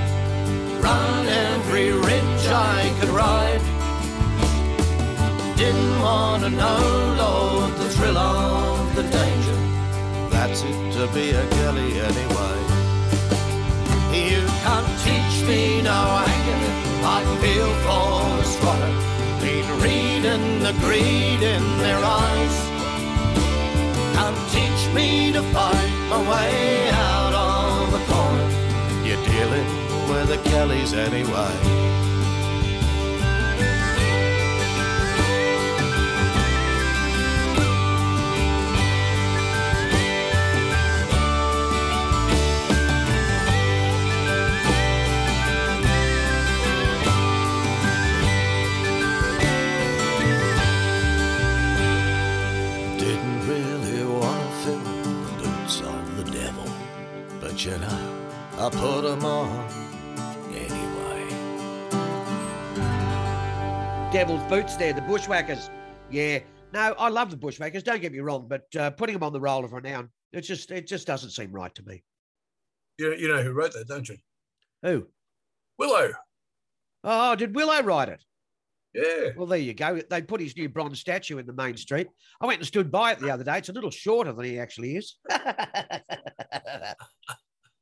Run 0.81 1.27
every 1.27 1.91
ridge 1.91 2.47
I 2.47 2.95
could 3.01 3.09
ride. 3.09 3.65
Didn't 5.57 6.01
wanna 6.01 6.51
know, 6.51 7.17
Lord, 7.19 7.75
the 7.81 7.91
thrill 7.91 8.17
of 8.17 8.95
the 8.95 9.03
danger. 9.03 9.62
It 10.55 10.93
to 10.93 11.07
be 11.15 11.31
a 11.31 11.49
Kelly 11.49 11.99
anyway. 11.99 12.59
You 14.13 14.45
can't 14.61 14.93
teach 15.01 15.49
me 15.49 15.81
no 15.81 16.01
anger. 16.29 16.61
I 17.03 17.25
feel 17.41 17.73
for 17.85 18.37
the 18.37 18.45
squatter. 18.45 18.93
Been 19.41 19.67
reading 19.81 20.63
the 20.63 20.75
greed 20.85 21.43
in 21.43 21.65
their 21.79 22.05
eyes. 22.05 22.57
Can't 24.13 24.37
teach 24.53 24.95
me 24.95 25.33
to 25.33 25.43
fight 25.55 25.93
my 26.11 26.21
way 26.31 26.91
out 26.91 27.33
of 27.33 27.91
the 27.91 28.03
corner. 28.13 28.49
You're 29.07 29.25
dealing 29.25 29.69
with 30.11 30.29
the 30.29 30.51
Kellys 30.51 30.93
anyway. 30.93 32.02
I 58.63 58.71
put 58.71 59.05
'em 59.05 59.25
on 59.25 59.67
anyway. 60.53 61.29
Devil's 64.13 64.45
boots 64.45 64.77
there, 64.77 64.93
the 64.93 65.01
bushwhackers. 65.01 65.69
Yeah. 66.13 66.39
No, 66.73 66.95
I 66.97 67.09
love 67.09 67.33
the 67.33 67.37
bushwhackers. 67.37 67.83
Don't 67.83 68.01
get 68.01 68.13
me 68.13 68.21
wrong, 68.21 68.47
but 68.49 68.67
uh, 68.77 68.93
putting 68.93 69.15
them 69.15 69.25
on 69.25 69.33
the 69.33 69.41
roll 69.41 69.65
of 69.65 69.73
renown, 69.73 70.11
it 70.33 70.43
just 70.43 70.71
it 70.71 70.87
just 70.87 71.09
doesn't 71.09 71.31
seem 71.31 71.51
right 71.51 71.75
to 71.75 71.83
me. 71.83 72.05
You, 72.99 73.17
you 73.17 73.27
know 73.27 73.43
who 73.43 73.51
wrote 73.51 73.73
that, 73.73 73.89
don't 73.89 74.09
you? 74.09 74.19
Who? 74.83 75.09
Willow. 75.79 76.13
Oh, 77.03 77.35
did 77.35 77.57
Willow 77.57 77.83
write 77.83 78.11
it? 78.11 78.23
Yeah. 78.95 79.31
Well, 79.37 79.47
there 79.49 79.59
you 79.59 79.75
go. 79.75 80.01
They 80.09 80.23
put 80.23 80.41
his 80.41 80.57
new 80.57 80.69
bronze 80.69 81.01
statue 81.01 81.39
in 81.39 81.47
the 81.47 81.53
main 81.53 81.77
street. 81.77 82.07
I 82.41 82.47
went 82.47 82.61
and 82.61 82.67
stood 82.69 82.93
by 82.93 83.11
it 83.11 83.19
the 83.19 83.31
other 83.31 83.43
day. 83.43 83.59
It's 83.59 83.71
a 83.71 83.73
little 83.73 83.91
shorter 83.91 84.33
than 84.33 84.45
he 84.45 84.61
actually 84.61 84.95
is. 84.95 85.17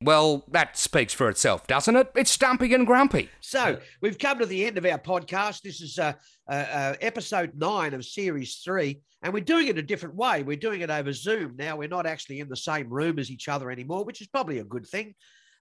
Well, 0.02 0.44
that 0.50 0.78
speaks 0.78 1.12
for 1.12 1.28
itself, 1.28 1.66
doesn't 1.66 1.94
it? 1.94 2.10
It's 2.16 2.30
Stumpy 2.30 2.72
and 2.72 2.86
Grumpy. 2.86 3.28
So 3.42 3.78
we've 4.00 4.18
come 4.18 4.38
to 4.38 4.46
the 4.46 4.64
end 4.64 4.78
of 4.78 4.86
our 4.86 4.98
podcast. 4.98 5.60
This 5.60 5.82
is 5.82 5.98
uh, 5.98 6.14
uh, 6.48 6.52
uh, 6.52 6.94
episode 7.02 7.52
nine 7.54 7.92
of 7.92 8.02
series 8.06 8.62
three, 8.64 9.02
and 9.22 9.34
we're 9.34 9.44
doing 9.44 9.68
it 9.68 9.76
a 9.76 9.82
different 9.82 10.14
way. 10.14 10.42
We're 10.42 10.56
doing 10.56 10.80
it 10.80 10.88
over 10.88 11.12
Zoom 11.12 11.54
now. 11.58 11.76
We're 11.76 11.88
not 11.88 12.06
actually 12.06 12.40
in 12.40 12.48
the 12.48 12.56
same 12.56 12.88
room 12.88 13.18
as 13.18 13.30
each 13.30 13.46
other 13.46 13.70
anymore, 13.70 14.04
which 14.06 14.22
is 14.22 14.26
probably 14.28 14.58
a 14.60 14.64
good 14.64 14.86
thing. 14.86 15.14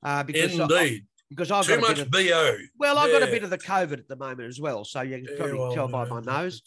Uh, 0.04 0.24
because 0.24 0.58
I- 0.58 0.64
Indeed. 0.64 1.06
because 1.30 1.52
I've 1.52 1.66
Too 1.66 1.76
got 1.76 1.78
a 1.80 1.82
much 1.82 1.98
bit 1.98 2.06
of, 2.06 2.12
BO. 2.12 2.58
well, 2.80 2.98
I've 2.98 3.12
got 3.12 3.24
a 3.24 3.28
bit 3.28 3.44
of 3.44 3.50
the 3.50 3.58
COVID 3.58 4.00
at 4.00 4.08
the 4.08 4.16
moment 4.16 4.48
as 4.48 4.62
well, 4.62 4.86
so 4.86 5.02
you 5.02 5.18
can 5.18 5.26
Yeah, 5.30 5.38
probably 5.38 5.60
well, 5.60 5.74
tell 5.74 5.88
by 5.90 6.04
yeah, 6.06 6.10
my 6.14 6.22
nose. 6.22 6.62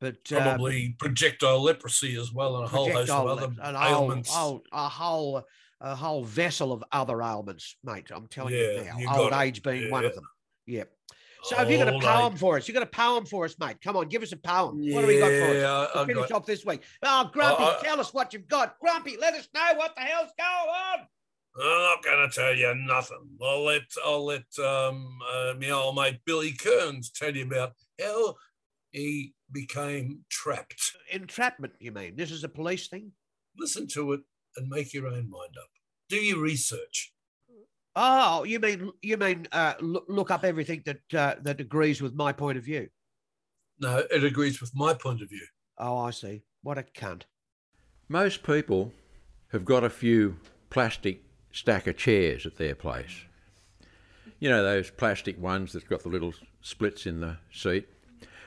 But 0.00 0.16
uh, 0.32 0.40
Probably 0.40 0.96
projectile 0.98 1.62
leprosy 1.62 2.16
as 2.18 2.32
well, 2.32 2.56
and 2.56 2.64
a 2.64 2.68
whole 2.68 2.90
host 2.90 3.10
of 3.10 3.26
other 3.26 3.42
left, 3.48 3.58
and 3.62 3.76
a 3.76 3.78
whole, 3.78 4.04
ailments. 4.04 4.34
whole, 4.34 4.62
a 4.72 4.88
whole, 4.88 5.42
a 5.80 5.94
whole 5.94 6.24
vessel 6.24 6.72
of 6.72 6.84
other 6.92 7.22
ailments, 7.22 7.76
mate. 7.84 8.10
I'm 8.14 8.26
telling 8.28 8.54
Yeah, 8.54 8.60
you 8.72 8.84
now. 8.84 8.98
you 8.98 9.08
Old 9.08 9.32
it. 9.32 9.36
age 9.36 9.62
being 9.62 9.90
one 9.90 10.04
of 10.04 10.14
them. 10.14 10.24
Yep. 10.66 10.90
So 11.44 11.56
have 11.56 11.70
you 11.70 11.78
got 11.78 11.88
a 11.88 11.98
poem 11.98 12.34
mate. 12.34 12.38
for 12.38 12.56
us? 12.58 12.68
You 12.68 12.74
got 12.74 12.82
a 12.82 12.86
poem 12.86 13.24
for 13.24 13.46
us, 13.46 13.56
mate? 13.58 13.78
Come 13.82 13.96
on, 13.96 14.08
give 14.08 14.22
us 14.22 14.32
a 14.32 14.36
poem. 14.36 14.76
what 14.92 15.00
do 15.00 15.06
we 15.06 15.18
got 15.18 15.28
for 15.28 15.44
us? 15.48 15.54
Yeah, 15.54 15.86
to 15.94 15.98
I 16.00 16.06
finish 16.06 16.28
got- 16.28 16.32
off 16.32 16.46
this 16.46 16.64
week. 16.66 16.82
Oh, 17.02 17.30
Grumpy, 17.32 17.62
I- 17.64 17.78
I- 17.78 17.82
tell 17.82 17.98
us 17.98 18.12
what 18.12 18.32
you've 18.34 18.46
got. 18.46 18.78
Grumpy, 18.78 19.16
let 19.16 19.32
us 19.34 19.48
know 19.54 19.72
what 19.76 19.94
the 19.94 20.02
hell's 20.02 20.30
going 20.36 20.68
on. 20.68 21.06
I'm 21.56 21.82
not 21.82 22.04
going 22.04 22.28
to 22.30 22.34
tell 22.34 22.54
you 22.54 22.74
nothing. 22.74 23.36
I'll 23.42 23.64
let 23.64 23.82
I'll 24.04 24.24
let 24.24 24.44
um, 24.60 25.18
uh, 25.32 25.54
my 25.60 25.70
old 25.70 25.96
mate 25.96 26.20
Billy 26.24 26.52
Kearns 26.52 27.10
tell 27.10 27.34
you 27.34 27.44
about 27.44 27.72
how 28.00 28.36
he 28.92 29.34
became 29.50 30.20
trapped. 30.30 30.92
Entrapment, 31.10 31.72
you 31.80 31.90
mean? 31.90 32.14
This 32.16 32.30
is 32.30 32.44
a 32.44 32.48
police 32.48 32.86
thing? 32.86 33.12
Listen 33.58 33.88
to 33.88 34.12
it 34.12 34.20
and 34.56 34.68
make 34.68 34.92
your 34.92 35.06
own 35.06 35.30
mind 35.30 35.56
up. 35.60 35.68
Do 36.08 36.16
your 36.16 36.40
research. 36.40 37.12
Oh, 37.96 38.44
you 38.44 38.60
mean 38.60 38.92
you 39.02 39.16
mean 39.16 39.46
uh, 39.52 39.74
look, 39.80 40.04
look 40.08 40.30
up 40.30 40.44
everything 40.44 40.82
that 40.86 41.14
uh, 41.14 41.34
that 41.42 41.60
agrees 41.60 42.00
with 42.00 42.14
my 42.14 42.32
point 42.32 42.56
of 42.58 42.64
view? 42.64 42.88
No, 43.78 44.04
it 44.10 44.24
agrees 44.24 44.60
with 44.60 44.74
my 44.74 44.94
point 44.94 45.22
of 45.22 45.28
view. 45.28 45.46
Oh, 45.78 45.98
I 45.98 46.10
see. 46.10 46.42
What 46.62 46.78
a 46.78 46.82
cunt. 46.82 47.22
Most 48.08 48.42
people 48.42 48.92
have 49.52 49.64
got 49.64 49.82
a 49.82 49.90
few 49.90 50.36
plastic 50.68 51.22
stacker 51.52 51.92
chairs 51.92 52.46
at 52.46 52.56
their 52.56 52.74
place. 52.74 53.24
You 54.38 54.50
know, 54.50 54.62
those 54.62 54.90
plastic 54.90 55.40
ones 55.40 55.72
that's 55.72 55.86
got 55.86 56.02
the 56.02 56.08
little 56.08 56.34
splits 56.60 57.06
in 57.06 57.20
the 57.20 57.38
seat. 57.52 57.88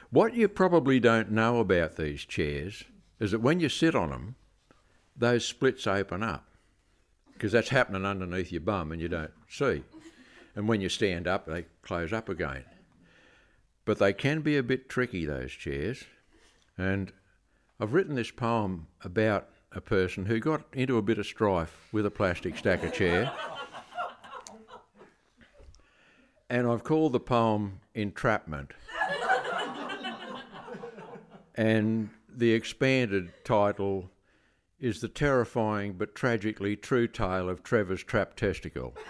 What 0.09 0.35
you 0.35 0.47
probably 0.47 0.99
don't 0.99 1.31
know 1.31 1.59
about 1.59 1.95
these 1.95 2.23
chairs 2.23 2.83
is 3.19 3.31
that 3.31 3.41
when 3.41 3.59
you 3.59 3.69
sit 3.69 3.95
on 3.95 4.09
them, 4.09 4.35
those 5.15 5.45
splits 5.45 5.87
open 5.87 6.23
up 6.23 6.45
because 7.33 7.51
that's 7.51 7.69
happening 7.69 8.05
underneath 8.05 8.51
your 8.51 8.61
bum 8.61 8.91
and 8.91 9.01
you 9.01 9.07
don't 9.07 9.33
see. 9.49 9.83
And 10.55 10.67
when 10.67 10.81
you 10.81 10.89
stand 10.89 11.27
up, 11.27 11.45
they 11.45 11.65
close 11.81 12.13
up 12.13 12.29
again. 12.29 12.63
But 13.85 13.99
they 13.99 14.13
can 14.13 14.41
be 14.41 14.55
a 14.57 14.63
bit 14.63 14.87
tricky, 14.87 15.25
those 15.25 15.51
chairs. 15.51 16.05
And 16.77 17.11
I've 17.79 17.93
written 17.93 18.15
this 18.15 18.31
poem 18.31 18.87
about 19.03 19.49
a 19.71 19.81
person 19.81 20.25
who 20.25 20.39
got 20.39 20.63
into 20.73 20.97
a 20.97 21.01
bit 21.01 21.17
of 21.17 21.25
strife 21.25 21.89
with 21.91 22.05
a 22.05 22.11
plastic 22.11 22.57
stacker 22.57 22.89
chair. 22.89 23.31
And 26.49 26.67
I've 26.67 26.83
called 26.83 27.13
the 27.13 27.19
poem 27.19 27.79
Entrapment. 27.95 28.71
and 31.55 32.09
the 32.29 32.53
expanded 32.53 33.31
title 33.43 34.09
is 34.83 34.99
The 34.99 35.07
Terrifying 35.07 35.93
but 35.93 36.13
Tragically 36.13 36.75
True 36.75 37.07
Tale 37.07 37.47
of 37.49 37.63
Trevor's 37.63 38.03
Trapped 38.03 38.35
Testicle. 38.35 38.93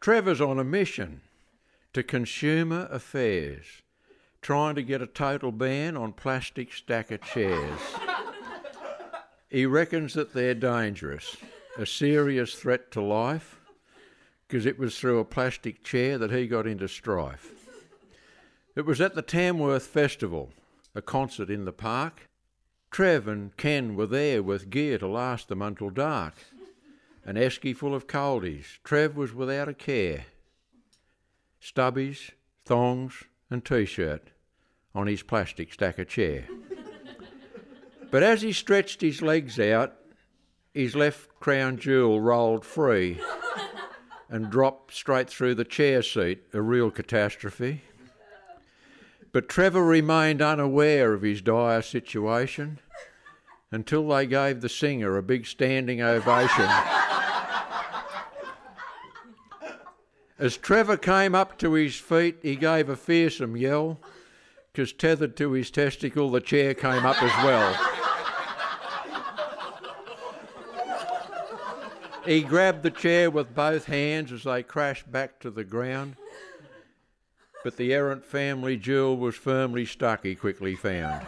Trevor's 0.00 0.40
on 0.40 0.60
a 0.60 0.64
mission 0.64 1.22
to 1.94 2.04
consumer 2.04 2.86
affairs, 2.92 3.82
trying 4.40 4.76
to 4.76 4.84
get 4.84 5.02
a 5.02 5.06
total 5.08 5.50
ban 5.50 5.96
on 5.96 6.12
plastic 6.12 6.72
stacker 6.72 7.18
chairs. 7.18 7.80
he 9.50 9.66
reckons 9.66 10.14
that 10.14 10.32
they're 10.32 10.54
dangerous, 10.54 11.36
a 11.76 11.86
serious 11.86 12.54
threat 12.54 12.92
to 12.92 13.00
life, 13.00 13.60
because 14.46 14.64
it 14.64 14.78
was 14.78 14.96
through 14.96 15.18
a 15.18 15.24
plastic 15.24 15.82
chair 15.82 16.18
that 16.18 16.30
he 16.30 16.46
got 16.46 16.68
into 16.68 16.86
strife. 16.86 17.61
It 18.74 18.86
was 18.86 19.02
at 19.02 19.14
the 19.14 19.20
Tamworth 19.20 19.86
Festival, 19.86 20.50
a 20.94 21.02
concert 21.02 21.50
in 21.50 21.66
the 21.66 21.72
park. 21.72 22.30
Trev 22.90 23.28
and 23.28 23.54
Ken 23.58 23.96
were 23.96 24.06
there 24.06 24.42
with 24.42 24.70
gear 24.70 24.96
to 24.96 25.06
last 25.06 25.48
them 25.48 25.60
until 25.60 25.90
dark. 25.90 26.34
An 27.24 27.36
esky 27.36 27.76
full 27.76 27.94
of 27.94 28.06
coldies. 28.06 28.78
Trev 28.82 29.14
was 29.14 29.34
without 29.34 29.68
a 29.68 29.74
care. 29.74 30.24
Stubbies, 31.60 32.30
thongs, 32.64 33.24
and 33.50 33.62
t 33.62 33.84
shirt 33.84 34.30
on 34.94 35.06
his 35.06 35.22
plastic 35.22 35.72
stacker 35.74 36.06
chair. 36.06 36.48
but 38.10 38.22
as 38.22 38.40
he 38.40 38.52
stretched 38.52 39.02
his 39.02 39.20
legs 39.20 39.60
out, 39.60 39.94
his 40.72 40.96
left 40.96 41.28
crown 41.40 41.76
jewel 41.76 42.22
rolled 42.22 42.64
free 42.64 43.20
and 44.30 44.50
dropped 44.50 44.94
straight 44.94 45.28
through 45.28 45.54
the 45.54 45.64
chair 45.64 46.02
seat, 46.02 46.42
a 46.54 46.62
real 46.62 46.90
catastrophe. 46.90 47.82
But 49.32 49.48
Trevor 49.48 49.82
remained 49.82 50.42
unaware 50.42 51.14
of 51.14 51.22
his 51.22 51.40
dire 51.40 51.80
situation 51.80 52.78
until 53.70 54.06
they 54.06 54.26
gave 54.26 54.60
the 54.60 54.68
singer 54.68 55.16
a 55.16 55.22
big 55.22 55.46
standing 55.46 56.02
ovation. 56.02 56.68
As 60.38 60.58
Trevor 60.58 60.98
came 60.98 61.34
up 61.34 61.56
to 61.58 61.72
his 61.72 61.96
feet, 61.96 62.36
he 62.42 62.56
gave 62.56 62.90
a 62.90 62.96
fearsome 62.96 63.56
yell, 63.56 64.00
because 64.70 64.92
tethered 64.92 65.36
to 65.36 65.52
his 65.52 65.70
testicle, 65.70 66.30
the 66.30 66.40
chair 66.40 66.74
came 66.74 67.06
up 67.06 67.22
as 67.22 67.44
well. 67.44 67.88
He 72.26 72.42
grabbed 72.42 72.82
the 72.82 72.90
chair 72.90 73.30
with 73.30 73.54
both 73.54 73.86
hands 73.86 74.30
as 74.30 74.42
they 74.44 74.62
crashed 74.62 75.10
back 75.10 75.40
to 75.40 75.50
the 75.50 75.64
ground. 75.64 76.16
But 77.64 77.76
the 77.76 77.94
errant 77.94 78.24
family 78.24 78.76
jewel 78.76 79.16
was 79.16 79.36
firmly 79.36 79.86
stuck, 79.86 80.24
he 80.24 80.34
quickly 80.34 80.74
found. 80.74 81.26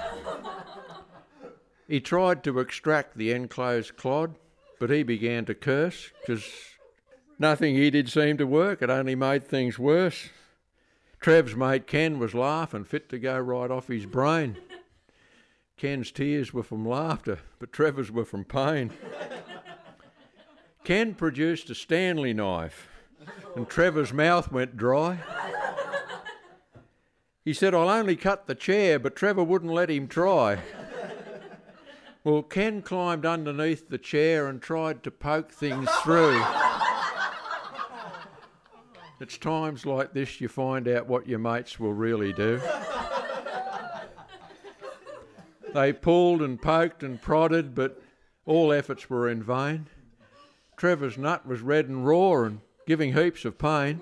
He 1.87 2.01
tried 2.01 2.43
to 2.45 2.59
extract 2.59 3.17
the 3.17 3.31
enclosed 3.33 3.97
clod, 3.97 4.35
but 4.81 4.91
he 4.91 5.03
began 5.03 5.45
to 5.45 5.55
curse 5.55 6.11
because 6.21 6.45
nothing 7.39 7.75
he 7.75 7.91
did 7.91 8.09
seemed 8.09 8.39
to 8.39 8.47
work. 8.47 8.83
It 8.83 8.91
only 8.91 9.15
made 9.15 9.45
things 9.45 9.79
worse. 9.79 10.31
Trev's 11.21 11.55
mate 11.55 11.87
Ken 11.87 12.19
was 12.19 12.35
laughing, 12.35 12.85
fit 12.85 13.09
to 13.11 13.19
go 13.19 13.39
right 13.39 13.71
off 13.71 13.89
his 13.89 14.07
brain. 14.07 14.57
Ken's 15.77 16.11
tears 16.11 16.53
were 16.53 16.63
from 16.63 16.87
laughter, 16.87 17.39
but 17.59 17.73
Trevor's 17.73 18.11
were 18.11 18.25
from 18.25 18.45
pain. 18.45 18.93
Ken 20.85 21.15
produced 21.15 21.71
a 21.71 21.75
Stanley 21.75 22.33
knife, 22.33 22.89
and 23.57 23.69
Trevor's 23.69 24.13
mouth 24.13 24.53
went 24.53 24.77
dry. 24.77 25.19
He 27.45 27.53
said, 27.53 27.75
I'll 27.75 27.91
only 27.91 28.17
cut 28.17 28.47
the 28.47 28.55
chair, 28.55 28.99
but 28.99 29.15
Trevor 29.15 29.45
wouldn't 29.45 29.73
let 29.73 29.91
him 29.91 30.09
try. 30.09 30.59
Well, 32.25 32.43
Ken 32.43 32.81
climbed 32.81 33.27
underneath 33.27 33.91
the 33.91 33.99
chair 33.99 34.47
and 34.47 34.63
tried 34.63 35.03
to 35.03 35.11
poke 35.11 35.53
things 35.53 35.91
through. 36.03 36.43
It's 39.21 39.39
times 39.39 39.87
like 39.87 40.13
this 40.13 40.41
you 40.41 40.49
find 40.49 40.89
out 40.89 41.07
what 41.07 41.29
your 41.29 41.39
mates 41.39 41.79
will 41.79 41.93
really 41.93 42.33
do. 42.33 42.61
They 45.75 45.93
pulled 45.93 46.41
and 46.41 46.61
poked 46.63 47.03
and 47.03 47.21
prodded, 47.21 47.75
but 47.75 48.01
all 48.47 48.73
efforts 48.73 49.11
were 49.11 49.29
in 49.29 49.43
vain. 49.43 49.89
Trevor's 50.77 51.19
nut 51.19 51.47
was 51.47 51.61
red 51.63 51.89
and 51.89 52.07
raw 52.07 52.45
and 52.45 52.61
giving 52.87 53.13
heaps 53.13 53.45
of 53.45 53.59
pain. 53.59 54.01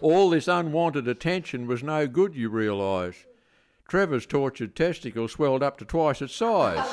All 0.00 0.30
this 0.30 0.48
unwanted 0.48 1.08
attention 1.08 1.66
was 1.66 1.82
no 1.82 2.06
good, 2.06 2.34
you 2.34 2.48
realise. 2.48 3.24
Trevor's 3.88 4.26
tortured 4.26 4.74
testicle 4.76 5.28
swelled 5.28 5.62
up 5.62 5.78
to 5.78 5.84
twice 5.84 6.20
its 6.20 6.34
size. 6.34 6.86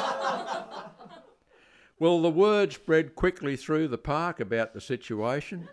well, 1.99 2.21
the 2.21 2.29
word 2.29 2.71
spread 2.71 3.15
quickly 3.15 3.55
through 3.57 3.87
the 3.87 3.97
park 3.97 4.39
about 4.39 4.73
the 4.73 4.81
situation, 4.81 5.67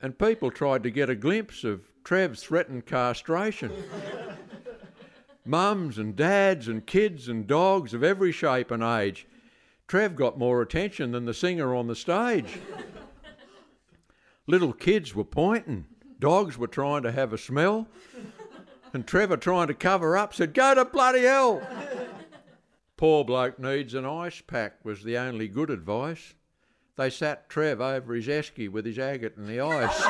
and 0.00 0.18
people 0.18 0.50
tried 0.50 0.82
to 0.82 0.90
get 0.90 1.10
a 1.10 1.14
glimpse 1.14 1.64
of 1.64 1.82
Trev's 2.04 2.42
threatened 2.42 2.86
castration. 2.86 3.72
Mums 5.44 5.98
and 5.98 6.14
dads 6.14 6.68
and 6.68 6.86
kids 6.86 7.28
and 7.28 7.46
dogs 7.46 7.94
of 7.94 8.04
every 8.04 8.30
shape 8.30 8.70
and 8.70 8.82
age. 8.82 9.26
Trev 9.88 10.14
got 10.14 10.38
more 10.38 10.62
attention 10.62 11.10
than 11.10 11.24
the 11.24 11.34
singer 11.34 11.74
on 11.74 11.88
the 11.88 11.96
stage. 11.96 12.58
Little 14.46 14.72
kids 14.72 15.14
were 15.14 15.24
pointing, 15.24 15.86
dogs 16.22 16.56
were 16.56 16.68
trying 16.68 17.02
to 17.02 17.10
have 17.10 17.32
a 17.32 17.38
smell, 17.38 17.88
and 18.94 19.04
Trevor, 19.04 19.36
trying 19.36 19.66
to 19.66 19.74
cover 19.74 20.16
up, 20.16 20.32
said, 20.32 20.54
Go 20.54 20.72
to 20.72 20.84
bloody 20.84 21.22
hell! 21.22 21.60
Poor 22.96 23.24
bloke 23.24 23.58
needs 23.58 23.92
an 23.94 24.06
ice 24.06 24.40
pack, 24.40 24.84
was 24.84 25.02
the 25.02 25.18
only 25.18 25.48
good 25.48 25.68
advice. 25.68 26.34
They 26.96 27.10
sat 27.10 27.48
Trev 27.48 27.80
over 27.80 28.14
his 28.14 28.28
esky 28.28 28.68
with 28.70 28.86
his 28.86 29.00
agate 29.00 29.36
and 29.36 29.48
the 29.48 29.58
ice. 29.60 30.00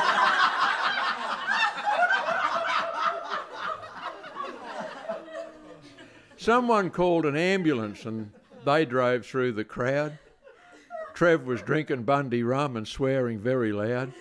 Someone 6.37 6.91
called 6.91 7.25
an 7.25 7.35
ambulance 7.35 8.05
and 8.05 8.31
they 8.63 8.85
drove 8.85 9.25
through 9.25 9.53
the 9.53 9.63
crowd. 9.63 10.19
Trev 11.15 11.47
was 11.47 11.63
drinking 11.63 12.03
Bundy 12.03 12.43
rum 12.43 12.77
and 12.77 12.87
swearing 12.87 13.39
very 13.39 13.71
loud. 13.71 14.13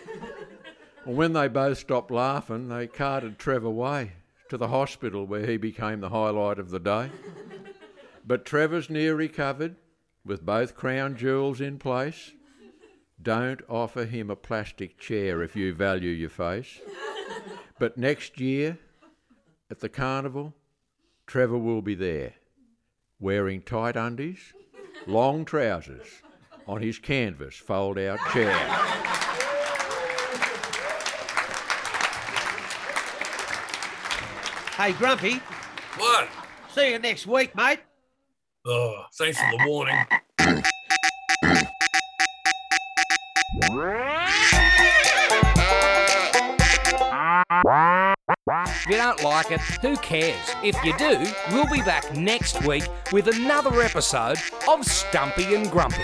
Well, 1.05 1.17
when 1.17 1.33
they 1.33 1.49
both 1.49 1.79
stopped 1.79 2.11
laughing, 2.11 2.69
they 2.69 2.87
carted 2.87 3.39
Trev 3.39 3.65
away 3.65 4.13
to 4.49 4.57
the 4.57 4.69
hospital 4.69 5.27
where 5.27 5.47
he 5.47 5.57
became 5.57 6.01
the 6.01 6.11
highlight 6.11 6.59
of 6.59 6.71
the 6.71 6.81
day. 6.81 7.11
But 8.25 8.45
Trevor's 8.45 8.89
near 8.89 9.17
recovered 9.17 9.75
with 10.25 10.47
both 10.47 10.77
crown 10.77 11.17
jewels 11.17 11.61
in 11.61 11.79
place. 11.79 12.31
don't 13.21 13.61
offer 13.69 14.05
him 14.05 14.31
a 14.31 14.37
plastic 14.37 14.97
chair 14.97 15.43
if 15.43 15.57
you 15.57 15.75
value 15.75 16.11
your 16.11 16.31
face. 16.31 16.81
But 17.81 17.99
next 17.99 18.39
year, 18.39 18.79
at 19.73 19.81
the 19.81 19.89
carnival, 19.89 20.55
Trevor 21.27 21.59
will 21.59 21.83
be 21.83 21.97
there, 21.97 22.35
wearing 23.19 23.61
tight 23.61 23.97
undies, 23.97 24.53
long 25.09 25.45
trousers, 25.45 26.07
on 26.69 26.81
his 26.81 27.01
canvas 27.01 27.57
fold 27.57 27.99
out 27.99 28.21
chair. 28.33 28.55
Hey, 34.77 34.93
Grumpy, 34.93 35.41
What? 35.97 36.29
see 36.71 36.93
you 36.93 36.99
next 36.99 37.27
week, 37.27 37.55
mate. 37.55 37.81
Oh, 38.67 39.05
thanks 39.15 39.39
for 39.39 39.51
the 39.59 39.65
warning. 39.69 39.97
If 48.49 48.89
you 48.89 48.97
don't 48.97 49.23
like 49.23 49.51
it, 49.51 49.61
who 49.61 49.97
cares? 49.97 50.37
If 50.63 50.83
you 50.85 50.97
do, 50.97 51.25
we'll 51.53 51.71
be 51.71 51.83
back 51.83 52.15
next 52.17 52.65
week 52.67 52.85
with 53.13 53.29
another 53.29 53.81
episode 53.83 54.39
of 54.69 54.85
Stumpy 54.85 55.55
and 55.55 55.71
Grumpy. 55.71 56.03